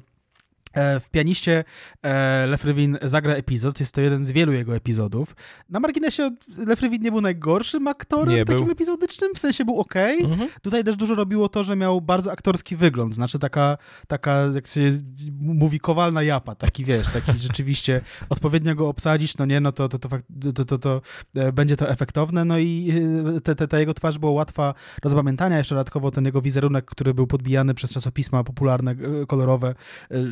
[0.78, 1.64] E, w pianiście
[2.02, 5.36] e, Lefrywin zagra epizod, jest to jeden z wielu jego epizodów.
[5.68, 6.30] Na marginesie
[6.66, 8.72] Lefrywin nie był najgorszym aktorem nie takim był.
[8.72, 9.96] epizodycznym, w sensie był ok.
[9.96, 10.48] Mhm.
[10.62, 14.92] Tutaj też dużo robiło to, że miał bardzo aktorski wygląd, znaczy taka, taka jak się
[15.40, 19.98] mówi, kowalna japa, taki wiesz, taki rzeczywiście odpowiednio go obsadzić, no nie, no to, to,
[19.98, 20.08] to,
[20.54, 21.00] to, to, to
[21.34, 22.92] e, będzie to efektowne, no i
[23.44, 27.14] te, te, ta jego twarz była łatwa do zapamiętania, jeszcze dodatkowo ten jego wizerunek, który
[27.14, 28.94] był podbijany przez czasopisma popularne,
[29.26, 29.74] kolorowe,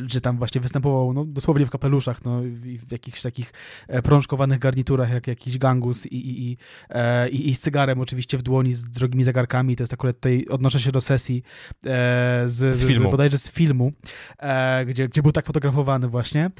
[0.09, 2.41] czy tam właśnie występował no, dosłownie w kapeluszach, no,
[2.87, 3.53] w jakichś takich
[3.87, 6.57] e, prążkowanych garniturach, jak jakiś gangus i, i, i,
[6.89, 9.75] e, i, z cygarem oczywiście w dłoni, z drogimi zegarkami.
[9.75, 11.43] To jest akurat tutaj, odnoszę się do sesji
[11.85, 13.09] e, z, z, z, filmu.
[13.09, 13.91] z bodajże z filmu,
[14.85, 16.51] gdzie, gdzie był tak fotografowany właśnie.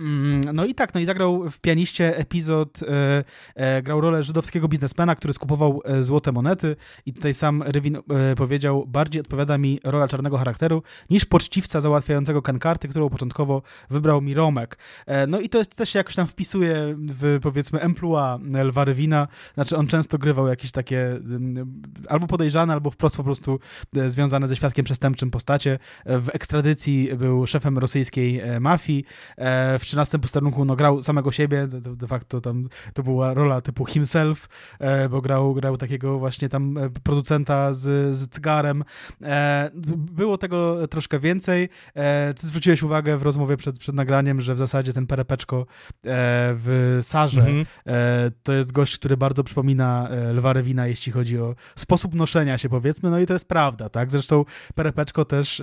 [0.00, 3.24] Mm, no i tak, no i zagrał w pianiście epizod, e,
[3.54, 8.00] e, grał rolę żydowskiego biznesmena, który skupował e, złote monety i tutaj sam Rywin e,
[8.36, 14.34] powiedział, bardziej odpowiada mi rola czarnego charakteru niż poczciwca załatwiającego kankarty, którą początkowo wybrał mi
[14.34, 14.78] Romek.
[15.06, 19.76] E, no i to jest też jakoś tam wpisuje w powiedzmy emploi Lwa Rywina, znaczy
[19.76, 23.58] on często grywał jakieś takie mm, albo podejrzane, albo wprost po prostu
[23.96, 25.78] e, związane ze świadkiem przestępczym postacie.
[26.06, 29.04] W ekstradycji był szefem rosyjskiej mafii,
[29.78, 32.64] w 13 posterunku no, grał samego siebie, de, facto tam
[32.94, 34.48] to była rola typu himself,
[34.78, 38.84] e, bo grał, grał takiego właśnie tam e, producenta z, z cygarem.
[39.22, 41.68] E, było tego troszkę więcej.
[42.40, 45.66] Ty zwróciłeś uwagę w rozmowie przed, przed nagraniem, że w zasadzie ten perepeczko
[46.02, 47.66] w Sarze mhm.
[47.86, 52.68] E, to jest gość, który bardzo przypomina Lwa Rewina, jeśli chodzi o sposób noszenia się,
[52.68, 54.10] powiedzmy, no i to jest prawda, tak?
[54.10, 54.44] Zresztą
[54.74, 55.62] perepeczko też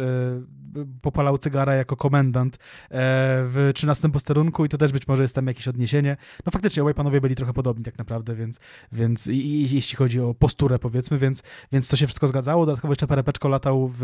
[1.02, 2.58] popalał cygara jako komendant
[2.90, 6.18] w 13 posterunku i to też być może jest tam jakieś odniesienie.
[6.46, 8.60] No faktycznie obaj panowie byli trochę podobni tak naprawdę, więc,
[8.92, 12.66] więc i, i, jeśli chodzi o posturę powiedzmy, więc, więc to się wszystko zgadzało.
[12.66, 14.02] Dodatkowo jeszcze Perepeczko latał w,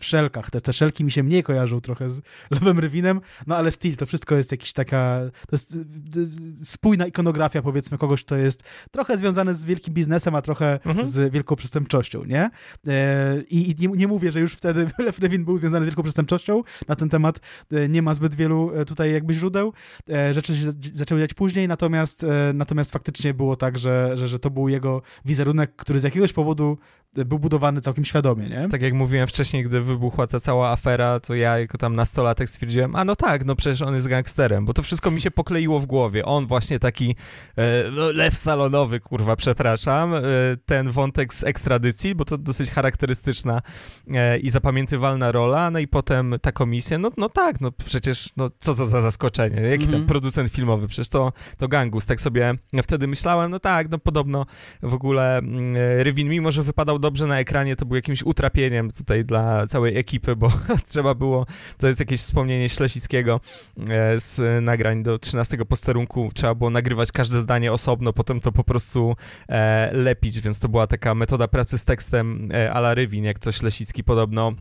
[0.00, 0.50] w szelkach.
[0.50, 4.06] Te, te szelki mi się mniej kojarzą trochę z Lewem Rywinem, no ale styl, to
[4.06, 9.18] wszystko jest jakiś taka, to jest y, y, spójna ikonografia powiedzmy kogoś, kto jest trochę
[9.18, 11.06] związany z wielkim biznesem, a trochę mhm.
[11.06, 12.50] z wielką przestępczością, nie?
[12.86, 16.02] E, I, i nie, nie, mówię, że już wtedy Lew Rywin był związany z wielką
[16.02, 16.62] przestępczością.
[16.88, 17.40] Na ten temat
[17.72, 19.72] e, nie ma zbyt wielu e, tutaj jakby źródeł.
[20.10, 24.38] E, rzeczy się zaczęły dziać później, natomiast, e, natomiast faktycznie było tak, że, że, że
[24.38, 26.78] to był jego wizerunek, który z jakiegoś powodu
[27.12, 28.68] był budowany całkiem świadomie, nie?
[28.70, 32.96] Tak jak mówiłem wcześniej, gdy wybuchła ta cała afera, to ja jako tam nastolatek stwierdziłem,
[32.96, 35.86] a no tak, no przecież on jest gangsterem, bo to wszystko mi się pokleiło w
[35.86, 36.24] głowie.
[36.24, 37.16] On właśnie taki
[37.56, 40.20] e, no, lew salonowy, kurwa, przepraszam, e,
[40.66, 43.62] ten wątek z ekstradycji, bo to dosyć charakterystyczna
[44.10, 48.50] e, i zapamiętywalna rola, no i potem ta komisja, no, no tak, no przecież, no
[48.58, 49.84] co to za zaskoczenie, jaki mm -hmm.
[49.84, 50.06] tam mhm.
[50.06, 54.46] producent filmowy, przecież to, to gangus, tak sobie wtedy myślałem, no tak, no podobno
[54.82, 59.24] w ogóle mm, Rywin, mimo że wypadał dobrze na ekranie, to był jakimś utrapieniem tutaj
[59.24, 60.52] dla całej ekipy, bo
[60.90, 61.46] trzeba było,
[61.78, 63.40] to jest jakieś wspomnienie Ślesickiego
[63.88, 68.64] e, z nagrań do 13 posterunku, trzeba było nagrywać każde zdanie osobno, potem to po
[68.64, 69.16] prostu
[69.48, 73.52] e, lepić, więc to była taka metoda pracy z tekstem e, ala Rywin, jak to
[73.52, 74.52] Ślesicki podobno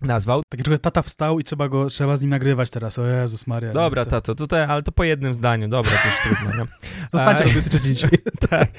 [0.00, 0.42] nazwał.
[0.48, 3.72] Taki trochę tata wstał i trzeba go, trzeba z nim nagrywać teraz, o Jezus Maria.
[3.72, 6.70] Dobra, tato, tutaj, ale to po jednym zdaniu, dobra, to już trudno, nie?
[7.18, 8.10] Zostańcie do 23 dzisiaj.
[8.50, 8.70] tak,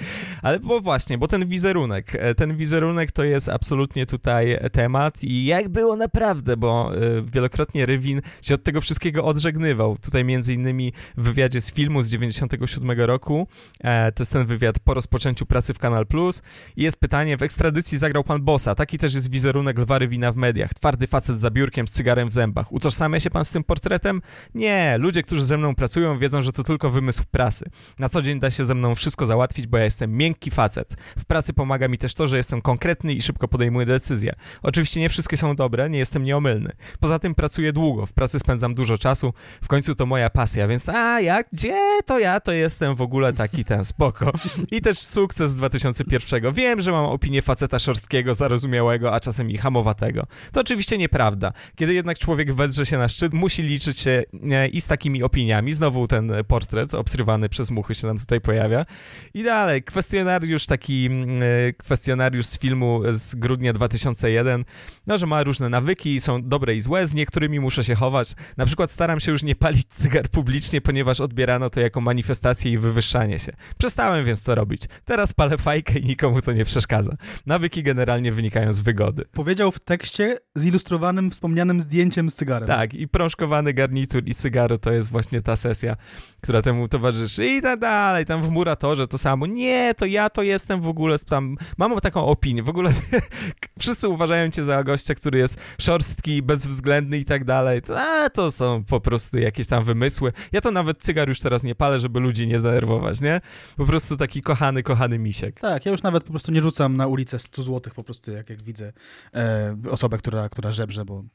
[0.41, 5.45] ale bo właśnie, bo ten wizerunek, e, ten wizerunek to jest absolutnie tutaj temat i
[5.45, 9.97] jak było naprawdę, bo e, wielokrotnie Rywin się od tego wszystkiego odżegnywał.
[9.97, 13.47] Tutaj między innymi w wywiadzie z filmu z 97 roku,
[13.81, 16.41] e, to jest ten wywiad po rozpoczęciu pracy w Kanal Plus
[16.75, 20.35] i jest pytanie, w ekstradycji zagrał pan Bossa, taki też jest wizerunek Lwa Rywina w
[20.35, 22.71] mediach, twardy facet za biurkiem z cygarem w zębach.
[22.71, 24.21] Utożsamia się pan z tym portretem?
[24.55, 27.65] Nie, ludzie, którzy ze mną pracują, wiedzą, że to tylko wymysł prasy.
[27.99, 30.95] Na co dzień da się ze mną wszystko załatwić, bo ja jestem miękki facet.
[31.17, 34.35] W pracy pomaga mi też to, że jestem konkretny i szybko podejmuję decyzje.
[34.63, 36.71] Oczywiście nie wszystkie są dobre, nie jestem nieomylny.
[36.99, 40.89] Poza tym pracuję długo, w pracy spędzam dużo czasu, w końcu to moja pasja, więc
[40.89, 44.31] a ja, gdzie to ja, to jestem w ogóle taki ten spoko.
[44.71, 46.53] I też sukces z 2001.
[46.53, 50.25] Wiem, że mam opinię faceta szorstkiego, zarozumiałego, a czasem i hamowatego.
[50.51, 51.53] To oczywiście nieprawda.
[51.75, 54.23] Kiedy jednak człowiek wedrze się na szczyt, musi liczyć się
[54.71, 55.73] i z takimi opiniami.
[55.73, 58.85] Znowu ten portret obsrywany przez muchy się nam tutaj pojawia.
[59.33, 64.65] I dalej, kwestionariusz taki, mm, e, kwestionariusz z filmu z grudnia 2001,
[65.07, 68.33] no, że ma różne nawyki, są dobre i złe, z niektórymi muszę się chować.
[68.57, 72.77] Na przykład staram się już nie palić cygar publicznie, ponieważ odbierano to jako manifestację i
[72.77, 73.51] wywyższanie się.
[73.77, 74.81] Przestałem więc to robić.
[75.05, 77.15] Teraz palę fajkę i nikomu to nie przeszkadza.
[77.45, 79.25] Nawyki generalnie wynikają z wygody.
[79.31, 80.37] Powiedział w tekście
[80.85, 82.67] zilustrowanym wspomnianym zdjęciem z cygarem.
[82.67, 85.95] Tak, i prążkowany garnitur i cygaro to jest właśnie ta sesja,
[86.41, 87.45] która temu towarzyszy.
[87.45, 89.47] I tak dalej, tam w Muratorze to samo.
[89.47, 92.93] Nie, to ja to jestem w ogóle tam, mam taką opinię, w ogóle
[93.79, 97.81] wszyscy uważają cię za gościa, który jest szorstki, bezwzględny i tak dalej.
[97.97, 100.33] A, to są po prostu jakieś tam wymysły.
[100.51, 103.41] Ja to nawet cygar już teraz nie palę, żeby ludzi nie denerwować, nie?
[103.77, 105.59] Po prostu taki kochany, kochany misiek.
[105.59, 108.49] Tak, ja już nawet po prostu nie rzucam na ulicę 100 złotych po prostu, jak,
[108.49, 108.93] jak widzę
[109.33, 111.29] e, osobę, która, która żebrze, bo on,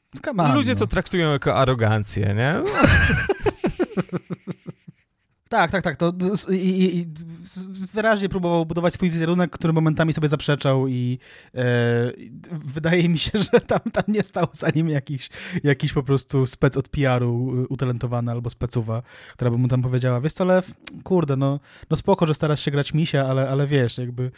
[0.55, 0.79] Ludzie no.
[0.79, 2.55] to traktują jako arogancję, nie?
[5.51, 5.97] Tak, tak, tak.
[5.97, 6.13] To,
[6.51, 7.07] i, i,
[7.93, 11.19] wyraźnie próbował budować swój wizerunek, który momentami sobie zaprzeczał i
[11.55, 11.61] e,
[12.51, 15.29] wydaje mi się, że tam, tam nie stał za nim jakiś,
[15.63, 19.03] jakiś po prostu spec od PR-u utalentowany albo specuwa,
[19.33, 20.71] która by mu tam powiedziała, wiesz co, Lew,
[21.03, 21.59] kurde, no,
[21.89, 24.31] no spoko, że starasz się grać misia, ale, ale wiesz, jakby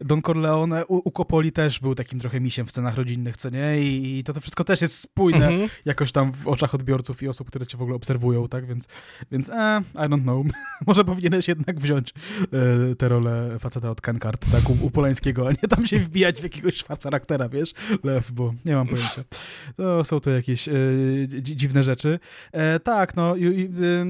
[0.00, 3.82] Don Corleone u, u Coppoli też był takim trochę misiem w scenach rodzinnych, co nie?
[3.82, 5.68] I, i to, to wszystko też jest spójne mhm.
[5.84, 8.66] jakoś tam w oczach odbiorców i osób, które cię w ogóle obserwują, tak?
[8.66, 8.88] Więc,
[9.30, 10.46] więc eh, I don't know.
[10.86, 12.14] Może powinieneś jednak wziąć
[12.90, 16.40] e, tę rolę faceta od Kankart, tak, u, u Polańskiego, a nie tam się wbijać
[16.40, 17.74] w jakiegoś szwarcaraktera, wiesz,
[18.04, 19.24] Lew, bo nie mam pojęcia.
[19.78, 20.72] No, są to jakieś e,
[21.42, 22.18] dziwne rzeczy.
[22.52, 23.34] E, tak, no,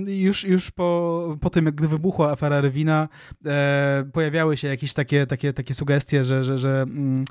[0.06, 3.09] już, już po, po tym, gdy wybuchła afera Rywina,
[3.47, 7.24] e, pojawiały się jakieś takie, takie, takie sugestie, że, że, że mm,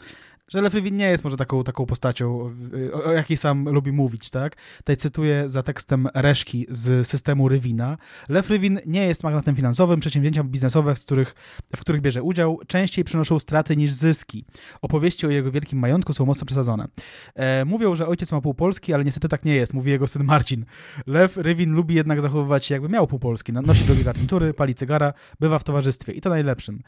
[0.49, 2.51] że Lefrywin nie jest może taką, taką postacią,
[2.93, 4.55] o, o, jakiej sam lubi mówić, tak?
[4.77, 7.97] Tutaj cytuję za tekstem Reszki z systemu Rywina.
[8.29, 11.35] Lefrywin nie jest magnatem finansowym, przedsięwzięcia biznesowe, z których,
[11.75, 14.45] w których bierze udział, częściej przynoszą straty niż zyski.
[14.81, 16.87] Opowieści o jego wielkim majątku są mocno przesadzone.
[17.35, 20.23] E, mówią, że ojciec ma pół Polski, ale niestety tak nie jest, mówi jego syn
[20.23, 20.65] Marcin.
[21.07, 23.53] Lew Rywin lubi jednak zachowywać się jakby miał pół Polski.
[23.53, 26.81] Nosi drogie garnitury, pali cygara, bywa w towarzystwie i to najlepszym.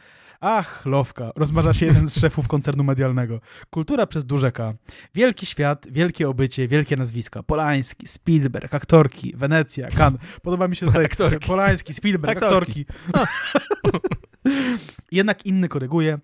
[0.44, 3.40] Ach, Lowka, rozmarza się jeden z szefów koncernu medialnego.
[3.70, 4.74] Kultura przez duże K.
[5.16, 7.44] Wielki świat, wielkie obycie, wielkie nazwiska.
[7.44, 10.22] Polański, Spielberg, aktorki, Wenecja, Cannes.
[10.42, 11.48] Podoba mi się tutaj aktorki.
[11.48, 12.86] Polański, Spielberg, aktorki.
[13.14, 14.08] aktorki.
[15.12, 16.20] Jednak inny koryguje.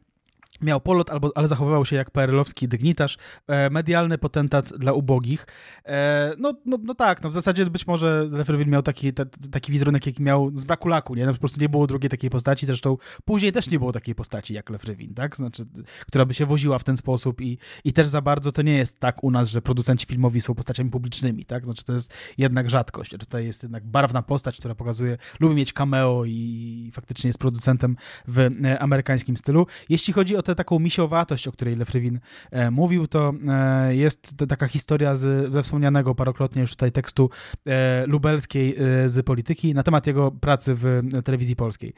[0.61, 3.17] Miał polot, albo, ale zachowywał się jak perelowski dygnitarz,
[3.47, 5.47] e, medialny potentat dla ubogich.
[5.85, 9.13] E, no, no, no tak, no w zasadzie być może Lefrewin miał taki,
[9.51, 11.25] taki wizerunek, jaki miał z braku laku, nie?
[11.25, 14.53] No, po prostu nie było drugiej takiej postaci, zresztą później też nie było takiej postaci
[14.53, 15.35] jak Lefrewin, tak?
[15.35, 15.65] Znaczy,
[16.07, 18.99] która by się woziła w ten sposób i, i też za bardzo to nie jest
[18.99, 21.63] tak u nas, że producenci filmowi są postaciami publicznymi, tak?
[21.65, 23.11] Znaczy to jest jednak rzadkość.
[23.11, 27.97] Tutaj jest jednak barwna postać, która pokazuje, lubi mieć cameo i faktycznie jest producentem
[28.27, 29.67] w e, amerykańskim stylu.
[29.89, 32.19] Jeśli chodzi o tę taką misiowatość, o której Lefrywin
[32.52, 37.30] e, mówił, to e, jest taka historia z, ze wspomnianego parokrotnie już tutaj tekstu
[37.68, 41.94] e, lubelskiej z polityki na temat jego pracy w telewizji polskiej.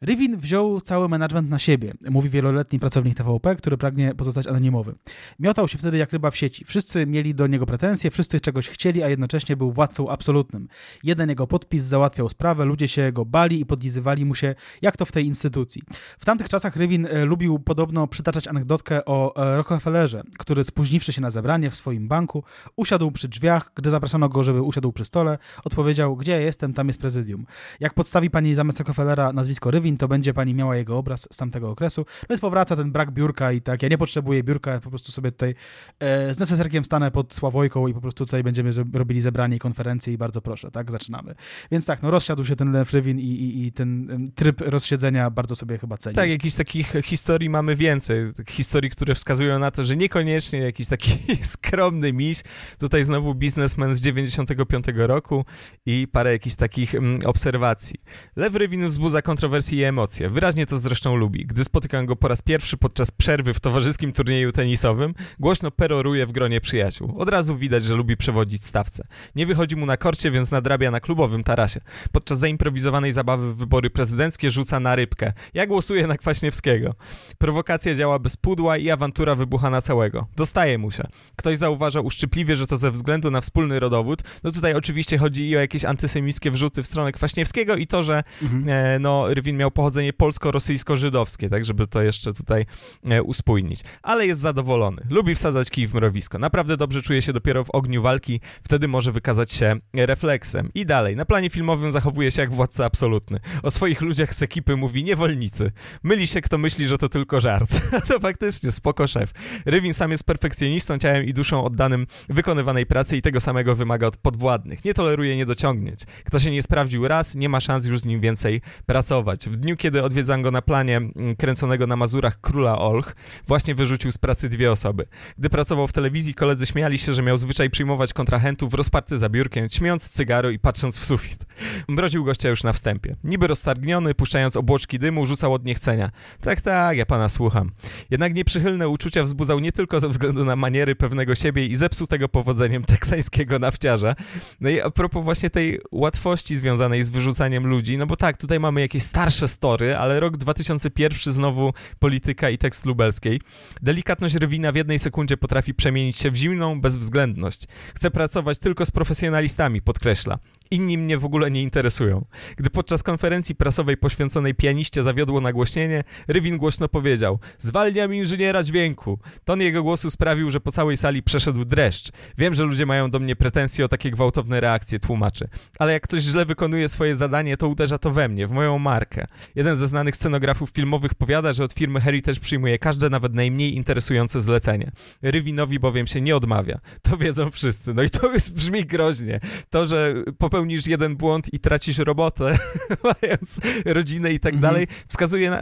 [0.00, 4.94] Rywin wziął cały management na siebie, mówi wieloletni pracownik TVP, który pragnie pozostać anonimowy.
[5.38, 6.64] Miotał się wtedy jak ryba w sieci.
[6.64, 10.68] Wszyscy mieli do niego pretensje, wszyscy czegoś chcieli, a jednocześnie był władcą absolutnym.
[11.04, 15.04] Jeden jego podpis załatwiał sprawę, ludzie się go bali i podlizywali mu się, jak to
[15.04, 15.82] w tej instytucji.
[16.18, 21.20] W tamtych czasach Rywin e, lubił podobno przytaczać anegdotkę o e, Rockefellerze, który spóźniwszy się
[21.20, 22.44] na zebranie w swoim banku,
[22.76, 26.86] usiadł przy drzwiach, gdy zapraszano go, żeby usiadł przy stole, odpowiedział, gdzie ja jestem, tam
[26.88, 27.46] jest prezydium.
[27.80, 31.70] Jak podstawi pani zamiast Rockefellera nazwisko Rywin, to będzie pani miała jego obraz z tamtego
[31.70, 32.00] okresu.
[32.22, 35.12] No więc powraca ten brak biurka i tak, ja nie potrzebuję biurka, ja po prostu
[35.12, 35.54] sobie tutaj
[36.00, 40.12] e, z neseserkiem stanę pod Sławojką i po prostu tutaj będziemy robili zebranie i konferencje
[40.12, 41.34] i bardzo proszę, tak, zaczynamy.
[41.70, 45.78] Więc tak, no rozsiadł się ten Frywin i, i, i ten tryb rozsiedzenia bardzo sobie
[45.78, 46.16] chyba ceni.
[46.16, 51.18] Tak, jakichś takich historii mamy więcej, historii, które wskazują na to, że niekoniecznie jakiś taki
[51.52, 52.42] skromny miś,
[52.78, 55.44] tutaj znowu biznesmen z 95 roku
[55.86, 58.00] i parę jakichś takich mm, obserwacji.
[58.36, 60.30] Lew Rywin wzbudza kontrowersje i emocje.
[60.30, 61.46] Wyraźnie to zresztą lubi.
[61.46, 66.32] Gdy spotykam go po raz pierwszy podczas przerwy w towarzyskim turnieju tenisowym, głośno peroruje w
[66.32, 67.14] gronie przyjaciół.
[67.18, 69.06] Od razu widać, że lubi przewodzić stawce.
[69.36, 71.80] Nie wychodzi mu na korcie, więc nadrabia na klubowym tarasie.
[72.12, 75.32] Podczas zaimprowizowanej zabawy w wybory prezydenckie rzuca na rybkę.
[75.54, 76.94] Ja głosuję na Kwaśniewskiego.
[77.38, 80.26] Prowokacja działa bez pudła i awantura wybucha na całego.
[80.36, 81.04] Dostaje mu się.
[81.36, 84.22] Ktoś zauważa uszczypliwie, że to ze względu na wspólny rodowód.
[84.44, 88.22] No tutaj oczywiście chodzi i o jakieś antysemickie wrzuty w stronę Kwaśniewskiego i to, że
[88.42, 88.68] mhm.
[88.68, 92.66] e, no, Rywin miał pochodzenie polsko-rosyjsko-żydowskie, tak, żeby to jeszcze tutaj
[93.08, 93.80] e, uspójnić.
[94.02, 95.02] Ale jest zadowolony.
[95.10, 96.38] Lubi wsadzać kij w mrowisko.
[96.38, 100.70] Naprawdę dobrze czuje się dopiero w ogniu walki, wtedy może wykazać się refleksem.
[100.74, 103.40] I dalej, na planie filmowym zachowuje się jak władca absolutny.
[103.62, 105.72] O swoich ludziach z ekipy mówi niewolnicy.
[106.02, 107.80] Myli się, kto myśli, że to tylko żart.
[108.08, 109.32] to faktycznie spoko szef.
[109.66, 114.16] Rywin sam jest perfekcjonistą, ciałem i duszą oddanym wykonywanej pracy i tego samego wymaga od
[114.16, 114.84] podwładnych.
[114.84, 116.00] Nie toleruje niedociągnięć.
[116.24, 119.48] Kto się nie sprawdził raz, nie ma szans już z nim więcej pracować.
[119.48, 123.16] W dniu, kiedy odwiedzam go na planie mm, kręconego na Mazurach Króla Olch,
[123.46, 125.06] właśnie wyrzucił z pracy dwie osoby.
[125.38, 129.68] Gdy pracował w telewizji, koledzy śmiali się, że miał zwyczaj przyjmować kontrahentów rozparty za biurkiem,
[129.68, 131.46] śmiąc cygaro i patrząc w sufit.
[131.88, 133.16] Mroził gościa już na wstępie.
[133.24, 136.10] Niby roztargniony, puszczając obłoczki dymu, rzucał od niechcenia.
[136.40, 137.70] Tak, tak, ja pana słucham.
[138.10, 142.84] Jednak nieprzychylne uczucia wzbudzał nie tylko ze względu na maniery pewnego siebie i zepsutego powodzeniem
[142.84, 144.14] teksańskiego nawciarza.
[144.60, 148.60] No i a propos właśnie tej łatwości związanej z wyrzucaniem ludzi, no bo tak, tutaj
[148.60, 153.40] mamy jakieś starsze story, ale rok 2001 znowu polityka i tekst lubelskiej.
[153.82, 157.66] Delikatność Rywina w jednej sekundzie potrafi przemienić się w zimną bezwzględność.
[157.94, 160.38] Chce pracować tylko z profesjonalistami, podkreśla.
[160.70, 162.24] Inni mnie w ogóle nie interesują.
[162.56, 169.18] Gdy podczas konferencji prasowej poświęconej pianiście zawiodło nagłośnienie, Rywin głośno powiedział: Zwalniam inżyniera dźwięku.
[169.44, 172.12] Ton jego głosu sprawił, że po całej sali przeszedł dreszcz.
[172.38, 175.48] Wiem, że ludzie mają do mnie pretensje o takie gwałtowne reakcje, tłumaczy.
[175.78, 179.26] Ale jak ktoś źle wykonuje swoje zadanie, to uderza to we mnie, w moją markę.
[179.54, 184.40] Jeden ze znanych scenografów filmowych powiada, że od firmy Heritage przyjmuje każde, nawet najmniej interesujące
[184.40, 184.90] zlecenie.
[185.22, 186.80] Rywinowi bowiem się nie odmawia.
[187.02, 187.94] To wiedzą wszyscy.
[187.94, 189.40] No i to już brzmi groźnie.
[189.70, 190.14] To, że
[190.58, 192.58] popełnisz jeden błąd i tracisz robotę,
[193.22, 194.72] mając rodzinę i tak Mhm.
[194.72, 195.58] dalej, wskazuje na...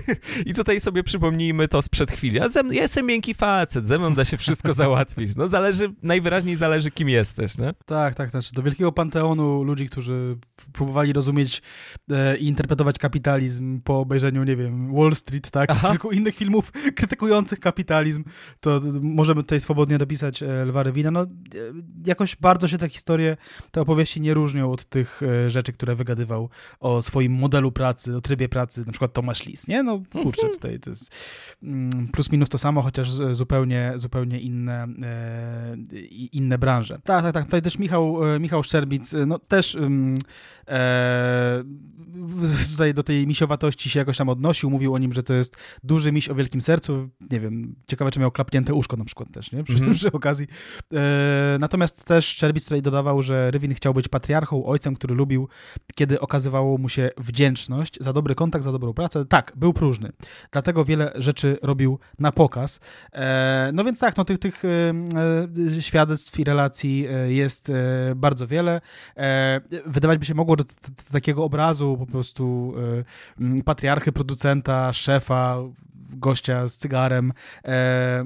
[0.46, 2.40] I tutaj sobie przypomnijmy to sprzed chwili.
[2.40, 5.36] A ze mną, ja jestem miękki facet, ze mną da się wszystko załatwić.
[5.36, 7.74] No zależy, najwyraźniej zależy kim jesteś, nie?
[7.86, 10.36] Tak, tak, znaczy do wielkiego panteonu ludzi, którzy
[10.72, 11.62] próbowali rozumieć
[12.10, 15.90] e, i interpretować kapitalizm po obejrzeniu, nie wiem, Wall Street, tak, Aha.
[15.90, 18.24] kilku innych filmów krytykujących kapitalizm,
[18.60, 21.10] to możemy tutaj swobodnie dopisać e, Lwa Rywina.
[21.10, 21.26] No, e,
[22.06, 23.36] jakoś bardzo się te historie,
[23.70, 26.48] te opowieści nie różnią od tych e, rzeczy, które wygadywał
[26.80, 29.82] o swoim modelu pracy, o trybie pracy, na przykład Tomasz Lis, nie?
[29.82, 31.10] No kurczę, tutaj to jest
[31.62, 35.76] mm, plus minus to samo, chociaż zupełnie, zupełnie inne, e,
[36.32, 37.00] inne branże.
[37.04, 37.44] Tak, tak, tak.
[37.44, 40.14] Tutaj też Michał, e, Michał Szczerbic, no też ym,
[40.68, 41.64] e,
[42.70, 46.12] tutaj do tej misiowatości się jakoś tam odnosił, mówił o nim, że to jest duży
[46.12, 47.08] miś o wielkim sercu.
[47.30, 49.64] Nie wiem, ciekawe, czy miał klapnięte uszko na przykład też, nie?
[49.64, 49.94] Przy, Mhm.
[49.94, 50.46] przy okazji.
[50.94, 55.48] E, natomiast też Szczerbic tutaj dodawał, że Rywin chciał być patriarchą, ojcem, który lubił,
[55.94, 59.24] kiedy okazywało mu się wdzięczność za dobry kontakt, za dobrą pracę.
[59.24, 60.12] Tak, był próżny.
[60.50, 62.80] Dlatego wiele rzeczy robił na pokaz.
[63.12, 64.68] E, no więc tak, no tych, tych e,
[65.76, 67.72] e, świadectw i relacji jest
[68.16, 68.80] bardzo wiele.
[69.86, 70.64] Wydawać by się mogło, że
[71.12, 72.74] takiego obrazu po prostu
[73.64, 75.58] patriarchy, producenta, szefa,
[76.16, 77.32] gościa z cygarem,
[77.64, 78.22] e,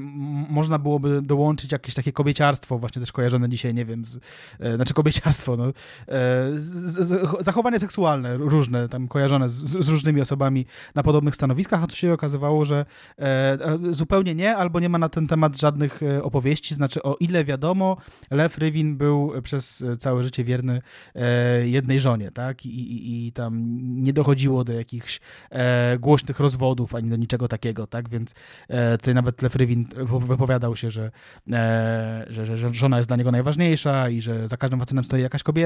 [0.49, 4.19] można byłoby dołączyć jakieś takie kobieciarstwo, właśnie też kojarzone dzisiaj, nie wiem, z,
[4.61, 5.73] e, znaczy kobieciarstwo, no,
[6.07, 11.83] z, z, z, zachowanie seksualne różne, tam kojarzone z, z różnymi osobami na podobnych stanowiskach,
[11.83, 12.87] a tu się okazywało, że
[13.19, 13.59] e, e,
[13.91, 17.97] zupełnie nie, albo nie ma na ten temat żadnych e, opowieści, znaczy o ile wiadomo,
[18.31, 20.83] Lew Rywin był przez e, całe życie wierny
[21.15, 26.95] e, jednej żonie, tak, I, i, i tam nie dochodziło do jakichś e, głośnych rozwodów,
[26.95, 28.35] ani do niczego takiego, tak, więc
[28.69, 29.87] e, tutaj nawet Lew Rywin
[30.27, 34.79] wypowiadał się, e, że, że, że żona jest dla niego najważniejsza i że za każdym
[34.79, 35.66] facetem stoi jakaś kobieta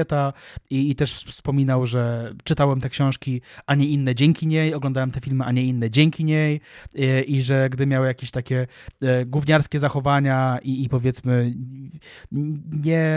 [0.69, 5.21] i, i też wspominał, że czytałem te książki, a nie inne dzięki niej, oglądałem te
[5.21, 6.61] filmy, a nie inne dzięki niej
[6.95, 8.67] e, i że gdy miał jakieś takie
[9.01, 11.53] e, gówniarskie zachowania i, i powiedzmy
[12.71, 13.11] nie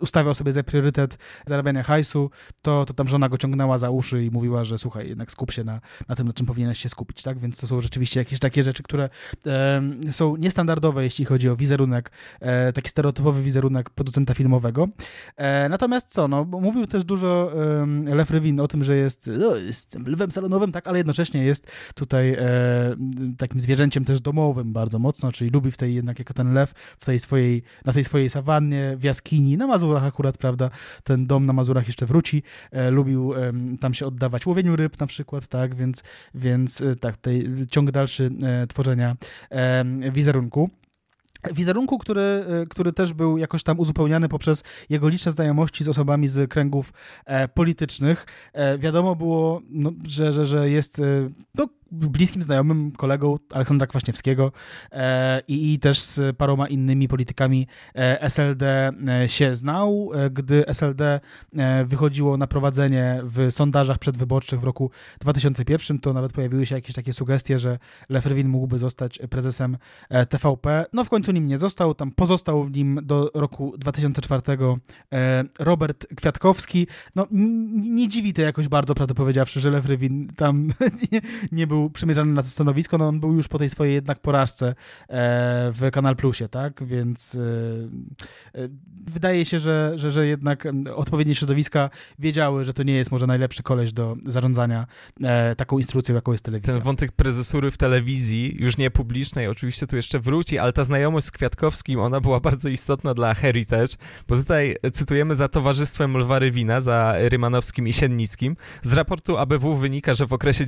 [0.00, 2.30] ustawiał sobie za priorytet zarabiania hajsu,
[2.62, 5.64] to, to tam żona go ciągnęła za uszy i mówiła, że słuchaj, jednak skup się
[5.64, 7.38] na, na tym, na czym powinieneś się skupić, tak?
[7.38, 9.08] Więc to są rzeczywiście jakieś takie rzeczy, które
[9.46, 12.10] em, są niestandardowe, jeśli chodzi o wizerunek,
[12.40, 14.88] e, taki stereotypowy wizerunek producenta filmowego.
[15.36, 19.56] E, natomiast co, no, mówił też dużo em, Lew Rywin o tym, że jest, no,
[19.56, 22.96] jest lwem salonowym, tak, ale jednocześnie jest tutaj e,
[23.38, 27.04] takim zwierzęciem też domowym bardzo mocno, czyli lubi w tej jednak jako ten lew w
[27.04, 30.70] tej swojej, na tej swojej sawannie, w jaskini, na Mazurach akurat, prawda,
[31.04, 35.06] ten dom na Mazurach jeszcze wróci, e, lubił em, tam się oddawać łowieniu ryb na
[35.06, 36.02] przykład, tak, więc,
[36.34, 39.16] więc e, tak, tutaj ciąg dalszy e, tworzenia
[40.12, 40.70] wizerunku.
[41.52, 46.28] Wizerunku, który, e, który też był jakoś tam uzupełniany poprzez jego liczne znajomości z osobami
[46.28, 46.92] z kręgów
[47.26, 48.26] e, politycznych.
[48.52, 51.00] E, wiadomo było, no, że, że, że jest
[51.54, 54.52] no, bliskim znajomym kolegą Aleksandra Kwaśniewskiego
[54.92, 60.10] e, i, i też z paroma innymi politykami e, SLD e, się znał.
[60.14, 61.20] E, gdy SLD
[61.86, 64.90] wychodziło na prowadzenie w sondażach przedwyborczych w roku
[65.20, 67.78] 2001, to nawet pojawiły się jakieś takie sugestie, że
[68.08, 69.76] Lew Rywin mógłby zostać prezesem
[70.28, 70.86] TVP.
[70.92, 74.42] No w końcu nim nie został, tam pozostał w nim do roku 2004
[75.12, 76.86] e, Robert Kwiatkowski.
[77.14, 80.68] No n- n- nie dziwi to jakoś bardzo, prawdę powiedziawszy, że Lew Rywin tam
[81.12, 81.20] nie,
[81.52, 84.68] nie był przymierzany na to stanowisko, no on był już po tej swojej jednak porażce
[84.68, 84.74] e,
[85.72, 88.68] w Kanal Plusie, tak, więc e, e,
[89.06, 93.62] wydaje się, że, że, że jednak odpowiednie środowiska wiedziały, że to nie jest może najlepszy
[93.62, 94.86] koleś do zarządzania
[95.56, 96.74] taką instytucją, jaką jest telewizja.
[96.74, 101.26] Ten wątek prezesury w telewizji, już nie publicznej, oczywiście tu jeszcze wróci, ale ta znajomość
[101.26, 103.96] z Kwiatkowskim, ona była bardzo istotna dla Heritage,
[104.28, 108.56] bo tutaj cytujemy za towarzystwem Lwa Rywina, za Rymanowskim i Siennickim.
[108.82, 110.66] Z raportu ABW wynika, że w okresie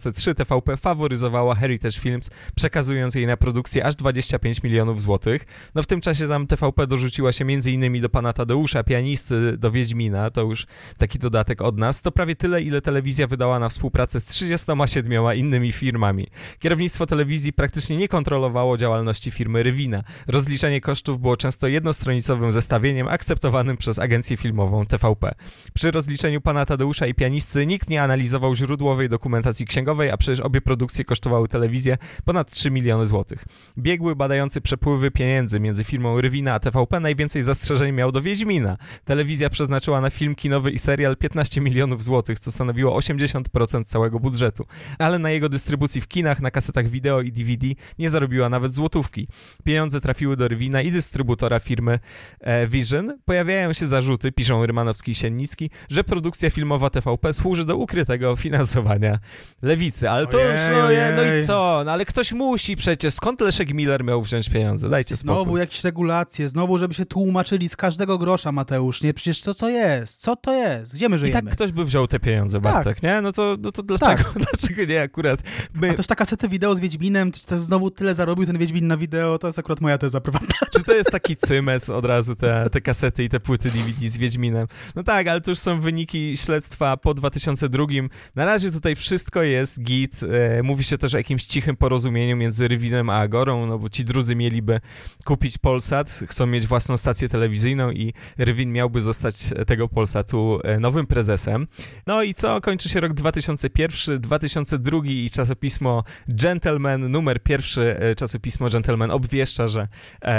[0.00, 5.46] 2003 TVP faworyzowała Heritage Films, przekazując jej na produkcję aż 25 milionów złotych.
[5.74, 8.00] No w tym czasie tam TVP dorzuciła się m.in.
[8.00, 10.66] do pana Tadeusza, pianisty, do Wiedźmina, to już
[10.98, 12.02] taki dodatek od nas.
[12.02, 16.26] To prawie tyle, ile telewizja wydała na współpracę z 37 innymi firmami.
[16.58, 20.02] Kierownictwo telewizji praktycznie nie kontrolowało działalności firmy Rywina.
[20.26, 25.34] Rozliczenie kosztów było często jednostronicowym zestawieniem akceptowanym przez agencję filmową TVP.
[25.74, 30.60] Przy rozliczeniu pana Tadeusza i pianisty nikt nie analizował źródłowej dokumentacji księgowej, a przecież obie
[30.60, 33.44] produkcje kosztowały telewizję ponad 3 miliony złotych.
[33.78, 38.76] Biegły badający przepływy pieniędzy między firmą Rywina a TVP najwięcej zastrzeżeń miał do Wiedźmina.
[39.04, 44.66] Telewizja przeznaczyła na film kinowy i serial 15 milionów złotych, co stanowiło 80% całego budżetu.
[44.98, 47.66] Ale na jego dystrybucji w kinach, na kasetach wideo i DVD
[47.98, 49.28] nie zarobiła nawet złotówki.
[49.64, 51.98] Pieniądze trafiły do Rywina i dystrybutora firmy
[52.40, 53.18] e, Vision.
[53.24, 59.18] Pojawiają się zarzuty, piszą Rymanowski i Siennicki, że produkcja filmowa TVP służy do ukrytego finansowania
[59.62, 59.79] lewicy.
[60.10, 61.46] Ale to Ojej, już, no, je- no i ojej.
[61.46, 61.82] co?
[61.84, 63.14] No ale ktoś musi przecież.
[63.14, 64.88] Skąd Leszek Miller miał wziąć pieniądze?
[64.90, 65.60] Dajcie Znowu spokój.
[65.60, 69.14] jakieś regulacje, znowu żeby się tłumaczyli z każdego grosza, Mateusz, nie?
[69.14, 70.20] Przecież co to jest?
[70.20, 70.94] Co to jest?
[70.94, 71.42] Gdzie my I żyjemy?
[71.42, 72.72] tak ktoś by wziął te pieniądze, Tak.
[72.74, 73.20] Bartek, nie?
[73.20, 75.40] No to, no to dlaczego, dlaczego nie akurat
[75.74, 75.90] my?
[75.90, 79.38] A też ta kasety wideo z Wiedźminem, to znowu tyle zarobił ten Wiedźmin na wideo,
[79.38, 80.54] to jest akurat moja teza prywatna.
[80.76, 84.18] Czy to jest taki cymes od razu, te, te kasety i te płyty DVD z
[84.18, 84.66] Wiedźminem?
[84.96, 87.84] No tak, ale to już są wyniki śledztwa po 2002.
[88.34, 90.20] Na razie tutaj wszystko jest git.
[90.22, 94.04] E, mówi się też o jakimś cichym porozumieniu między Rywinem a Agorą, no bo ci
[94.04, 94.80] drudzy mieliby
[95.24, 101.06] kupić Polsat, chcą mieć własną stację telewizyjną i Rywin miałby zostać tego Polsatu e, nowym
[101.06, 101.66] prezesem.
[102.06, 102.60] No i co?
[102.60, 109.88] Kończy się rok 2001, 2002 i czasopismo Gentleman, numer pierwszy e, czasopismo Gentleman obwieszcza, że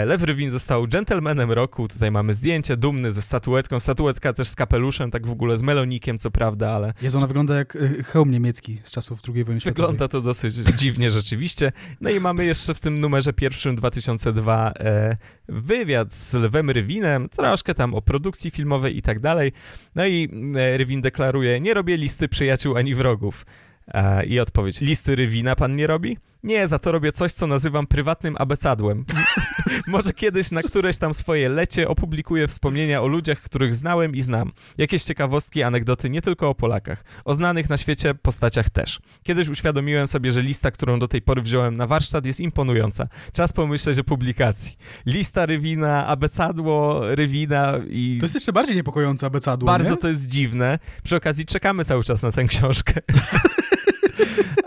[0.06, 1.88] Lew Rywin został gentlemanem roku.
[1.88, 3.80] Tutaj mamy zdjęcie, dumny ze statuetką.
[3.80, 7.56] Statuetka też z kapeluszem, tak w ogóle z melonikiem, co prawda, ale Jezu, ona wygląda
[7.56, 9.88] jak hełm niemiecki z czasów II wojny światowej.
[9.88, 11.72] wygląda to dosyć dziwnie rzeczywiście.
[12.02, 15.18] No i mamy jeszcze w tym numerze pierwszym 2002 e,
[15.50, 19.52] wywiad z Lwem Rywinem, troszkę tam o produkcji filmowej i tak dalej.
[19.96, 23.46] No i e, Rywin deklaruje, nie robię listy przyjaciół ani wrogów.
[23.94, 26.18] E, I odpowiedź, listy Rywina pan nie robi?
[26.44, 29.06] Nie, za to robię coś, co nazywam prywatnym abecadłem.
[29.88, 34.52] Może kiedyś na któreś tam swoje lecie opublikuję wspomnienia o ludziach, których znałem i znam.
[34.78, 39.00] Jakieś ciekawostki, anegdoty nie tylko o Polakach, o znanych na świecie postaciach też.
[39.24, 43.08] Kiedyś uświadomiłem sobie, że lista, którą do tej pory wziąłem na warsztat jest imponująca.
[43.34, 44.78] Czas pomyśleć o publikacji.
[45.06, 48.18] Lista Rywina, abecadło Rywina i...
[48.20, 49.98] To jest jeszcze bardziej niepokojące abecadło, Bardzo nie?
[49.98, 50.80] to jest dziwne.
[51.04, 52.94] Przy okazji czekamy cały czas na tę książkę.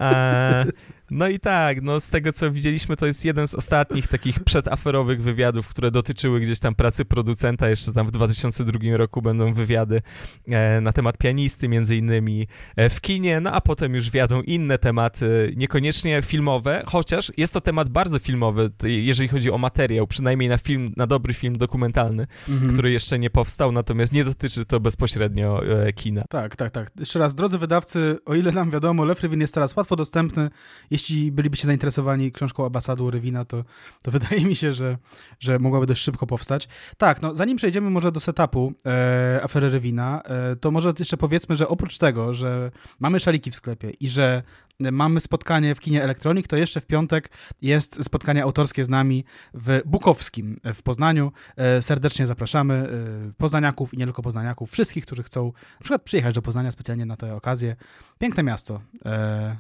[0.01, 0.67] E,
[1.15, 5.23] no i tak, no z tego co widzieliśmy, to jest jeden z ostatnich takich przedaferowych
[5.23, 7.69] wywiadów, które dotyczyły gdzieś tam pracy producenta.
[7.69, 10.03] Jeszcze tam w 2002 roku będą wywiady
[10.49, 12.47] e, na temat pianisty między innymi
[12.77, 17.61] e, w kinie, no a potem już wiadą inne tematy, niekoniecznie filmowe, chociaż jest to
[17.61, 22.73] temat bardzo filmowy, jeżeli chodzi o materiał, przynajmniej na film, na dobry film dokumentalny Mhm.
[22.73, 26.25] który jeszcze nie powstał, natomiast nie dotyczy to bezpośrednio e, kina.
[26.29, 26.91] Tak, tak, tak.
[26.99, 30.51] Jeszcze raz, drodzy wydawcy, o ile nam wiadomo, Lew Rywin jest teraz łatwo dostępny.
[30.91, 33.65] Jeśli bylibyście zainteresowani książką Abasadu Rywina, to,
[34.03, 34.99] to wydaje mi się, że,
[35.41, 36.69] że mogłaby dość szybko powstać.
[36.99, 41.57] Tak, no zanim przejdziemy może do setupu e, afery Rywina, e, to może jeszcze powiedzmy,
[41.57, 42.71] że oprócz tego, że
[43.01, 44.43] mamy szaliki w sklepie i że
[44.81, 47.31] mamy spotkanie w kinie Elektronik, to jeszcze w piątek
[47.63, 49.25] jest spotkanie autorskie z nami
[49.55, 51.33] w Bukowskim w Poznaniu.
[51.57, 56.35] E, Serdecznie zapraszamy e, poznaniaków i nie tylko poznaniaków, wszystkich, którzy chcą na przykład przyjechać
[56.35, 57.77] do Poznania specjalnie na tę okazję.
[58.19, 59.57] Piękne miasto e,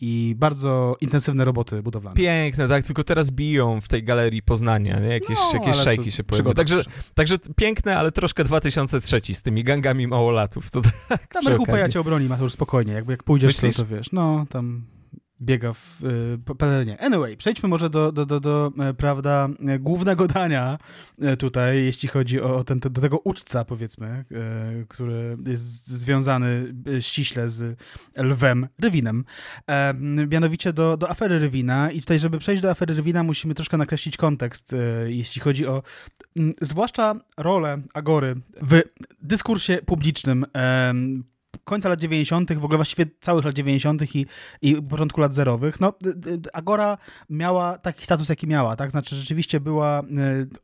[0.00, 2.16] i bardzo intensywne roboty budowlane.
[2.16, 5.08] Piękne, tak, tylko teraz biją w tej galerii Poznania, nie?
[5.08, 6.54] Jakieś, No, jakieś to się pojawiły.
[6.54, 6.84] Także,
[7.14, 10.70] także piękne, ale troszkę 2003 z tymi gangami małolatów.
[10.70, 11.92] To tak Tam Rychu okazji.
[11.92, 12.92] cię obroni, Mateusz, spokojnie.
[12.92, 14.84] Jakby jak pójdziesz, to, to wiesz, no tam
[15.42, 16.04] biega w
[16.50, 17.00] y, pelerynie.
[17.00, 20.78] Anyway, przejdźmy może do, do, do, do e, prawda, e, głównego dania
[21.20, 24.24] e, tutaj, jeśli chodzi o ten, do tego uczca, powiedzmy, e,
[24.88, 27.80] który jest związany ściśle z
[28.16, 29.24] lwem Rywinem.
[29.70, 29.94] E,
[30.28, 34.16] mianowicie do, do afery Rywina i tutaj, żeby przejść do afery Rywina, musimy troszkę nakreślić
[34.16, 34.76] kontekst, e,
[35.12, 35.82] jeśli chodzi o
[36.60, 38.82] zwłaszcza rolę Agory w
[39.22, 40.46] dyskursie publicznym
[41.64, 44.14] końca lat 90., w ogóle właściwie całych lat 90.
[44.14, 44.26] i,
[44.62, 45.80] i początku lat zerowych.
[45.80, 45.92] No,
[46.52, 46.98] Agora
[47.30, 48.90] miała taki status, jaki miała, tak?
[48.90, 50.04] Znaczy rzeczywiście była e,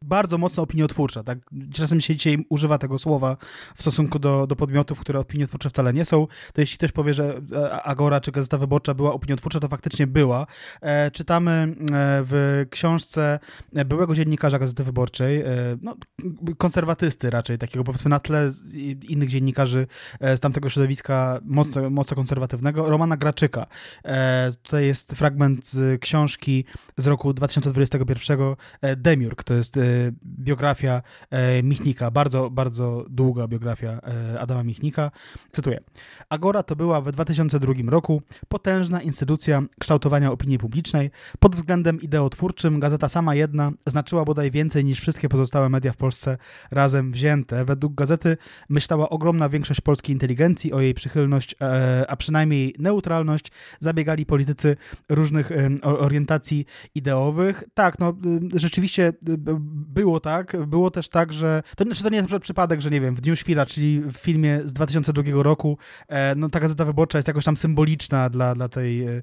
[0.03, 1.39] bardzo mocno opiniotwórcza, tak?
[1.75, 3.37] Czasem się dzisiaj używa tego słowa
[3.77, 6.27] w stosunku do, do podmiotów, które opiniotwórcze wcale nie są.
[6.53, 10.47] To jeśli ktoś powie, że e, Agora czy Gazeta Wyborcza była opiniotwórcza, to faktycznie była.
[10.81, 11.75] E, czytamy e,
[12.25, 13.39] w książce
[13.87, 15.45] byłego dziennikarza Gazety Wyborczej,
[15.83, 15.97] no,
[16.59, 18.51] konserwatysty raczej, takiego powiedzmy na tle
[19.09, 19.87] innych dziennikarzy
[20.21, 23.67] z tamtego środowiska mocno, mocno konserwatywnego, Romana Graczyka.
[24.05, 26.65] E, tutaj jest fragment z książki
[26.97, 28.41] z roku 2021
[28.83, 29.81] e, Demiurg, to jest e,
[30.25, 34.01] biografia e, Michnika, bardzo, bardzo długa biografia
[34.35, 35.11] e, Adama Michnika.
[35.53, 35.81] Cytuję.
[36.29, 41.11] Agora to była w 2002 roku potężna instytucja kształtowania opinii publicznej.
[41.39, 46.39] Pod względem ideotwórczym gazeta sama jedna znaczyła bodaj więcej niż wszystkie pozostałe media w Polsce
[46.71, 47.65] razem wzięte.
[47.65, 48.37] Według gazety
[48.69, 53.51] myślała ogromna większość polskiej inteligencji o jej przychylność, e, a przynajmniej neutralność.
[53.81, 54.77] Zabiegali politycy
[55.09, 55.51] różnych
[55.83, 57.65] orientacji ideowych.
[57.75, 58.17] Tak, no
[58.55, 59.13] rzeczywiście
[59.73, 60.57] było tak.
[60.67, 63.37] Było też tak, że to, znaczy to nie jest przypadek, że nie wiem, w Dniu
[63.37, 65.79] Świra, czyli w filmie z 2002 roku,
[66.09, 69.23] e, no ta gazeta wyborcza jest jakoś tam symboliczna dla, dla, tej, e,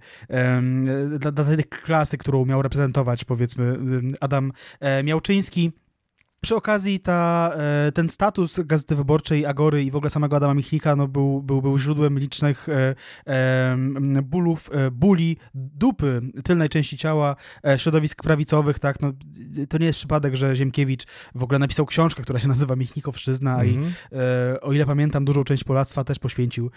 [1.20, 3.78] dla, dla tej klasy, którą miał reprezentować, powiedzmy,
[4.20, 4.52] Adam
[5.04, 5.72] Miałczyński.
[6.42, 10.96] Przy okazji ta, e, ten status Gazety Wyborczej, Agory i w ogóle samego Adama Michnika
[10.96, 12.96] no, był, był, był źródłem licznych e,
[13.28, 13.78] e,
[14.24, 17.36] bólów, e, bóli, dupy tylnej części ciała,
[17.68, 18.80] e, środowisk prawicowych.
[18.80, 19.00] Tak?
[19.02, 19.14] No,
[19.70, 21.04] to nie jest przypadek, że Ziemkiewicz
[21.36, 23.72] w ogóle napisał książkę, która się nazywa Michnikowszczyzna mm -hmm.
[23.72, 23.94] i mhm.
[24.56, 26.72] e, o ile pamiętam, dużą część Polactwa też poświęcił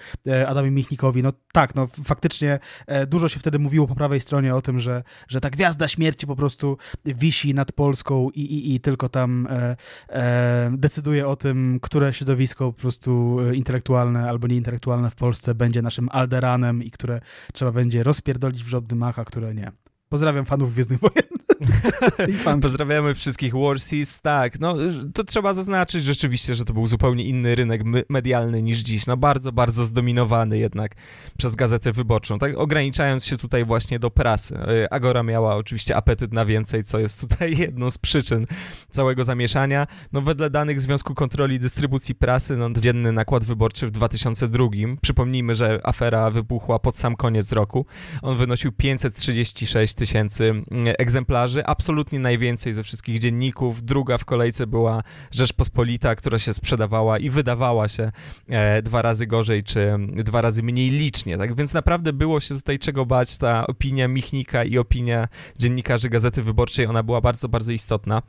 [0.46, 1.22] Adamie Michnikowi.
[1.22, 2.58] No tak, no faktycznie
[3.06, 6.36] dużo się wtedy mówiło po prawej stronie o tym, że, że ta gwiazda śmierci po
[6.36, 9.76] prostu wisi nad Polską i, i, i tylko tam E,
[10.08, 15.82] e, decyduje o tym, które środowisko po prostu e, intelektualne albo nieintelektualne w Polsce będzie
[15.82, 17.20] naszym alderanem i które
[17.52, 19.72] trzeba będzie rozpierdolić w żadnym mach, a które nie.
[20.10, 21.40] Pozdrawiam fanów Gwiezdnych Wojen.
[22.62, 24.20] Pozdrawiamy wszystkich Warseas.
[24.20, 24.76] Tak, no
[25.14, 29.06] to trzeba zaznaczyć rzeczywiście, że to był zupełnie inny rynek medialny niż dziś.
[29.06, 30.94] No bardzo, bardzo zdominowany jednak
[31.38, 32.38] przez Gazetę Wyborczą.
[32.38, 34.54] Tak ograniczając się tutaj właśnie do prasy.
[34.54, 38.46] Y, Agora miała oczywiście apetyt na więcej, co jest tutaj jedną z przyczyn
[38.90, 39.86] całego zamieszania.
[40.12, 44.66] No wedle danych Związku Kontroli Dystrybucji Prasy, no dzienny nakład wyborczy w 2002,
[45.00, 47.86] przypomnijmy, że afera wybuchła pod sam koniec roku,
[48.22, 50.64] on wynosił 536 tysięcy mm,
[50.98, 53.82] egzemplarzy, absolutnie najwięcej ze wszystkich dzienników.
[53.82, 58.12] Druga w kolejce była Rzeczpospolita, która się sprzedawała i wydawała się
[58.48, 61.38] e, dwa razy gorzej, czy dwa razy mniej licznie.
[61.38, 63.38] Tak więc naprawdę było się tutaj czego bać.
[63.38, 65.28] Ta opinia Michnika i opinia
[65.58, 68.22] dziennikarzy Gazety Wyborczej, ona była bardzo, bardzo istotna.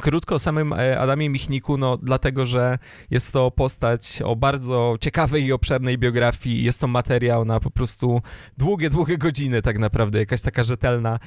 [0.00, 2.78] Krótko o samym e, Adamie Michniku, no dlatego, że
[3.10, 6.64] jest to postać o bardzo ciekawej i obszernej biografii.
[6.64, 8.22] Jest to materiał na po prostu
[8.58, 11.18] długie, długie godziny tak naprawdę, jakaś taka rzetelna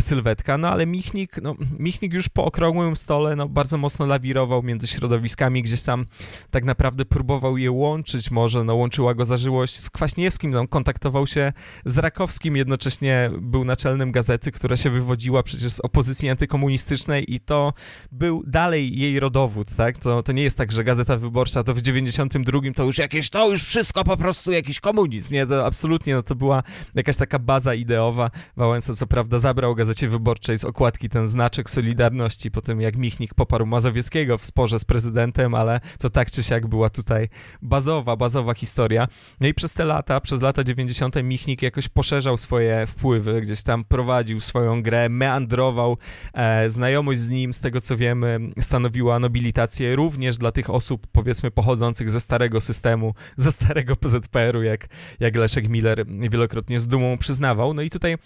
[0.00, 0.58] sylwetka.
[0.58, 5.62] No ale Michnik, no Michnik już po okrągłym stole no, bardzo mocno lawirował między środowiskami,
[5.62, 6.06] gdzieś tam
[6.50, 11.52] tak naprawdę próbował je łączyć może, no łączyła go zażyłość z Kwaśniewskim, no, kontaktował się
[11.84, 17.72] z Rakowskim, jednocześnie był naczelnym gazety, która się wywodziła przecież z opozycji antykomunistycznej i to
[18.18, 19.98] był dalej jej rodowód, tak?
[19.98, 23.50] To, to nie jest tak, że Gazeta Wyborcza to w 92 to już jakieś, to
[23.50, 25.46] już wszystko po prostu jakiś komunizm, nie?
[25.46, 26.62] To absolutnie, no to była
[26.94, 28.30] jakaś taka baza ideowa.
[28.56, 33.34] Wałęsa co prawda zabrał Gazecie Wyborczej z okładki ten znaczek Solidarności po tym, jak Michnik
[33.34, 37.28] poparł Mazowieckiego w sporze z prezydentem, ale to tak czy siak była tutaj
[37.62, 39.08] bazowa, bazowa historia.
[39.40, 43.84] No i przez te lata, przez lata 90 Michnik jakoś poszerzał swoje wpływy, gdzieś tam
[43.84, 45.98] prowadził swoją grę, meandrował,
[46.34, 51.06] e, znajomość z nim, z tego co wiem, wiemy, stanowiła nobilitację również dla tych osób,
[51.12, 54.88] powiedzmy, pochodzących ze starego systemu, ze starego PZPR-u, jak,
[55.20, 57.74] jak Leszek Miller wielokrotnie z dumą przyznawał.
[57.74, 58.16] No i tutaj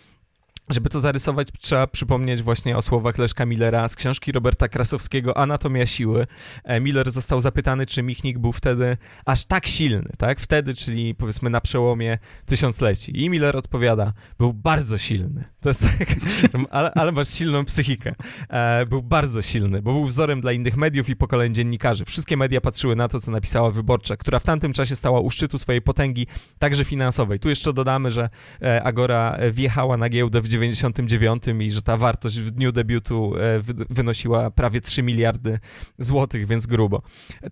[0.71, 5.87] żeby to zarysować, trzeba przypomnieć właśnie o słowach Leszka Millera z książki Roberta Krasowskiego Anatomia
[5.87, 6.27] siły.
[6.65, 10.41] E, Miller został zapytany, czy Michnik był wtedy aż tak silny, tak?
[10.41, 13.23] Wtedy, czyli powiedzmy na przełomie tysiącleci.
[13.25, 15.45] I Miller odpowiada, był bardzo silny.
[15.61, 16.09] To jest tak,
[16.71, 18.15] ale, ale masz silną psychikę.
[18.49, 22.05] E, był bardzo silny, bo był wzorem dla innych mediów i pokoleń dziennikarzy.
[22.05, 25.59] Wszystkie media patrzyły na to, co napisała Wyborcza, która w tamtym czasie stała u szczytu
[25.59, 26.27] swojej potęgi,
[26.59, 27.39] także finansowej.
[27.39, 28.29] Tu jeszcze dodamy, że
[28.63, 33.61] e, Agora wjechała na giełdę w 99 i że ta wartość w dniu debiutu e,
[33.91, 35.59] wynosiła prawie 3 miliardy
[35.99, 37.03] złotych, więc grubo.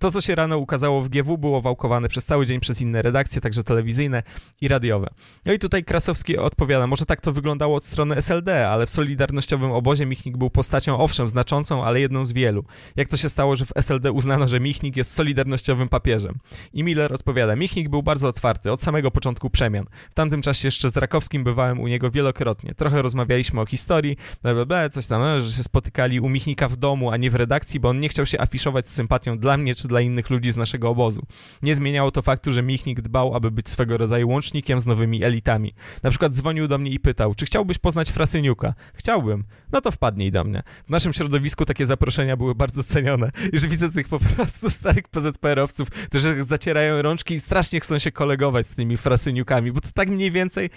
[0.00, 3.40] To, co się rano ukazało w GW, było wałkowane przez cały dzień przez inne redakcje,
[3.40, 4.22] także telewizyjne
[4.60, 5.08] i radiowe.
[5.46, 9.72] No i tutaj Krasowski odpowiada, może tak to wyglądało od strony SLD, ale w Solidarnościowym
[9.72, 12.64] obozie Michnik był postacią, owszem, znaczącą, ale jedną z wielu.
[12.96, 16.34] Jak to się stało, że w SLD uznano, że Michnik jest Solidarnościowym papieżem?
[16.72, 19.86] I Miller odpowiada, Michnik był bardzo otwarty, od samego początku przemian.
[20.10, 22.74] W tamtym czasie jeszcze z Rakowskim bywałem u niego wielokrotnie.
[22.74, 26.28] Trochę trochę rozmawialiśmy o historii, bla, bla, bla, coś tam, no, że się spotykali u
[26.28, 29.38] Michnika w domu, a nie w redakcji, bo on nie chciał się afiszować z sympatią
[29.38, 31.22] dla mnie czy dla innych ludzi z naszego obozu.
[31.62, 35.74] Nie zmieniało to faktu, że Michnik dbał, aby być swego rodzaju łącznikiem z nowymi elitami.
[36.02, 38.74] Na przykład dzwonił do mnie i pytał, czy chciałbyś poznać Frasyniuka?
[38.94, 39.44] Chciałbym.
[39.72, 40.62] No to wpadnij do mnie.
[40.86, 43.30] W naszym środowisku takie zaproszenia były bardzo cenione.
[43.52, 48.12] I że widzę tych po prostu starych PZPR-owców, którzy zacierają rączki i strasznie chcą się
[48.12, 50.70] kolegować z tymi Frasyniukami, bo to tak mniej więcej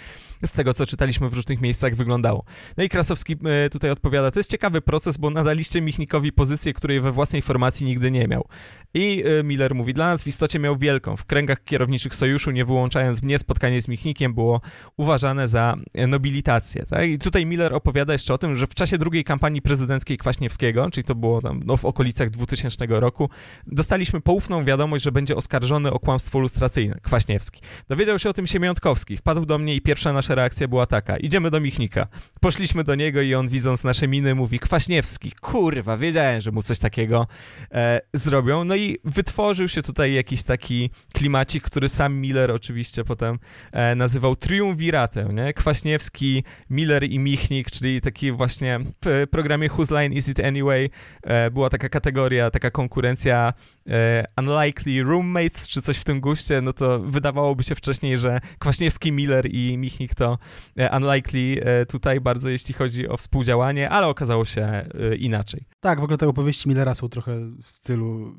[0.46, 2.44] z tego, co czytaliśmy w różnych miejscach, wyglądało.
[2.78, 7.02] No i Krasowski e, tutaj odpowiada, to jest ciekawy proces, bo nadaliście Michnikowi pozycję, której
[7.02, 8.48] we własnej formacji nigdy nie miał.
[8.94, 11.18] I e, Miller mówi, dla nas w istocie miał wielką.
[11.18, 14.62] W kręgach kierowniczych sojuszu, nie wyłączając mnie, spotkanie z Michnikiem było
[14.98, 16.86] uważane za e, nobilitację.
[16.90, 17.01] Tak?
[17.08, 21.04] I tutaj Miller opowiada jeszcze o tym, że w czasie drugiej kampanii prezydenckiej Kwaśniewskiego, czyli
[21.04, 23.30] to było tam no, w okolicach 2000 roku,
[23.68, 27.62] dostaliśmy poufną wiadomość, że będzie oskarżony o kłamstwo lustracyjne, Kwaśniewski.
[27.90, 31.52] Dowiedział się o tym Siemiątkowski, wpadł do mnie i pierwsza nasza reakcja była taka, idziemy
[31.52, 32.08] do Michnika.
[32.42, 36.80] Poszliśmy do niego i on widząc nasze miny mówi, Kwaśniewski, kurwa, wiedziałem, że mu coś
[36.80, 37.28] takiego
[37.72, 38.64] e, zrobią.
[38.64, 43.40] No i wytworzył się tutaj jakiś taki klimacik, który sam Miller oczywiście potem
[43.72, 45.54] e, nazywał triumviratem, nie?
[45.54, 50.90] Kwaśniewski, Miller i Michnik, czyli taki właśnie w programie Whose Line Is It Anyway
[51.24, 53.54] e, była taka kategoria, taka konkurencja
[53.88, 59.12] e, Unlikely Roommates, czy coś w tym guście, no to wydawałoby się wcześniej, że Kwaśniewski,
[59.12, 60.38] Miller i Michnik to
[60.78, 64.86] e, Unlikely tutaj bardzo, jeśli chodzi o współdziałanie, ale okazało się
[65.20, 65.66] inaczej.
[65.80, 68.36] Tak, w ogóle te opowieści Millera są trochę w stylu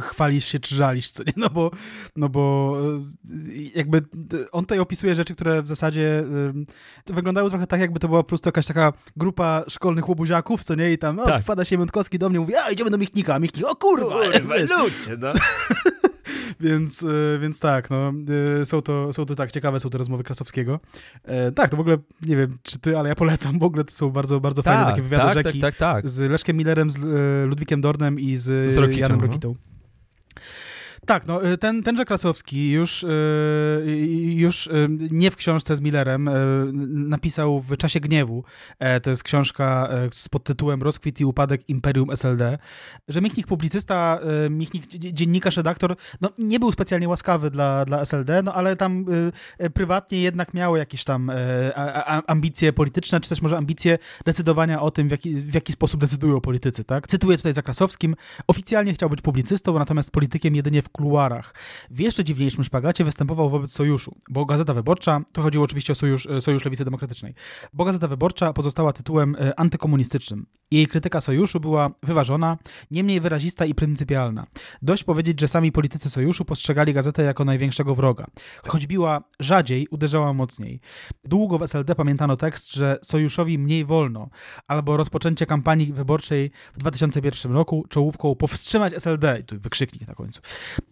[0.00, 1.32] chwalisz się czy żalisz, co nie?
[1.36, 1.70] No bo,
[2.16, 2.76] no bo
[3.74, 4.02] jakby
[4.52, 6.24] on tutaj opisuje rzeczy, które w zasadzie
[7.06, 10.92] wyglądają trochę tak, jakby to była po prostu jakaś taka grupa szkolnych łobuziaków, co nie?
[10.92, 11.42] I tam, no, tak.
[11.42, 14.14] wpada się Mętkowski do mnie mówi, a idziemy do Michnika, Michnik, o kurwa!
[14.32, 15.32] kurwa ludzie, no.
[16.60, 17.06] więc,
[17.40, 18.12] więc tak, no,
[18.64, 20.80] są to, są to tak, ciekawe są te rozmowy Krasowskiego.
[21.54, 24.10] Tak, to w ogóle, nie wiem, czy ty, ale ja polecam, w ogóle to są
[24.10, 26.10] bardzo, bardzo fajne tak, takie wywiady tak, rzeki tak, tak, tak.
[26.10, 26.98] z Leszkiem Millerem, z
[27.48, 29.26] Ludwikiem Dornem i z, z Janem no.
[29.26, 29.48] Rokitą.
[29.48, 30.42] No.
[31.06, 33.06] Tak, no y, ten, tenże Kracowski już, y,
[34.36, 36.30] już y, nie w książce z Millerem
[37.08, 38.44] napisał w Czasie Gniewu,
[38.78, 42.58] e, to jest książka e, z podtytułem Rozkwit i upadek Imperium SLD,
[43.08, 44.18] że Michnik publicysta,
[44.50, 49.04] Michnik dziennikarz, redaktor, no nie był specjalnie łaskawy dla, dla SLD, no ale tam
[49.74, 51.30] prywatnie jednak miał jakieś tam
[52.26, 56.40] ambicje polityczne, czy też może ambicje decydowania o tym, w jaki, w jaki sposób decydują
[56.40, 57.08] politycy, tak?
[57.08, 58.16] Cytuję tutaj za Krasowskim,
[58.46, 61.54] oficjalnie chciał być publicystą, natomiast politykiem jedynie w kuluarach.
[61.90, 66.26] W jeszcze dziwniejszym szpagacie występował wobec Sojuszu, bo Gazeta Wyborcza, to chodziło oczywiście o Sojusz,
[66.26, 67.34] e, Sojusz Lewicy Demokratycznej,
[67.72, 70.46] bo Gazeta Wyborcza pozostała tytułem e, antykomunistycznym.
[70.70, 72.58] Jej krytyka Sojuszu była wyważona,
[72.90, 74.46] niemniej wyrazista i pryncypialna.
[74.82, 78.26] Dość powiedzieć, że sami politycy Sojuszu postrzegali gazetę jako największego wroga.
[78.68, 80.80] Choć biła rzadziej, uderzała mocniej.
[81.24, 84.28] Długo w SLD pamiętano tekst, że Sojuszowi mniej wolno,
[84.68, 90.40] albo rozpoczęcie kampanii wyborczej w 2001 roku czołówką powstrzymać SLD, i tu wykrzyknik na końcu.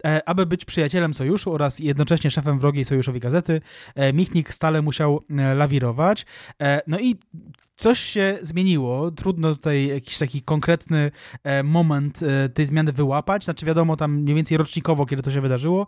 [0.04, 3.60] E, aby być przyjacielem sojuszu oraz jednocześnie szefem wrogiej sojuszowej gazety,
[3.94, 6.26] e, Michnik stale musiał e, lawirować.
[6.86, 7.16] No i
[7.76, 9.10] coś się zmieniło.
[9.10, 11.10] Trudno tutaj jakiś taki konkretny
[11.64, 12.20] moment
[12.54, 13.44] tej zmiany wyłapać.
[13.44, 15.86] Znaczy, wiadomo, tam mniej więcej rocznikowo, kiedy to się wydarzyło,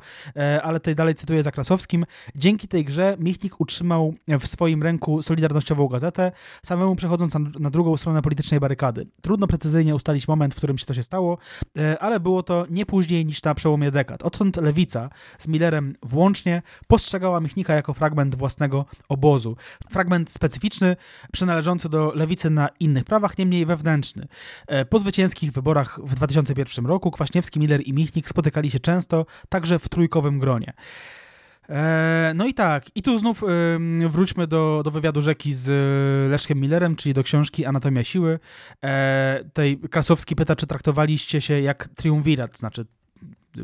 [0.62, 2.05] ale tutaj dalej cytuję za Krasowskim.
[2.35, 6.33] Dzięki tej grze Michnik utrzymał w swoim ręku Solidarnościową gazetę,
[6.66, 9.07] samemu przechodząc na drugą stronę politycznej barykady.
[9.23, 11.39] Trudno precyzyjnie ustalić moment, w którym się to się stało,
[12.01, 14.23] ale było to nie później niż na przełomie dekad.
[14.23, 19.56] Odtąd Lewica z Millerem włącznie postrzegała Michnika jako fragment własnego obozu.
[19.90, 20.97] Fragment specyficzny,
[21.32, 24.28] przynależący do lewicy na innych prawach, niemniej wewnętrzny.
[24.66, 29.78] E, po zwycięskich wyborach w 2001 roku Kwaśniewski, Miller i Michnik spotykali się często, także
[29.78, 30.73] w trójkowym gronie.
[31.69, 33.43] E, no i tak, i tu znów
[34.09, 35.70] wróćmy do, do wywiadu rzeki z
[36.31, 38.39] Leszkiem Millerem, czyli do książki Anatomia Siły.
[38.85, 42.86] E, tej Krasowski pyta, czy traktowaliście się jak triumvirat, znaczy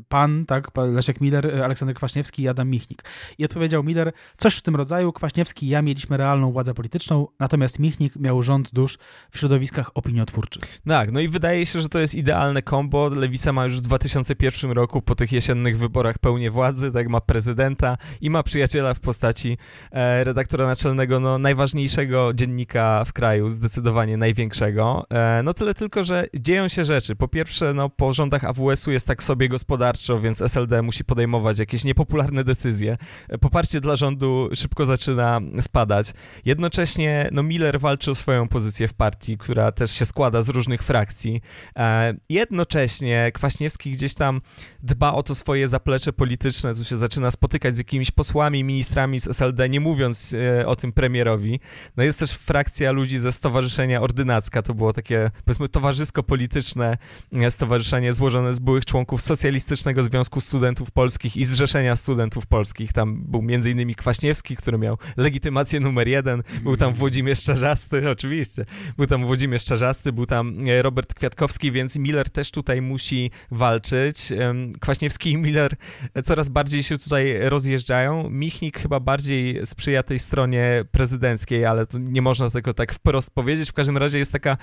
[0.08, 3.02] pan, tak, Leszek Miller, Aleksander Kwaśniewski i Adam Michnik.
[3.38, 7.78] I odpowiedział Miller, coś w tym rodzaju, Kwaśniewski i ja mieliśmy realną władzę polityczną, natomiast
[7.78, 8.98] Michnik miał rząd dusz
[9.30, 10.80] w środowiskach opiniotwórczych.
[10.86, 13.08] Tak, no i wydaje się, że to jest idealne kombo.
[13.08, 17.96] Lewica ma już w 2001 roku po tych jesiennych wyborach pełnię władzy, tak, ma prezydenta
[18.20, 19.58] i ma przyjaciela w postaci
[19.92, 25.06] e, redaktora naczelnego, no najważniejszego dziennika w kraju, zdecydowanie największego.
[25.10, 27.16] E, no tyle tylko, że dzieją się rzeczy.
[27.16, 31.58] Po pierwsze, no po rządach AWS-u jest tak sobie gospodarka gospodarczo, więc SLD musi podejmować
[31.58, 32.96] jakieś niepopularne decyzje.
[33.40, 36.12] Poparcie dla rządu szybko zaczyna spadać.
[36.44, 40.82] Jednocześnie no, Miller walczy o swoją pozycję w partii, która też się składa z różnych
[40.82, 41.42] frakcji.
[41.76, 44.40] E, jednocześnie Kwaśniewski gdzieś tam
[44.82, 49.28] dba o to swoje zaplecze polityczne, tu się zaczyna spotykać z jakimiś posłami, ministrami z
[49.28, 51.60] SLD, nie mówiąc e, o tym premierowi.
[51.96, 56.98] No jest też frakcja ludzi ze Stowarzyszenia Ordynacka, to było takie, powiedzmy, towarzysko-polityczne
[57.32, 59.22] e, stowarzyszenie złożone z byłych członków
[59.68, 62.92] Socjalistycznego Związku Studentów Polskich i Zrzeszenia Studentów Polskich.
[62.92, 68.64] Tam był innymi Kwaśniewski, który miał legitymację numer jeden, był tam Włodzimierz Czarzasty, oczywiście,
[68.96, 74.32] był tam Włodzimierz Czarzasty, był tam e, Robert Kwiatkowski, więc Miller też tutaj musi walczyć.
[74.80, 75.76] Kwaśniewski i Miller
[76.24, 78.30] coraz bardziej się tutaj rozjeżdżają.
[78.30, 83.70] Michnik chyba bardziej sprzyja tej stronie prezydenckiej, ale nie można tego tak wprost powiedzieć.
[83.70, 84.56] W każdym razie jest taka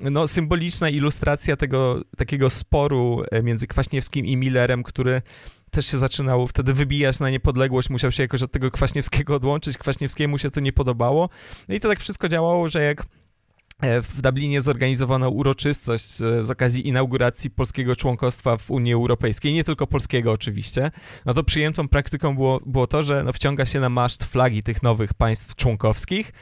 [0.00, 5.22] no, symboliczna ilustracja tego takiego sporu e, między Kwaśniewskim i Millerem, który
[5.70, 10.38] też się zaczynał wtedy wybijać na niepodległość, musiał się jakoś od tego Kwaśniewskiego odłączyć, Kwaśniewskiemu
[10.38, 11.28] się to nie podobało.
[11.68, 13.06] No i to tak wszystko działało, że jak
[13.80, 19.64] e, w Dublinie zorganizowano uroczystość e, z okazji inauguracji polskiego członkostwa w Unii Europejskiej, nie
[19.64, 20.90] tylko polskiego oczywiście,
[21.26, 24.82] no to przyjętą praktyką było, było to, że no wciąga się na maszt flagi tych
[24.82, 26.32] nowych państw członkowskich,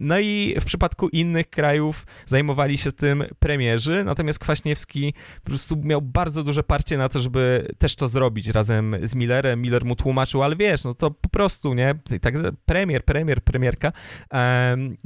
[0.00, 6.02] no i w przypadku innych krajów zajmowali się tym premierzy, natomiast Kwaśniewski po prostu miał
[6.02, 9.62] bardzo duże parcie na to, żeby też to zrobić razem z Millerem.
[9.62, 11.94] Miller mu tłumaczył, ale wiesz, no to po prostu, nie?
[12.20, 12.34] Tak,
[12.66, 13.92] premier, premier, premierka.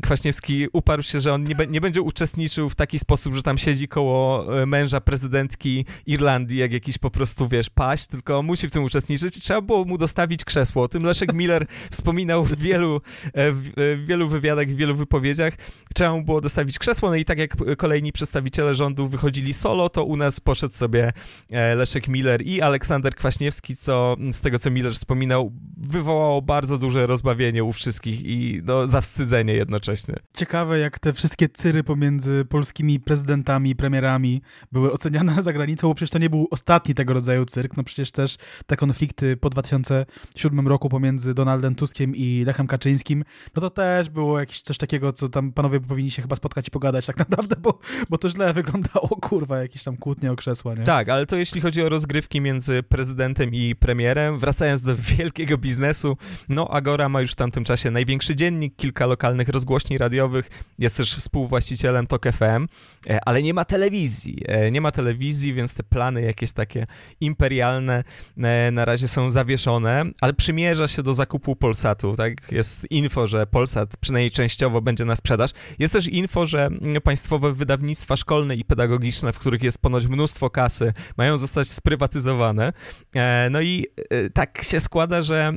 [0.03, 3.89] Kwaśniewski uparł się, że on nie, nie będzie uczestniczył w taki sposób, że tam siedzi
[3.89, 8.85] koło e, męża prezydentki Irlandii, jak jakiś po prostu, wiesz, paść, tylko musi w tym
[8.85, 9.41] uczestniczyć.
[9.41, 10.83] Trzeba było mu dostawić krzesło.
[10.83, 13.63] O tym Leszek Miller wspominał w wielu, e, w,
[14.05, 15.55] w wielu wywiadach i wielu wypowiedziach.
[15.95, 20.05] Trzeba mu było dostawić krzesło, no i tak jak kolejni przedstawiciele rządu wychodzili solo, to
[20.05, 21.13] u nas poszedł sobie
[21.51, 27.07] e, Leszek Miller i Aleksander Kwaśniewski, co z tego, co Miller wspominał, wywołało bardzo duże
[27.07, 30.15] rozbawienie u wszystkich i no, zawstydzenie jednocześnie.
[30.35, 34.43] Ciekawe, jak te wszystkie cyry pomiędzy polskimi prezydentami, premierami
[34.73, 38.13] były oceniane za granicą, bo przecież to nie był ostatni tego rodzaju cyrk, no przecież
[38.13, 38.37] też
[38.67, 43.25] te konflikty po 2007 roku pomiędzy Donaldem Tuskiem i Lechem Kaczyńskim,
[43.57, 46.69] no to też też było jakieś coś takiego, co tam panowie powinni się chyba spotkać
[46.69, 47.79] i pogadać tak naprawdę, bo,
[48.09, 50.85] bo to źle wyglądało, kurwa, jakieś tam kłótnie o krzesła, nie?
[50.85, 56.17] Tak, ale to jeśli chodzi o rozgrywki między prezydentem i premierem, wracając do wielkiego biznesu,
[56.49, 61.17] no Agora ma już w tamtym czasie największy dziennik, kilka lokalnych rozgłośni radiowych, jest też
[61.17, 62.67] współwłaścicielem TOK FM,
[63.11, 66.87] e, ale nie ma telewizji, e, nie ma telewizji, więc te plany jakieś takie
[67.21, 68.05] imperialne
[68.39, 72.53] e, na razie są zawieszone, ale przymierza się do zakupu Polsatu, tak?
[72.53, 75.51] Jest info, że Polsat przynajmniej częściowo będzie na sprzedaż.
[75.79, 76.69] Jest też info, że
[77.05, 82.73] państwowe wydawnictwa szkolne i pedagogiczne, w których jest ponoć mnóstwo kasy, mają zostać sprywatyzowane.
[83.15, 85.53] E, no i e, tak się składa, że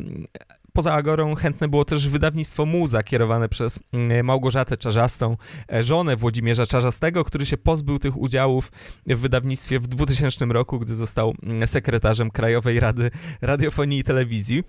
[0.73, 3.80] poza Agorą chętne było też wydawnictwo Muza kierowane przez
[4.23, 5.38] Małgorzatę Czarzastą,
[5.73, 8.72] e, żonę Włodzimierza Czarzastego, który się pozbył tych udziałów
[9.07, 11.35] w wydawnictwie w 2000 roku, gdy został
[11.65, 13.11] sekretarzem Krajowej Rady
[13.41, 14.64] Radiofonii i Telewizji.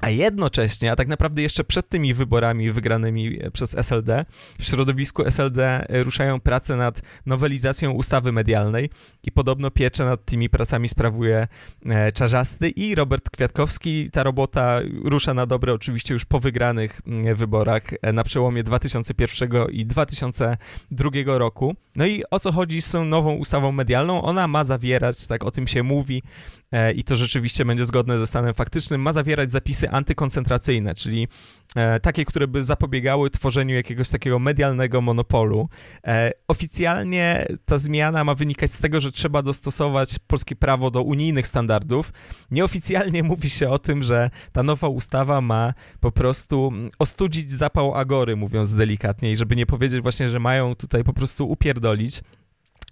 [0.00, 4.24] A jednocześnie, a tak naprawdę jeszcze przed tymi wyborami wygranymi przez SLD,
[4.58, 8.90] w środowisku SLD ruszają prace nad nowelizacją ustawy medialnej
[9.22, 11.48] i podobno pieczę nad tymi pracami sprawuje
[11.86, 14.10] e, Czarzasty i Robert Kwiatkowski.
[14.10, 19.50] Ta robota rusza na dobre oczywiście już po wygranych mm, wyborach e, na przełomie 2001
[19.70, 21.76] i 2002 roku.
[21.96, 24.22] No i o co chodzi z tą nową ustawą medialną?
[24.22, 26.22] Ona ma zawierać, tak o tym się mówi,
[26.65, 31.28] E, i to rzeczywiście będzie zgodne ze stanem faktycznym, ma zawierać zapisy antykoncentracyjne, czyli
[31.76, 35.68] e, takie, które by zapobiegały tworzeniu jakiegoś takiego medialnego monopolu.
[36.06, 41.46] E, oficjalnie ta zmiana ma wynikać z tego, że trzeba dostosować polskie prawo do unijnych
[41.46, 42.12] standardów.
[42.50, 48.36] Nieoficjalnie mówi się o tym, że ta nowa ustawa ma po prostu ostudzić zapał agory,
[48.36, 52.20] mówiąc delikatnie, i żeby nie powiedzieć właśnie, że mają tutaj po prostu upierdolić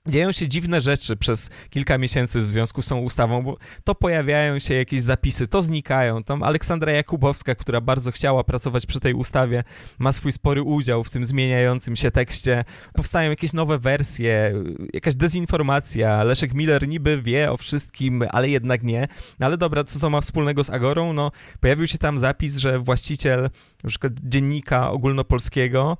[0.08, 4.58] dzieją się dziwne rzeczy przez kilka miesięcy w związku z tą ustawą, bo to pojawiają
[4.58, 6.24] się jakieś zapisy, to znikają.
[6.24, 9.64] Tam Aleksandra Jakubowska, która bardzo chciała pracować przy tej ustawie,
[9.98, 12.64] ma swój spory udział w tym zmieniającym się tekście.
[12.94, 14.52] Powstają jakieś nowe wersje,
[14.92, 16.24] jakaś dezinformacja.
[16.24, 19.08] Leszek Miller niby wie o wszystkim, ale jednak nie.
[19.38, 21.12] No ale dobra, co to ma wspólnego z Agorą?
[21.12, 23.50] No, pojawił się tam zapis, że właściciel
[23.84, 25.96] na przykład dziennika ogólnopolskiego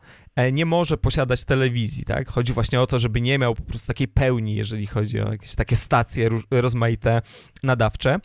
[0.52, 2.28] nie może posiadać telewizji, tak?
[2.28, 5.54] Chodzi właśnie o to, żeby nie miał po prostu takiej pełni, jeżeli chodzi o jakieś
[5.54, 7.22] takie stacje rozmaite
[7.62, 8.18] nadawcze.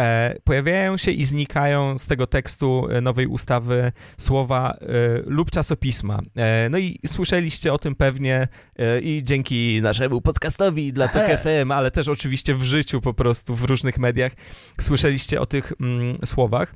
[0.00, 4.86] e, pojawiają się i znikają z tego tekstu e, nowej ustawy słowa e,
[5.26, 6.20] lub czasopisma.
[6.36, 8.48] E, no i słyszeliście o tym pewnie
[8.78, 13.54] e, i dzięki naszemu podcastowi dla TOK FM, ale też oczywiście w życiu po prostu,
[13.54, 14.32] w różnych mediach
[14.80, 16.74] słyszeliście o tych mm, słowach.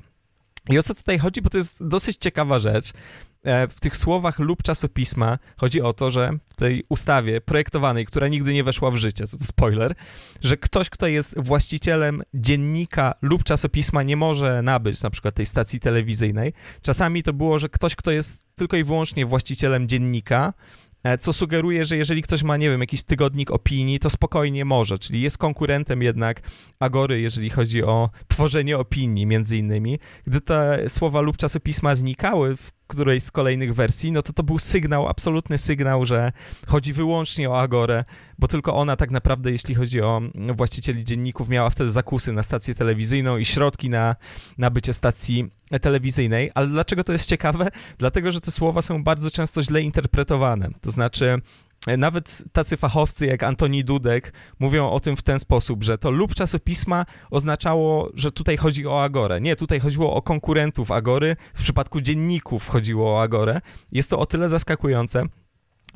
[0.69, 1.41] I o co tutaj chodzi?
[1.41, 2.93] Bo to jest dosyć ciekawa rzecz.
[3.43, 8.27] E, w tych słowach lub czasopisma chodzi o to, że w tej ustawie projektowanej, która
[8.27, 9.95] nigdy nie weszła w życie, to, spoiler,
[10.41, 15.79] że ktoś, kto jest właścicielem dziennika lub czasopisma, nie może nabyć na przykład tej stacji
[15.79, 16.53] telewizyjnej.
[16.81, 20.53] Czasami to było, że ktoś, kto jest tylko i wyłącznie właścicielem dziennika,
[21.03, 24.97] e, co sugeruje, że jeżeli ktoś ma, nie wiem, jakiś tygodnik opinii, to spokojnie może,
[24.97, 26.41] czyli jest konkurentem jednak
[26.79, 29.99] Agory, jeżeli chodzi o tworzenie opinii, między innymi.
[30.27, 34.59] Gdy te słowa lub czasopisma znikały w którejś z kolejnych wersji, no to to był
[34.59, 36.31] sygnał, absolutny sygnał, że
[36.67, 38.05] chodzi wyłącznie o Agorę,
[38.39, 40.21] bo tylko ona tak naprawdę, jeśli chodzi o
[40.55, 44.15] właścicieli dzienników, miała wtedy zakusy na stację telewizyjną i środki na
[44.57, 45.51] nabycie stacji
[45.81, 46.51] telewizyjnej.
[46.55, 47.67] Ale dlaczego to jest ciekawe?
[47.97, 50.69] Dlatego, że te słowa są bardzo często źle interpretowane.
[50.81, 51.41] To znaczy,
[51.97, 56.35] nawet tacy fachowcy jak Antoni Dudek mówią o tym w ten sposób, że to lub
[56.35, 59.41] czasopisma oznaczało, że tutaj chodzi o Agorę.
[59.41, 63.61] Nie, tutaj chodziło o konkurentów Agory, w przypadku dzienników chodziło o Agorę.
[63.91, 65.23] Jest to o tyle zaskakujące,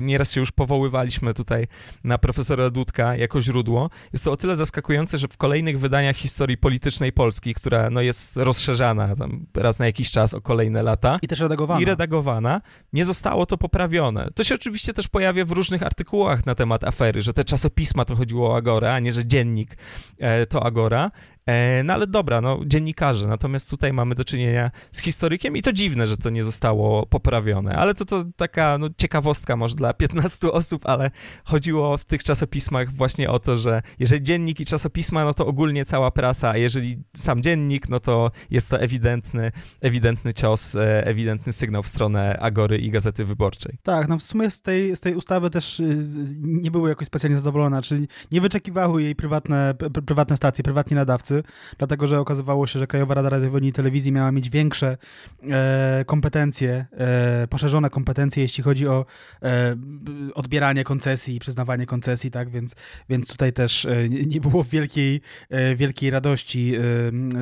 [0.00, 1.66] nieraz się już powoływaliśmy tutaj
[2.04, 3.90] na profesora Dudka jako źródło.
[4.12, 8.36] Jest to o tyle zaskakujące, że w kolejnych wydaniach historii politycznej Polski, która no, jest
[8.36, 11.18] rozszerzana tam raz na jakiś czas o kolejne lata.
[11.22, 11.80] I też redagowana.
[11.80, 12.60] I redagowana,
[12.92, 14.28] nie zostało to poprawione.
[14.34, 18.16] To się oczywiście też pojawia w różnych artykułach na temat afery, że te czasopisma to
[18.16, 19.76] chodziło o Agorę, a nie, że dziennik
[20.18, 21.10] e, to Agora.
[21.46, 25.72] E, no ale dobra, no dziennikarze, natomiast tutaj mamy do czynienia z historykiem i to
[25.72, 30.52] dziwne, że to nie zostało poprawione, ale to, to taka no, ciekawostka może dla 15
[30.52, 31.10] osób, ale
[31.44, 35.84] chodziło w tych czasopismach właśnie o to, że jeżeli dziennik i czasopisma, no to ogólnie
[35.84, 41.52] cała prasa, a jeżeli sam dziennik, no to jest to ewidentny, ewidentny cios, e, ewidentny
[41.52, 43.78] sygnał w stronę Agory i Gazety Wyborczej.
[43.82, 46.06] Tak, no w sumie z tej, z tej ustawy też y,
[46.40, 49.74] nie były jakoś specjalnie zadowolone, czyli nie wyczekiwały jej prywatne,
[50.06, 51.31] prywatne stacje, prywatni nadawcy,
[51.78, 54.96] dlatego że okazywało się, że Krajowa Rada Radiofonii i Telewizji miała mieć większe
[55.50, 59.06] e, kompetencje, e, poszerzone kompetencje, jeśli chodzi o
[59.42, 59.76] e,
[60.34, 62.74] odbieranie koncesji i przyznawanie koncesji, tak, więc,
[63.08, 66.80] więc tutaj też e, nie było wielkiej, e, wielkiej radości e,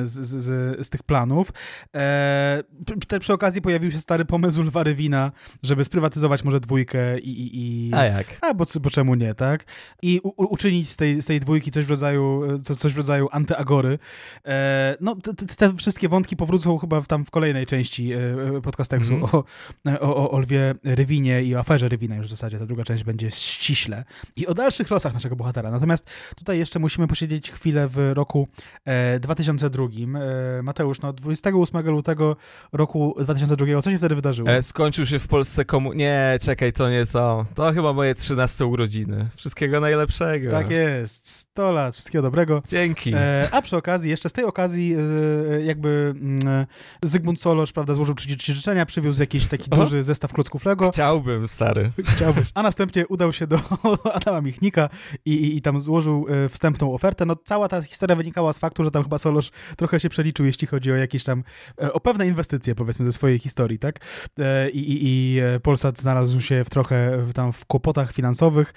[0.07, 1.51] z, z, z, tych planów.
[3.07, 5.31] Te, przy okazji pojawił się stary pomysł Lwa Rywina,
[5.63, 7.29] żeby sprywatyzować może dwójkę i...
[7.29, 8.25] i, i a jak?
[8.41, 9.65] A, bo, bo czemu nie, tak?
[10.01, 12.41] I u, uczynić z tej, z tej dwójki coś w rodzaju,
[12.77, 13.80] coś w rodzaju antyagory
[14.45, 15.15] E, no,
[15.57, 19.25] te, wszystkie wątki powrócą chyba w, tam w kolejnej części e, podcasteksu mm.
[19.25, 19.45] o,
[20.01, 22.59] o, o Lwie Rywinie i o aferze Rywina już w zasadzie.
[22.59, 24.03] Ta druga część będzie ściśle.
[24.35, 25.71] I o dalszych losach naszego bohatera.
[25.71, 28.47] Natomiast tutaj jeszcze musimy posiedzieć chwilę w roku
[29.19, 29.85] 2002.
[29.85, 32.35] E, Mateusz, no 28 lutego
[32.73, 34.49] roku 2002, co się wtedy wydarzyło?
[34.61, 35.93] skończył się w Polsce komu...
[35.93, 37.45] Nie, czekaj, to nie to.
[37.55, 39.29] To chyba moje 13 urodziny.
[39.35, 40.51] Wszystkiego najlepszego.
[40.51, 41.29] Tak jest.
[41.29, 41.93] 100 lat.
[41.93, 42.61] Wszystkiego dobrego.
[42.67, 43.13] Dzięki.
[43.51, 46.65] a przy okazji, jeszcze z tej okazji e, jakby mm,
[47.03, 50.89] Zygmunt Solosz, prawda, złożył 30 życzenia, przywiózł jakiś taki duży zestaw klocków Lego.
[50.91, 51.91] Chciałbym, stary.
[52.05, 52.51] Chciałbyś.
[52.53, 53.59] A następnie udał się do
[54.13, 54.89] Adama Michnika
[55.25, 57.25] i, i, i, tam złożył e, wstępną ofertę.
[57.25, 60.67] No cała ta historia wynikała z faktu, że tam chyba Solosz trochę się przeliczył, jeśli
[60.67, 61.43] chodzi o jakieś tam,
[61.81, 63.99] e, o pewne inwestycje, powiedzmy, ze swojej historii, tak?
[64.73, 68.73] I, i, i Polsat znalazł się w trochę tam w kłopotach finansowych.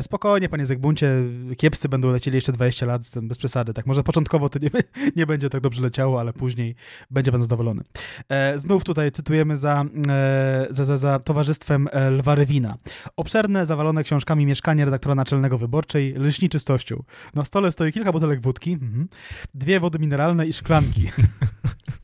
[0.00, 1.10] Spokojnie, panie Zygmuncie,
[1.56, 3.86] kiepscy będą lecieli jeszcze 20 lat, bez przesady, tak?
[3.86, 4.70] Może początkowo początkowo to nie,
[5.20, 6.74] nie będzie tak dobrze leciało, ale później
[7.10, 7.82] będzie pan zadowolony.
[8.28, 12.76] E, znów tutaj cytujemy za, e, za, za, za towarzystwem e, Lwa Rywina.
[13.16, 17.02] Obszerne, zawalone książkami mieszkanie redaktora naczelnego wyborczej lśni czystością.
[17.34, 19.08] Na stole stoi kilka butelek wódki, mhm.
[19.54, 21.10] dwie wody mineralne i szklanki.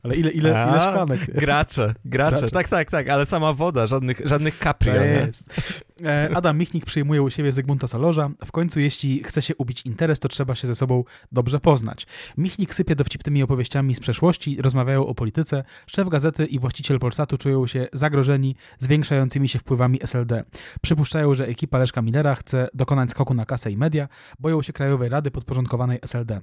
[0.03, 1.19] Ale ile, ile, A, ile szklanek?
[1.25, 4.91] Gracze, gracze, gracze, tak, tak, tak, ale sama woda, żadnych, żadnych kapri.
[4.91, 5.61] jest.
[6.05, 8.29] E, Adam Michnik przyjmuje u siebie Zygmunta Solorza.
[8.45, 12.07] W końcu, jeśli chce się ubić interes, to trzeba się ze sobą dobrze poznać.
[12.37, 15.63] Michnik sypie dowcipnymi opowieściami z przeszłości, rozmawiają o polityce.
[15.87, 20.43] Szef gazety i właściciel Polsatu czują się zagrożeni zwiększającymi się wpływami SLD.
[20.81, 24.07] Przypuszczają, że ekipa Leszka Minera chce dokonać skoku na kasę i media,
[24.39, 26.41] boją się Krajowej Rady podporządkowanej SLD.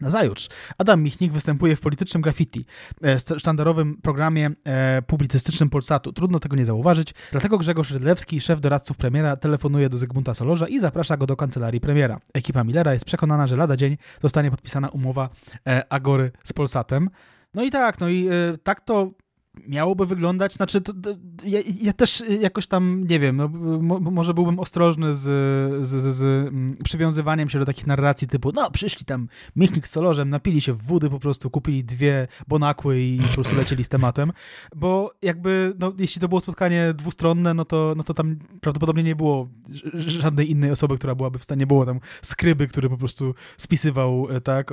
[0.00, 0.48] Nazajutrz
[0.78, 2.66] Adam Michnik występuje w politycznym graffiti,
[3.04, 6.12] e, sztandarowym programie e, publicystycznym Polsatu.
[6.12, 10.80] Trudno tego nie zauważyć, dlatego Grzegorz Rydlewski, szef doradców premiera, telefonuje do Zygmunta Solorza i
[10.80, 12.20] zaprasza go do kancelarii premiera.
[12.34, 15.28] Ekipa Millera jest przekonana, że lada dzień zostanie podpisana umowa
[15.66, 17.10] e, Agory z Polsatem.
[17.54, 18.28] No i tak, no i
[18.62, 19.10] tak to
[19.68, 21.10] miałoby wyglądać, znaczy to, to,
[21.44, 23.48] ja, ja, też jakoś tam, nie wiem, no,
[23.80, 25.20] mo, może byłbym ostrożny z,
[25.86, 29.90] z, z, z, mm, przywiązywaniem się do takich narracji typu, no przyszli tam Michnik z
[29.90, 33.88] Solorzem, napili się w wody, po prostu kupili dwie bonakły i po prostu lecieli z
[33.88, 34.32] tematem,
[34.76, 39.16] bo jakby, no, jeśli to było spotkanie dwustronne, no to, no to tam prawdopodobnie nie
[39.16, 39.48] było
[39.94, 44.40] żadnej innej osoby, która byłaby w stanie, było tam skryby, który po prostu spisywał, e,
[44.40, 44.70] tak,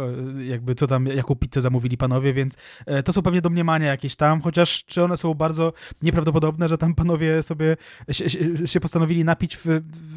[0.47, 4.41] jakby co tam, jaką pizzę zamówili panowie, więc e, to są pewnie domniemania jakieś tam,
[4.41, 7.77] chociaż czy one są bardzo nieprawdopodobne, że tam panowie sobie
[8.11, 8.25] się,
[8.67, 9.65] się postanowili napić w,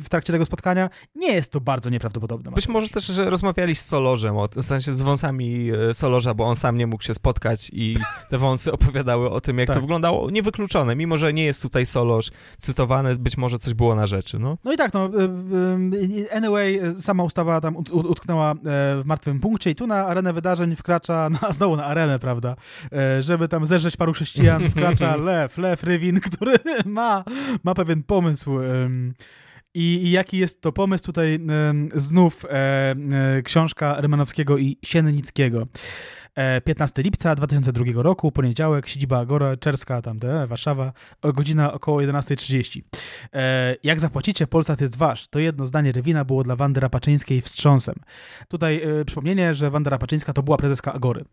[0.04, 0.90] w, trakcie tego spotkania?
[1.14, 2.52] Nie jest to bardzo nieprawdopodobne.
[2.52, 6.56] Być może też, że rozmawiali z Solorzem, w sensie z wąsami e, Solorza, bo on
[6.56, 7.96] sam nie mógł się spotkać i
[8.30, 9.76] te wąsy opowiadały o tym, jak tak.
[9.76, 10.30] to wyglądało.
[10.30, 14.58] Niewykluczone, mimo że nie jest tutaj Solorz cytowany, być może coś było na rzeczy, no.
[14.64, 15.10] No i tak, no,
[16.32, 21.52] anyway, sama ustawa tam utknęła w martwym punkcie i tu na arenę wydarzeń wkracza, no,
[21.52, 22.56] znowu na arenę, prawda,
[23.20, 26.54] żeby tam zerzeć paru chrześcijan, wkracza Lew, Lew Rywin, który
[26.84, 27.24] ma,
[27.64, 28.50] ma pewien pomysł.
[29.74, 31.04] I, I, jaki jest to pomysł?
[31.04, 31.40] Tutaj
[31.94, 35.66] znów e, e, książka Rymanowskiego i Siennickiego.
[36.64, 40.92] 15 e, lipca 2002 roku, poniedziałek, siedziba Agora Czerska, tam te, Warszawa,
[41.22, 42.80] godzina około 11.30.
[43.82, 45.28] Jak zapłacicie, Polsat jest wasz.
[45.28, 47.94] To jedno zdanie Rywina było dla Wandy Rapaczyńskiej wstrząsem.
[48.48, 51.24] Tutaj przypomnienie, że Wanda Rapaczyńska to była prezeska Agory.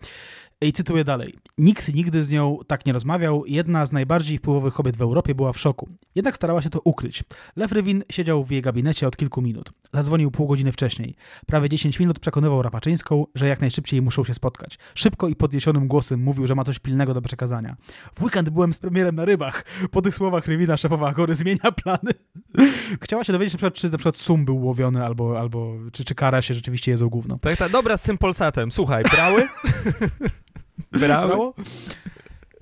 [0.64, 1.38] I cytuję dalej.
[1.58, 3.44] Nikt nigdy z nią tak nie rozmawiał.
[3.46, 5.90] Jedna z najbardziej wpływowych kobiet w Europie była w szoku.
[6.16, 7.24] Jednak starała się to ukryć.
[7.56, 9.74] Lew Rywin siedział w jej gabinecie od kilku minut.
[9.94, 11.16] Zadzwonił pół godziny wcześniej.
[11.46, 14.78] Prawie 10 minut przekonywał Rapaczyńską, że jak najszybciej muszą się spotkać.
[14.96, 17.76] Szybko i podniesionym głosem mówił, że ma coś pilnego do przekazania.
[18.14, 19.66] W weekend byłem z premierem na rybach.
[19.92, 22.12] Po tych słowach Rywina, szefowa Agory, zmienia plany.
[23.04, 26.16] Chciała się dowiedzieć, na przykład, czy na przykład sum był łowiony, albo, albo czy, czy
[26.16, 27.40] kara się rzeczywiście jedzą gówno.
[27.42, 28.72] Tak, tak, dobra z tym Polsatem.
[28.72, 29.48] Słuchaj, brały?
[30.92, 31.54] Brało?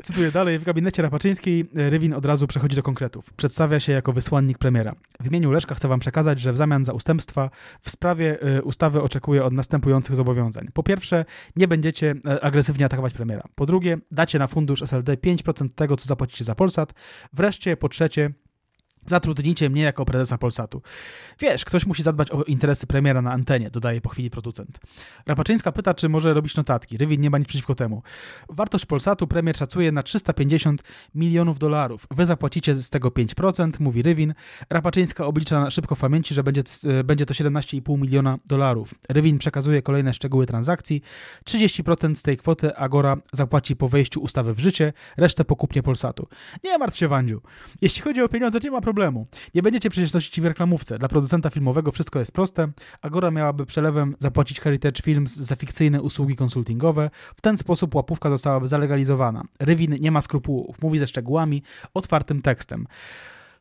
[0.03, 0.59] Cytuję dalej.
[0.59, 3.33] W gabinecie Rapaczyńskiej Rywin od razu przechodzi do konkretów.
[3.33, 4.95] Przedstawia się jako wysłannik premiera.
[5.19, 7.49] W imieniu Leszka chcę wam przekazać, że w zamian za ustępstwa
[7.81, 10.67] w sprawie y, ustawy oczekuję od następujących zobowiązań.
[10.73, 11.25] Po pierwsze,
[11.55, 13.43] nie będziecie y, agresywnie atakować premiera.
[13.55, 16.93] Po drugie, dacie na fundusz SLD 5% tego, co zapłacicie za Polsat.
[17.33, 18.31] Wreszcie, po trzecie,
[19.05, 20.81] Zatrudnijcie mnie jako prezesa Polsatu.
[21.39, 24.79] Wiesz, ktoś musi zadbać o interesy premiera na antenie, dodaje po chwili producent.
[25.25, 26.97] Rapaczyńska pyta, czy może robić notatki.
[26.97, 28.03] Rywin nie ma nic przeciwko temu.
[28.49, 30.83] Wartość Polsatu premier szacuje na 350
[31.15, 32.07] milionów dolarów.
[32.11, 34.33] Wy zapłacicie z tego 5%, mówi Rywin.
[34.69, 36.63] Rapaczyńska oblicza szybko w pamięci, że będzie,
[37.03, 38.93] będzie to 17,5 miliona dolarów.
[39.09, 41.01] Rywin przekazuje kolejne szczegóły transakcji.
[41.45, 46.27] 30% z tej kwoty Agora zapłaci po wejściu ustawy w życie, resztę pokupnie Polsatu.
[46.63, 47.41] Nie martw się, Wandziu.
[47.81, 49.27] Jeśli chodzi o pieniądze, nie ma problemu problemu.
[49.55, 50.99] Nie będziecie przecież nosić w reklamówce.
[50.99, 52.67] Dla producenta filmowego wszystko jest proste.
[53.01, 57.09] Agora miałaby przelewem zapłacić Heritage Films za fikcyjne usługi konsultingowe.
[57.35, 59.43] W ten sposób łapówka zostałaby zalegalizowana.
[59.59, 60.81] Rywin nie ma skrupułów.
[60.81, 61.63] Mówi ze szczegółami,
[61.93, 62.87] otwartym tekstem.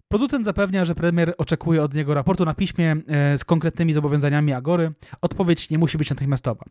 [0.08, 4.92] Producent zapewnia, że premier oczekuje od niego raportu na piśmie e, z konkretnymi zobowiązaniami Agory.
[5.20, 6.64] Odpowiedź nie musi być natychmiastowa.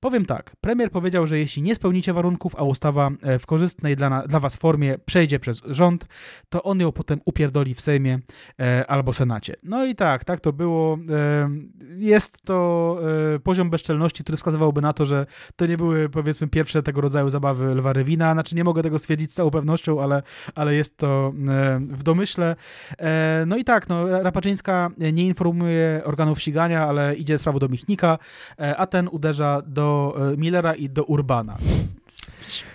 [0.00, 4.22] Powiem tak, premier powiedział, że jeśli nie spełnicie warunków, a ustawa e, w korzystnej dla,
[4.26, 6.06] dla was formie przejdzie przez rząd,
[6.48, 8.18] to on ją potem upierdoli w Sejmie
[8.60, 9.56] e, albo Senacie.
[9.62, 10.98] No i tak, tak to było.
[11.10, 11.50] E,
[11.96, 12.98] jest to
[13.34, 17.30] e, poziom bezczelności, który wskazywałby na to, że to nie były powiedzmy pierwsze tego rodzaju
[17.30, 18.32] zabawy Lwa Rewina.
[18.32, 20.22] Znaczy nie mogę tego stwierdzić z całą pewnością, ale,
[20.54, 22.56] ale jest to e, w domyśle.
[22.98, 28.18] E, no i tak, no, Rapaczyńska nie informuje organów ścigania, ale idzie sprawa do Michnika,
[28.76, 31.58] a ten uderza do do e, Millera i do Urbana.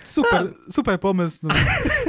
[0.04, 1.38] Super, super pomysł.
[1.42, 1.54] No,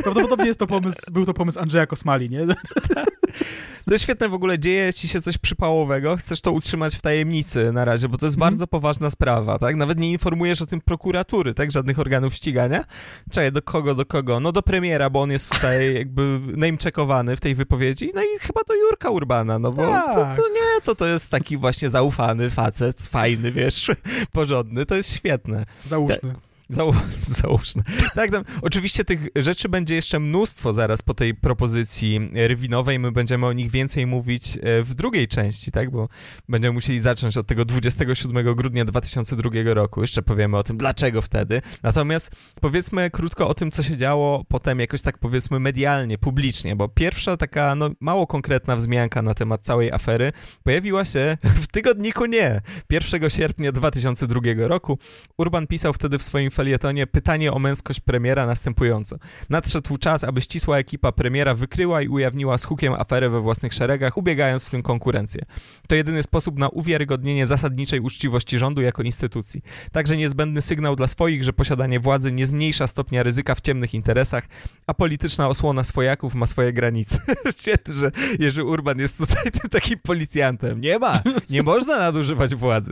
[0.03, 2.47] prawdopodobnie jest to pomysł, był to pomysł Andrzeja Kosmali, nie?
[3.85, 7.71] To jest świetne w ogóle, dzieje ci się coś przypałowego, chcesz to utrzymać w tajemnicy
[7.71, 8.49] na razie, bo to jest mm.
[8.49, 9.75] bardzo poważna sprawa, tak?
[9.75, 11.71] Nawet nie informujesz o tym prokuratury, tak?
[11.71, 12.85] Żadnych organów ścigania.
[13.31, 14.39] Czekaj, do kogo, do kogo?
[14.39, 18.61] No do premiera, bo on jest tutaj jakby name-checkowany w tej wypowiedzi, no i chyba
[18.67, 20.15] do Jurka Urbana, no bo tak.
[20.15, 23.91] to, to, nie, to to jest taki właśnie zaufany facet, fajny, wiesz,
[24.31, 25.65] porządny, to jest świetne.
[25.85, 26.35] Załóżmy.
[26.73, 26.93] Zał,
[27.41, 27.83] załóżmy.
[28.15, 32.99] Tak, tam, oczywiście tych rzeczy będzie jeszcze mnóstwo zaraz po tej propozycji Rywinowej.
[32.99, 35.91] My będziemy o nich więcej mówić e, w drugiej części, tak?
[35.91, 36.09] Bo
[36.49, 40.01] będziemy musieli zacząć od tego 27 grudnia 2002 roku.
[40.01, 41.61] Jeszcze powiemy o tym, dlaczego wtedy.
[41.83, 42.31] Natomiast
[42.61, 47.37] powiedzmy krótko o tym, co się działo potem jakoś tak powiedzmy medialnie, publicznie, bo pierwsza
[47.37, 50.31] taka no, mało konkretna wzmianka na temat całej afery
[50.63, 52.61] pojawiła się w tygodniku Nie.
[52.89, 54.97] 1 sierpnia 2002 roku.
[55.37, 59.17] Urban pisał wtedy w swoim felietonie pytanie o męskość premiera następująco.
[59.49, 64.17] Nadszedł czas, aby ścisła ekipa premiera wykryła i ujawniła z hukiem aferę we własnych szeregach,
[64.17, 65.45] ubiegając w tym konkurencję.
[65.87, 69.61] To jedyny sposób na uwiarygodnienie zasadniczej uczciwości rządu jako instytucji.
[69.91, 74.43] Także niezbędny sygnał dla swoich, że posiadanie władzy nie zmniejsza stopnia ryzyka w ciemnych interesach,
[74.87, 77.19] a polityczna osłona swojaków ma swoje granice.
[77.59, 80.81] Świetnie, że Jerzy Urban jest tutaj tym takim policjantem.
[80.81, 82.91] Nie ma, nie można nadużywać władzy.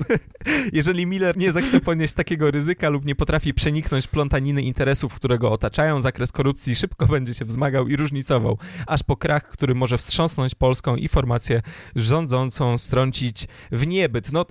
[0.72, 5.52] Jeżeli Miller nie zechce ponieść takiego ryzyka lub nie potrafi przeniknąć plątaniny interesów, które go
[5.52, 10.54] otaczają, zakres korupcji szybko będzie się wzmagał i różnicował, aż po krach, który może wstrząsnąć
[10.54, 11.62] Polską i formację
[11.96, 14.32] rządzącą strącić w niebyt.
[14.32, 14.46] No,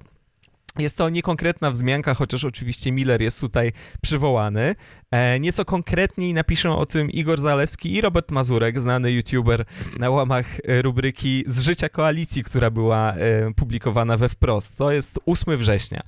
[0.80, 3.72] jest to niekonkretna wzmianka, chociaż oczywiście Miller jest tutaj
[4.02, 4.76] przywołany.
[5.16, 9.66] E, nieco konkretniej napiszą o tym Igor Zalewski i Robert Mazurek, znany youtuber
[10.00, 14.76] na łamach e, rubryki Z życia koalicji, która była e, publikowana we wprost.
[14.76, 16.02] To jest 8 września.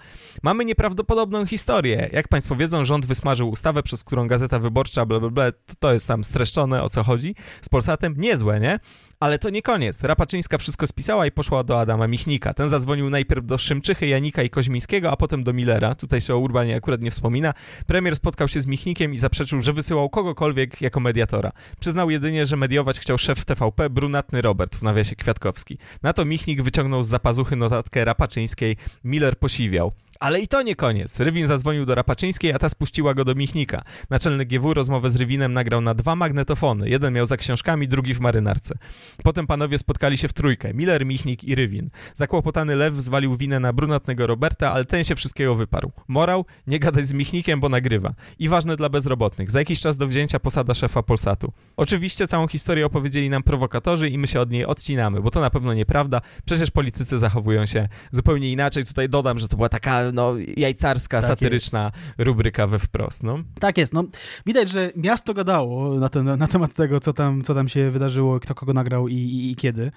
[0.43, 2.09] Mamy nieprawdopodobną historię.
[2.13, 6.07] Jak Państwo wiedzą, rząd wysmażył ustawę, przez którą Gazeta Wyborcza, bla, bla, bla, to jest
[6.07, 8.15] tam streszczone, o co chodzi, z Polsatem.
[8.17, 8.79] Niezłe, nie?
[9.19, 10.03] Ale to nie koniec.
[10.03, 12.53] Rapaczyńska wszystko spisała i poszła do Adama Michnika.
[12.53, 15.95] Ten zadzwonił najpierw do Szymczychy, Janika i Koźmińskiego, a potem do Millera.
[15.95, 17.53] Tutaj się o Urbanie akurat nie wspomina.
[17.87, 21.51] Premier spotkał się z Michnikiem i zaprzeczył, że wysyłał kogokolwiek jako mediatora.
[21.79, 25.77] Przyznał jedynie, że mediować chciał szef TVP, brunatny Robert, w nawiasie Kwiatkowski.
[26.03, 28.77] Na to Michnik wyciągnął z zapazuchy notatkę Rapaczyńskiej.
[29.03, 29.91] Miller posiwiał.
[30.19, 31.19] Ale i to nie koniec.
[31.19, 33.83] Rywin zadzwonił do Rapaczyńskiej, a ta spuściła go do Michnika.
[34.09, 36.89] Naczelny GW rozmowę z Rywinem nagrał na dwa magnetofony.
[36.89, 38.77] Jeden miał za książkami, drugi w marynarce.
[39.23, 40.73] Potem panowie spotkali się w trójkę.
[40.73, 41.89] Miller, Michnik i Rywin.
[42.15, 45.91] Zakłopotany Lew zwalił winę na brunatnego Roberta, ale ten się wszystkiego wyparł.
[46.07, 46.45] Morał?
[46.67, 48.13] Nie gadać z Michnikiem, bo nagrywa.
[48.39, 49.51] I ważne dla bezrobotnych.
[49.51, 51.53] Za jakiś czas do wzięcia posada szefa Polsatu.
[51.77, 55.49] Oczywiście całą historię opowiedzieli nam prowokatorzy i my się od niej odcinamy, bo to na
[55.49, 56.21] pewno nieprawda.
[56.45, 58.85] Przecież politycy zachowują się zupełnie inaczej.
[58.85, 62.15] Tutaj dodam, że to była taka no, jajcarska, tak satyryczna jest.
[62.17, 63.23] rubryka we wprost.
[63.23, 63.39] No.
[63.59, 63.93] Tak jest.
[63.93, 64.03] No,
[64.45, 68.39] widać, że miasto gadało na, ten, na temat tego, co tam, co tam się wydarzyło,
[68.39, 69.91] kto kogo nagrał i, i, i kiedy.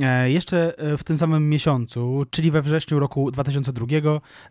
[0.00, 3.86] E, jeszcze e, w tym samym miesiącu, czyli we wrześniu roku 2002,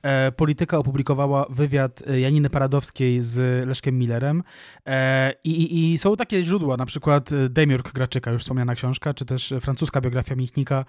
[0.02, 4.44] e, Polityka opublikowała wywiad e, Janiny Paradowskiej z Leszkiem Millerem
[4.86, 9.26] e, i, i, są takie źródła, na przykład e, Demiurg Graczyka, już wspomniana książka, czy
[9.26, 10.86] też francuska biografia Michnika.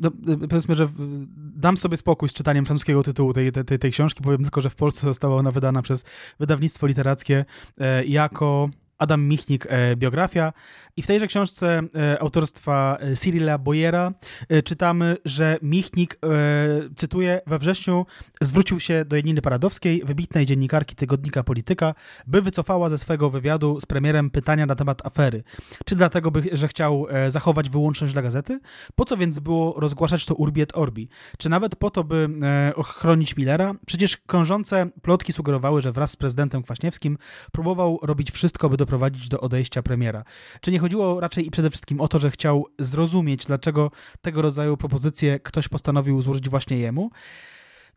[0.00, 0.10] No,
[0.48, 0.88] powiedzmy, że
[1.36, 4.22] dam sobie spokój z czytaniem francuskiego tytułu tej, tej, tej książki.
[4.22, 6.04] Powiem tylko, że w Polsce została ona wydana przez
[6.40, 7.44] wydawnictwo literackie
[7.78, 8.70] e, jako
[9.04, 10.52] Adam Michnik, e, biografia.
[10.96, 14.12] I w tejże książce e, autorstwa e, Cyrila Boyera
[14.64, 16.18] czytamy, że Michnik,
[16.96, 18.06] cytuję, we wrześniu
[18.40, 21.94] zwrócił się do Janiny Paradowskiej, wybitnej dziennikarki tygodnika Polityka,
[22.26, 25.42] by wycofała ze swojego wywiadu z premierem pytania na temat afery.
[25.84, 28.60] Czy dlatego, by, że chciał zachować wyłączność dla gazety?
[28.94, 31.08] Po co więc było rozgłaszać to urbi et orbi?
[31.38, 32.28] Czy nawet po to, by
[32.74, 33.74] ochronić Millera?
[33.86, 37.18] Przecież krążące plotki sugerowały, że wraz z prezydentem Kwaśniewskim
[37.52, 38.93] próbował robić wszystko, by doprowadzić
[39.28, 40.24] do odejścia premiera.
[40.60, 43.90] Czy nie chodziło raczej i przede wszystkim o to, że chciał zrozumieć, dlaczego
[44.22, 47.10] tego rodzaju propozycje ktoś postanowił złożyć właśnie jemu?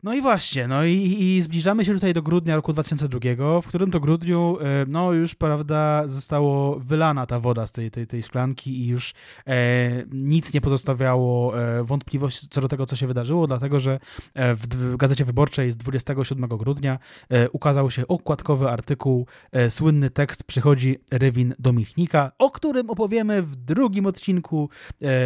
[0.02, 3.90] No i właśnie, no i, i, zbliżamy się tutaj do grudnia roku 2002, w którym
[3.90, 8.80] to grudniu, e, no już, prawda, zostało wylana ta woda z tej, tej, tej szklanki
[8.80, 9.14] i już
[9.46, 13.98] e, nic nie pozostawiało e, wątpliwości co do tego, co się wydarzyło, dlatego, że
[14.34, 16.98] e, w, w Gazecie Wyborczej z 27 grudnia
[17.28, 23.42] e, ukazał się okładkowy artykuł, e, słynny tekst Przychodzi Rywin do Michnika, o którym opowiemy
[23.42, 24.68] w drugim odcinku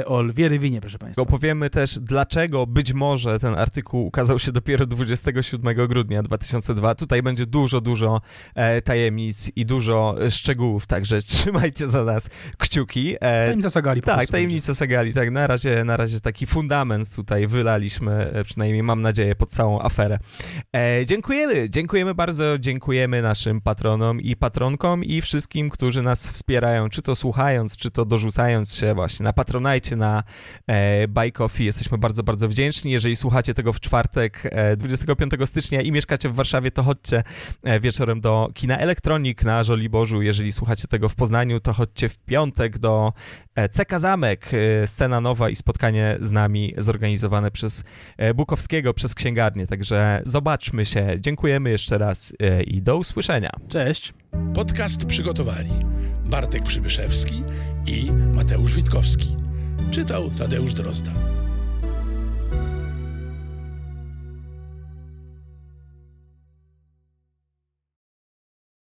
[0.07, 1.23] o Lwie Rywinie, proszę Państwa.
[1.23, 6.95] Opowiemy też, dlaczego być może ten artykuł ukazał się do dopiero 27 grudnia 2002.
[6.95, 8.21] Tutaj będzie dużo, dużo
[8.55, 13.15] e, tajemnic i dużo szczegółów, także trzymajcie za nas kciuki.
[13.15, 14.03] E, tajemnica Sagali.
[14.03, 14.79] Tak, tajemnica będzie.
[14.79, 15.15] Sagali.
[15.15, 19.81] Tak, na razie, na razie taki fundament tutaj wylaliśmy, e, przynajmniej mam nadzieję, pod całą
[19.81, 20.19] aferę.
[20.77, 27.03] E, dziękujemy, dziękujemy bardzo, dziękujemy naszym patronom i patronkom i wszystkim, którzy nas wspierają, czy
[27.03, 30.23] to słuchając, czy to dorzucając się właśnie na Patronajcie, na
[30.67, 31.65] e, Buy Coffee.
[31.65, 32.93] Jesteśmy bardzo, bardzo wdzięczni.
[32.93, 37.23] Jeżeli słuchacie tego w czwartek, 25 e, stycznia i mieszkacie w Warszawie, to chodźcie
[37.63, 40.23] e, wieczorem do kina Elektronik na Żoliborzu.
[40.23, 43.13] Jeżeli słuchacie tego w Poznaniu, to chodźcie w piątek do
[43.55, 44.51] e, CK Zamek,
[44.87, 47.85] scena nowa i spotkanie z nami zorganizowane przez
[48.35, 49.67] Bukowskiego, przez księgarnię.
[49.67, 51.17] Także zobaczmy się.
[51.19, 52.35] Dziękujemy jeszcze raz
[52.67, 53.51] i do usłyszenia.
[53.69, 54.15] Cześć.
[54.55, 55.71] Podcast przygotowali
[56.25, 57.43] Bartek Przybyszewski
[57.87, 59.37] i Mateusz Witkowski.
[59.91, 61.42] Czytał Tadeusz Drozda.